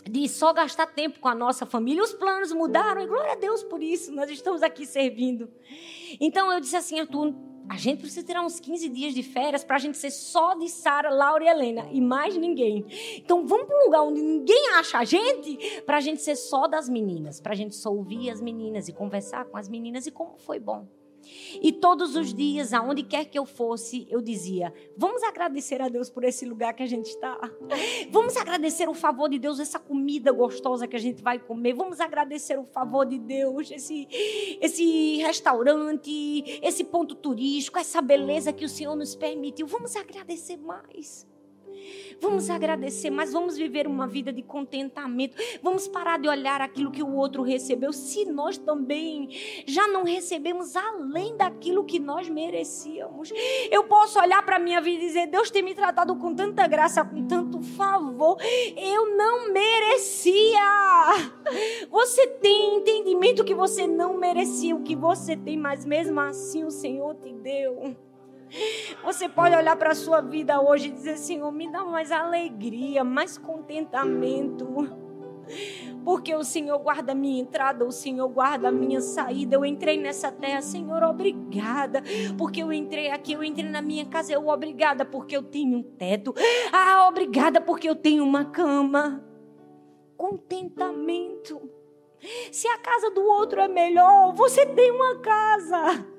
de 0.09 0.29
só 0.29 0.53
gastar 0.53 0.87
tempo 0.87 1.19
com 1.19 1.27
a 1.27 1.35
nossa 1.35 1.67
família. 1.67 2.03
Os 2.03 2.13
planos 2.13 2.53
mudaram 2.53 3.03
e 3.03 3.07
glória 3.07 3.33
a 3.33 3.37
Deus 3.37 3.65
por 3.65 3.83
isso, 3.83 4.13
nós 4.13 4.31
estamos 4.31 4.63
aqui 4.63 4.87
servindo. 4.87 5.51
Então 6.21 6.53
eu 6.53 6.61
disse 6.61 6.77
assim, 6.77 7.01
Arthur, 7.01 7.35
a 7.69 7.77
gente 7.77 7.99
precisa 7.99 8.25
tirar 8.25 8.43
uns 8.43 8.61
15 8.61 8.89
dias 8.89 9.13
de 9.13 9.25
férias 9.25 9.65
para 9.65 9.75
a 9.75 9.79
gente 9.81 9.99
ser 9.99 10.13
só 10.13 10.55
de 10.55 10.69
Sara, 10.69 11.11
Laura 11.11 11.45
e 11.45 11.49
Helena 11.49 11.89
e 11.91 12.01
mais 12.01 12.37
ninguém. 12.37 12.87
Então 13.17 13.45
vamos 13.45 13.67
para 13.67 13.77
um 13.77 13.85
lugar 13.87 14.03
onde 14.03 14.23
ninguém 14.23 14.71
acha 14.77 14.99
a 14.99 15.05
gente 15.05 15.83
para 15.85 15.97
a 15.97 16.01
gente 16.01 16.23
ser 16.23 16.37
só 16.37 16.69
das 16.69 16.89
meninas, 16.89 17.41
para 17.41 17.53
a 17.55 17.57
gente 17.57 17.75
só 17.75 17.93
ouvir 17.93 18.31
as 18.31 18.41
meninas 18.41 18.89
e 18.89 18.93
conversar 18.93 19.47
com 19.47 19.59
as 19.59 19.69
meninas 19.69 20.07
e 20.07 20.13
como 20.13 20.39
foi 20.39 20.61
bom. 20.61 20.87
E 21.63 21.73
todos 21.73 22.17
os 22.17 22.33
dias, 22.33 22.73
aonde 22.73 23.03
quer 23.03 23.25
que 23.25 23.39
eu 23.39 23.47
fosse, 23.47 24.07
eu 24.11 24.21
dizia: 24.21 24.73
vamos 24.97 25.23
agradecer 25.23 25.81
a 25.81 25.89
Deus 25.89 26.11
por 26.11 26.25
esse 26.25 26.45
lugar 26.45 26.75
que 26.75 26.83
a 26.83 26.87
gente 26.87 27.07
está. 27.07 27.39
Vamos 28.11 28.37
agradecer 28.37 28.89
o 28.89 28.95
favor 28.95 29.29
de 29.29 29.39
Deus, 29.39 29.61
essa 29.61 29.79
comida 29.79 30.33
gostosa 30.33 30.87
que 30.87 30.97
a 30.97 31.01
gente 31.01 31.23
vai 31.23 31.39
comer. 31.39 31.75
Vamos 31.75 32.01
agradecer 32.01 32.59
o 32.59 32.65
favor 32.65 33.05
de 33.05 33.19
Deus, 33.19 33.71
esse, 33.71 34.09
esse 34.61 35.17
restaurante, 35.19 36.61
esse 36.63 36.85
ponto 36.85 37.15
turístico, 37.15 37.79
essa 37.79 38.01
beleza 38.01 38.53
que 38.53 38.65
o 38.65 38.69
Senhor 38.69 38.97
nos 38.97 39.15
permitiu. 39.15 39.67
Vamos 39.67 39.97
agradecer 39.97 40.57
mais. 40.57 41.27
Vamos 42.21 42.51
agradecer, 42.51 43.11
mas 43.11 43.33
vamos 43.33 43.57
viver 43.57 43.87
uma 43.87 44.07
vida 44.07 44.33
de 44.33 44.43
contentamento. 44.43 45.37
Vamos 45.63 45.87
parar 45.87 46.19
de 46.19 46.29
olhar 46.29 46.61
aquilo 46.61 46.91
que 46.91 47.03
o 47.03 47.15
outro 47.15 47.43
recebeu, 47.43 47.93
se 47.93 48.25
nós 48.25 48.59
também 48.59 49.29
já 49.67 49.87
não 49.89 50.05
recebemos 50.05 50.75
além 50.75 51.37
daquilo 51.37 51.85
que 51.85 51.99
nós 51.99 52.29
merecíamos. 52.29 53.33
Eu 53.71 53.85
posso 53.85 54.19
olhar 54.19 54.45
para 54.45 54.57
a 54.57 54.59
minha 54.59 54.81
vida 54.81 55.03
e 55.03 55.07
dizer: 55.07 55.27
Deus 55.27 55.51
tem 55.51 55.63
me 55.63 55.75
tratado 55.75 56.17
com 56.17 56.35
tanta 56.35 56.67
graça, 56.67 57.05
com 57.05 57.27
tanto 57.27 57.61
favor. 57.61 58.39
Eu 58.77 59.17
não 59.17 59.53
merecia. 59.53 60.61
Você 61.91 62.27
tem 62.27 62.77
entendimento 62.77 63.45
que 63.45 63.55
você 63.55 63.87
não 63.87 64.19
merecia 64.19 64.75
o 64.75 64.83
que 64.83 64.97
você 64.97 65.37
tem, 65.37 65.57
mas 65.57 65.85
mesmo 65.85 66.19
assim 66.21 66.65
o 66.65 66.71
Senhor 66.71 67.15
te 67.17 67.33
deu. 67.33 68.08
Você 69.05 69.29
pode 69.29 69.55
olhar 69.55 69.77
para 69.77 69.93
a 69.93 69.95
sua 69.95 70.21
vida 70.21 70.61
hoje 70.61 70.89
e 70.89 70.93
dizer: 70.93 71.17
Senhor, 71.17 71.51
me 71.53 71.71
dá 71.71 71.85
mais 71.85 72.11
alegria, 72.11 73.05
mais 73.05 73.37
contentamento. 73.37 75.09
Porque 76.05 76.35
o 76.35 76.45
Senhor 76.45 76.79
guarda 76.79 77.13
a 77.13 77.15
minha 77.15 77.41
entrada, 77.41 77.85
o 77.85 77.91
Senhor 77.91 78.29
guarda 78.29 78.69
a 78.69 78.73
minha 78.73 79.01
saída. 79.01 79.57
Eu 79.57 79.65
entrei 79.65 79.99
nessa 79.99 80.31
terra, 80.31 80.61
Senhor, 80.61 81.03
obrigada. 81.03 82.03
Porque 82.37 82.63
eu 82.63 82.73
entrei 82.73 83.11
aqui, 83.11 83.33
eu 83.33 83.43
entrei 83.43 83.69
na 83.69 83.83
minha 83.83 84.07
casa, 84.07 84.33
eu 84.33 84.49
obrigada 84.49 85.05
porque 85.05 85.37
eu 85.37 85.43
tenho 85.43 85.79
um 85.79 85.83
teto. 85.83 86.35
Ah, 86.73 87.09
obrigada 87.09 87.61
porque 87.61 87.89
eu 87.89 87.97
tenho 87.97 88.25
uma 88.25 88.45
cama. 88.45 89.25
Contentamento. 90.17 91.71
Se 92.51 92.67
a 92.69 92.79
casa 92.79 93.11
do 93.11 93.23
outro 93.23 93.61
é 93.61 93.69
melhor, 93.69 94.33
você 94.35 94.67
tem 94.67 94.91
uma 94.91 95.19
casa. 95.21 96.18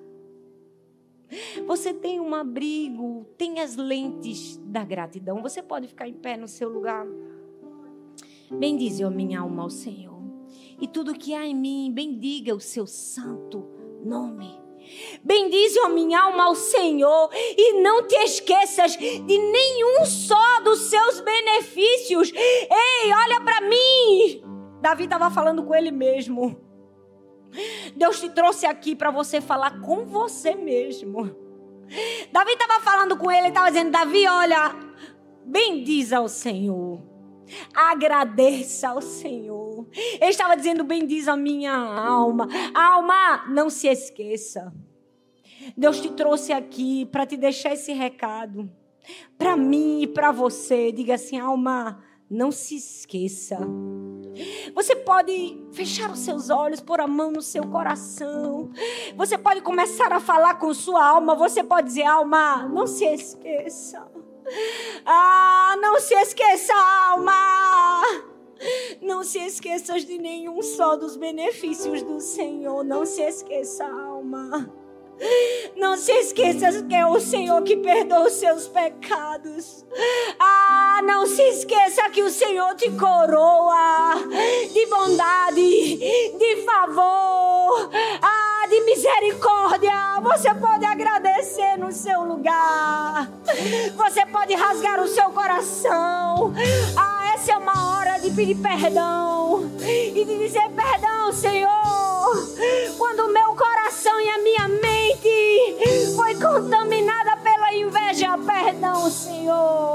Você 1.66 1.94
tem 1.94 2.20
um 2.20 2.34
abrigo, 2.34 3.26
tem 3.38 3.60
as 3.60 3.76
lentes 3.76 4.58
da 4.64 4.84
gratidão. 4.84 5.42
Você 5.42 5.62
pode 5.62 5.88
ficar 5.88 6.08
em 6.08 6.14
pé 6.14 6.38
no 6.38 6.48
seu 6.48 6.70
lugar. 6.70 7.06
Bendize 8.52 9.04
a 9.04 9.10
minha 9.10 9.42
alma 9.42 9.64
ao 9.64 9.70
Senhor. 9.70 10.20
E 10.82 10.88
tudo 10.88 11.14
que 11.14 11.34
há 11.34 11.46
em 11.46 11.56
mim, 11.56 11.92
bendiga 11.94 12.56
o 12.56 12.60
seu 12.60 12.88
santo 12.88 13.68
nome. 14.04 14.58
Bendize 15.24 15.78
a 15.80 15.90
minha 15.90 16.22
alma 16.22 16.46
ao 16.46 16.56
Senhor 16.56 17.30
e 17.34 17.82
não 17.82 18.08
te 18.08 18.16
esqueças 18.16 18.98
de 18.98 19.38
nenhum 19.38 20.06
só 20.06 20.62
dos 20.64 20.80
seus 20.80 21.22
benefícios. 21.22 22.32
Ei, 22.34 23.14
olha 23.14 23.42
para 23.42 23.62
mim. 23.62 24.42
Davi 24.82 25.04
estava 25.04 25.30
falando 25.30 25.64
com 25.64 25.76
ele 25.76 25.92
mesmo. 25.92 26.69
Deus 27.96 28.20
te 28.20 28.30
trouxe 28.30 28.66
aqui 28.66 28.96
para 28.96 29.12
você 29.12 29.42
falar 29.42 29.82
com 29.82 30.06
você 30.06 30.56
mesmo. 30.56 31.24
Davi 32.32 32.52
estava 32.52 32.84
falando 32.84 33.18
com 33.18 33.32
ele, 33.32 33.48
estava 33.48 33.68
dizendo: 33.68 33.92
Davi, 33.92 34.28
olha, 34.28 34.76
bendiz 35.46 36.14
ao 36.14 36.28
Senhor. 36.28 37.02
Agradeça 37.74 38.90
ao 38.90 39.02
Senhor. 39.02 39.88
Ele 39.94 40.30
estava 40.30 40.56
dizendo: 40.56 40.84
bendiz 40.84 41.28
a 41.28 41.36
minha 41.36 41.74
alma. 41.74 42.48
Alma, 42.74 43.46
não 43.50 43.70
se 43.70 43.88
esqueça. 43.88 44.72
Deus 45.76 46.00
te 46.00 46.12
trouxe 46.12 46.54
aqui 46.54 47.06
para 47.08 47.26
te 47.26 47.36
deixar 47.36 47.74
esse 47.74 47.92
recado. 47.92 48.70
Para 49.38 49.58
mim 49.58 50.04
e 50.04 50.08
para 50.08 50.32
você. 50.32 50.92
Diga 50.92 51.16
assim: 51.16 51.40
alma, 51.40 52.04
não 52.30 52.52
se 52.52 52.76
esqueça. 52.76 53.58
Você 54.74 54.96
pode 54.96 55.62
fechar 55.72 56.12
os 56.12 56.20
seus 56.20 56.50
olhos, 56.50 56.80
pôr 56.80 57.00
a 57.02 57.08
mão 57.08 57.32
no 57.32 57.42
seu 57.42 57.64
coração. 57.68 58.70
Você 59.16 59.38
pode 59.38 59.62
começar 59.62 60.12
a 60.12 60.20
falar 60.20 60.56
com 60.56 60.74
sua 60.74 61.06
alma. 61.06 61.36
Você 61.36 61.64
pode 61.64 61.88
dizer: 61.88 62.04
alma, 62.04 62.68
não 62.68 62.88
se 62.88 63.06
esqueça. 63.06 64.08
Ah, 65.06 65.76
não 65.82 66.00
se 66.00 66.14
esqueça, 66.16 66.74
alma. 67.10 67.34
Não 69.02 69.24
se 69.24 69.40
esqueça 69.40 70.00
de 70.00 70.18
nenhum 70.18 70.62
só 70.62 70.96
dos 70.96 71.16
benefícios 71.16 72.02
do 72.02 72.20
Senhor. 72.20 72.84
Não 72.84 73.06
se 73.06 73.22
esqueça, 73.22 73.86
alma. 73.86 74.70
Não 75.76 75.98
se 75.98 76.12
esqueça 76.12 76.84
que 76.84 76.96
é 76.96 77.06
o 77.06 77.20
Senhor 77.20 77.62
que 77.64 77.78
perdoa 77.78 78.28
os 78.28 78.34
seus 78.34 78.68
pecados. 78.68 79.86
Ah, 80.40 81.02
não 81.04 81.26
se 81.26 81.42
esqueça 81.42 82.10
que 82.10 82.22
o 82.22 82.30
Senhor 82.30 82.76
te 82.76 82.90
coroa 82.92 84.16
de 84.74 84.86
bondade, 84.88 85.98
de 86.38 86.64
favor, 86.66 87.90
ah, 88.22 88.68
de 88.70 88.82
misericórdia. 88.82 90.20
Você 90.22 90.54
pode 90.54 90.86
agradecer 90.86 91.78
no 91.78 91.92
seu 91.92 92.24
lugar. 92.24 93.30
Você 93.96 94.26
pode 94.26 94.54
rasgar 94.56 95.02
o 95.02 95.08
seu 95.08 95.30
coração. 95.32 96.54
Ah, 96.98 97.34
essa 97.36 97.54
é 97.54 97.58
uma 97.58 97.98
hora 97.98 98.20
de 98.20 98.32
pedir 98.32 98.56
perdão 98.56 99.70
e 99.82 100.24
de 100.26 100.38
dizer 100.38 100.70
perdão, 100.70 101.32
Quando 102.98 103.22
o 103.22 103.34
meu 103.34 103.56
coração 103.56 104.20
e 104.22 104.30
a 104.30 104.38
minha 104.40 104.68
mente 104.68 106.16
foi 106.16 106.36
contaminada 106.36 107.38
pela 107.38 107.74
inveja, 107.74 108.38
perdão, 108.38 109.10
Senhor. 109.10 109.94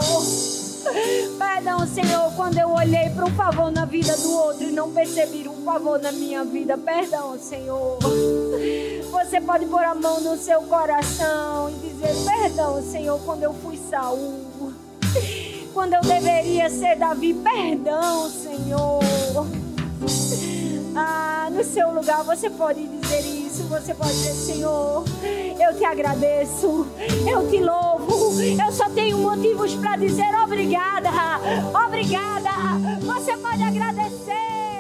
Perdão, 1.39 1.87
Senhor, 1.87 2.33
quando 2.37 2.59
eu 2.59 2.71
olhei 2.71 3.09
para 3.11 3.25
um 3.25 3.35
favor 3.35 3.71
na 3.71 3.85
vida 3.85 4.17
do 4.17 4.33
outro 4.33 4.65
e 4.65 4.73
não 4.73 4.93
percebi 4.93 5.49
um 5.49 5.65
favor 5.65 5.99
na 5.99 6.13
minha 6.13 6.45
vida. 6.45 6.77
Perdão, 6.77 7.39
Senhor. 7.39 7.99
Você 9.11 9.41
pode 9.41 9.67
pôr 9.67 9.83
a 9.83 9.95
mão 9.95 10.21
no 10.21 10.37
seu 10.37 10.61
coração 10.63 11.71
e 11.71 11.89
dizer: 11.89 12.15
Perdão, 12.25 12.83
Senhor, 12.83 13.19
quando 13.25 13.45
eu 13.45 13.55
fui 13.55 13.79
Saul. 13.91 14.73
Quando 15.73 15.95
eu 15.95 16.03
deveria 16.03 16.69
ser 16.69 16.97
Davi. 16.97 17.35
Perdão, 17.35 18.29
Senhor. 18.31 19.01
Ah, 20.97 21.49
no 21.51 21.65
seu 21.65 21.93
lugar 21.93 22.23
você 22.23 22.49
pode 22.49 22.87
dizer 22.87 23.21
isso. 23.21 23.65
Você 23.65 23.95
pode 23.95 24.13
dizer, 24.13 24.35
Senhor, 24.35 25.05
eu 25.61 25.77
te 25.77 25.85
agradeço, 25.85 26.87
eu 27.29 27.51
te 27.51 27.59
louvo. 27.59 28.41
Eu 28.41 28.73
só 28.73 28.89
tenho 28.91 29.19
motivos 29.19 29.75
para 29.75 29.97
dizer 29.97 30.33
obrigada, 30.43 31.11
obrigada. 31.87 32.51
Você 33.01 33.37
pode 33.37 33.63
agradecer. 33.63 34.35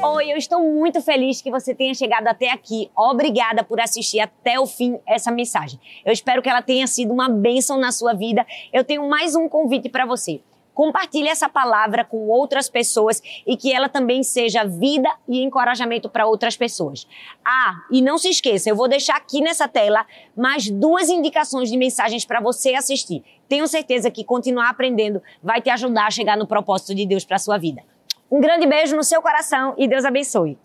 Oi, 0.04 0.30
eu 0.30 0.36
estou 0.36 0.60
muito 0.60 1.00
feliz 1.00 1.40
que 1.40 1.50
você 1.50 1.74
tenha 1.74 1.94
chegado 1.94 2.28
até 2.28 2.50
aqui. 2.50 2.90
Obrigada 2.94 3.64
por 3.64 3.80
assistir 3.80 4.20
até 4.20 4.60
o 4.60 4.66
fim 4.66 5.00
essa 5.06 5.30
mensagem. 5.30 5.80
Eu 6.04 6.12
espero 6.12 6.42
que 6.42 6.48
ela 6.48 6.62
tenha 6.62 6.86
sido 6.86 7.12
uma 7.12 7.28
bênção 7.28 7.78
na 7.78 7.90
sua 7.90 8.12
vida. 8.12 8.46
Eu 8.72 8.84
tenho 8.84 9.08
mais 9.08 9.34
um 9.34 9.48
convite 9.48 9.88
para 9.88 10.04
você. 10.04 10.42
Compartilhe 10.74 11.28
essa 11.28 11.48
palavra 11.48 12.04
com 12.04 12.28
outras 12.28 12.68
pessoas 12.68 13.22
e 13.46 13.56
que 13.56 13.72
ela 13.72 13.88
também 13.88 14.22
seja 14.22 14.64
vida 14.64 15.08
e 15.28 15.42
encorajamento 15.42 16.08
para 16.08 16.26
outras 16.26 16.56
pessoas. 16.56 17.06
Ah, 17.44 17.76
e 17.90 18.02
não 18.02 18.18
se 18.18 18.28
esqueça, 18.28 18.68
eu 18.68 18.76
vou 18.76 18.88
deixar 18.88 19.16
aqui 19.16 19.40
nessa 19.40 19.68
tela 19.68 20.04
mais 20.36 20.68
duas 20.68 21.08
indicações 21.08 21.70
de 21.70 21.76
mensagens 21.76 22.24
para 22.24 22.40
você 22.40 22.74
assistir. 22.74 23.22
Tenho 23.48 23.68
certeza 23.68 24.10
que 24.10 24.24
continuar 24.24 24.70
aprendendo 24.70 25.22
vai 25.42 25.62
te 25.62 25.70
ajudar 25.70 26.06
a 26.06 26.10
chegar 26.10 26.36
no 26.36 26.46
propósito 26.46 26.94
de 26.94 27.06
Deus 27.06 27.24
para 27.24 27.38
sua 27.38 27.56
vida. 27.56 27.82
Um 28.30 28.40
grande 28.40 28.66
beijo 28.66 28.96
no 28.96 29.04
seu 29.04 29.22
coração 29.22 29.74
e 29.78 29.86
Deus 29.86 30.04
abençoe. 30.04 30.58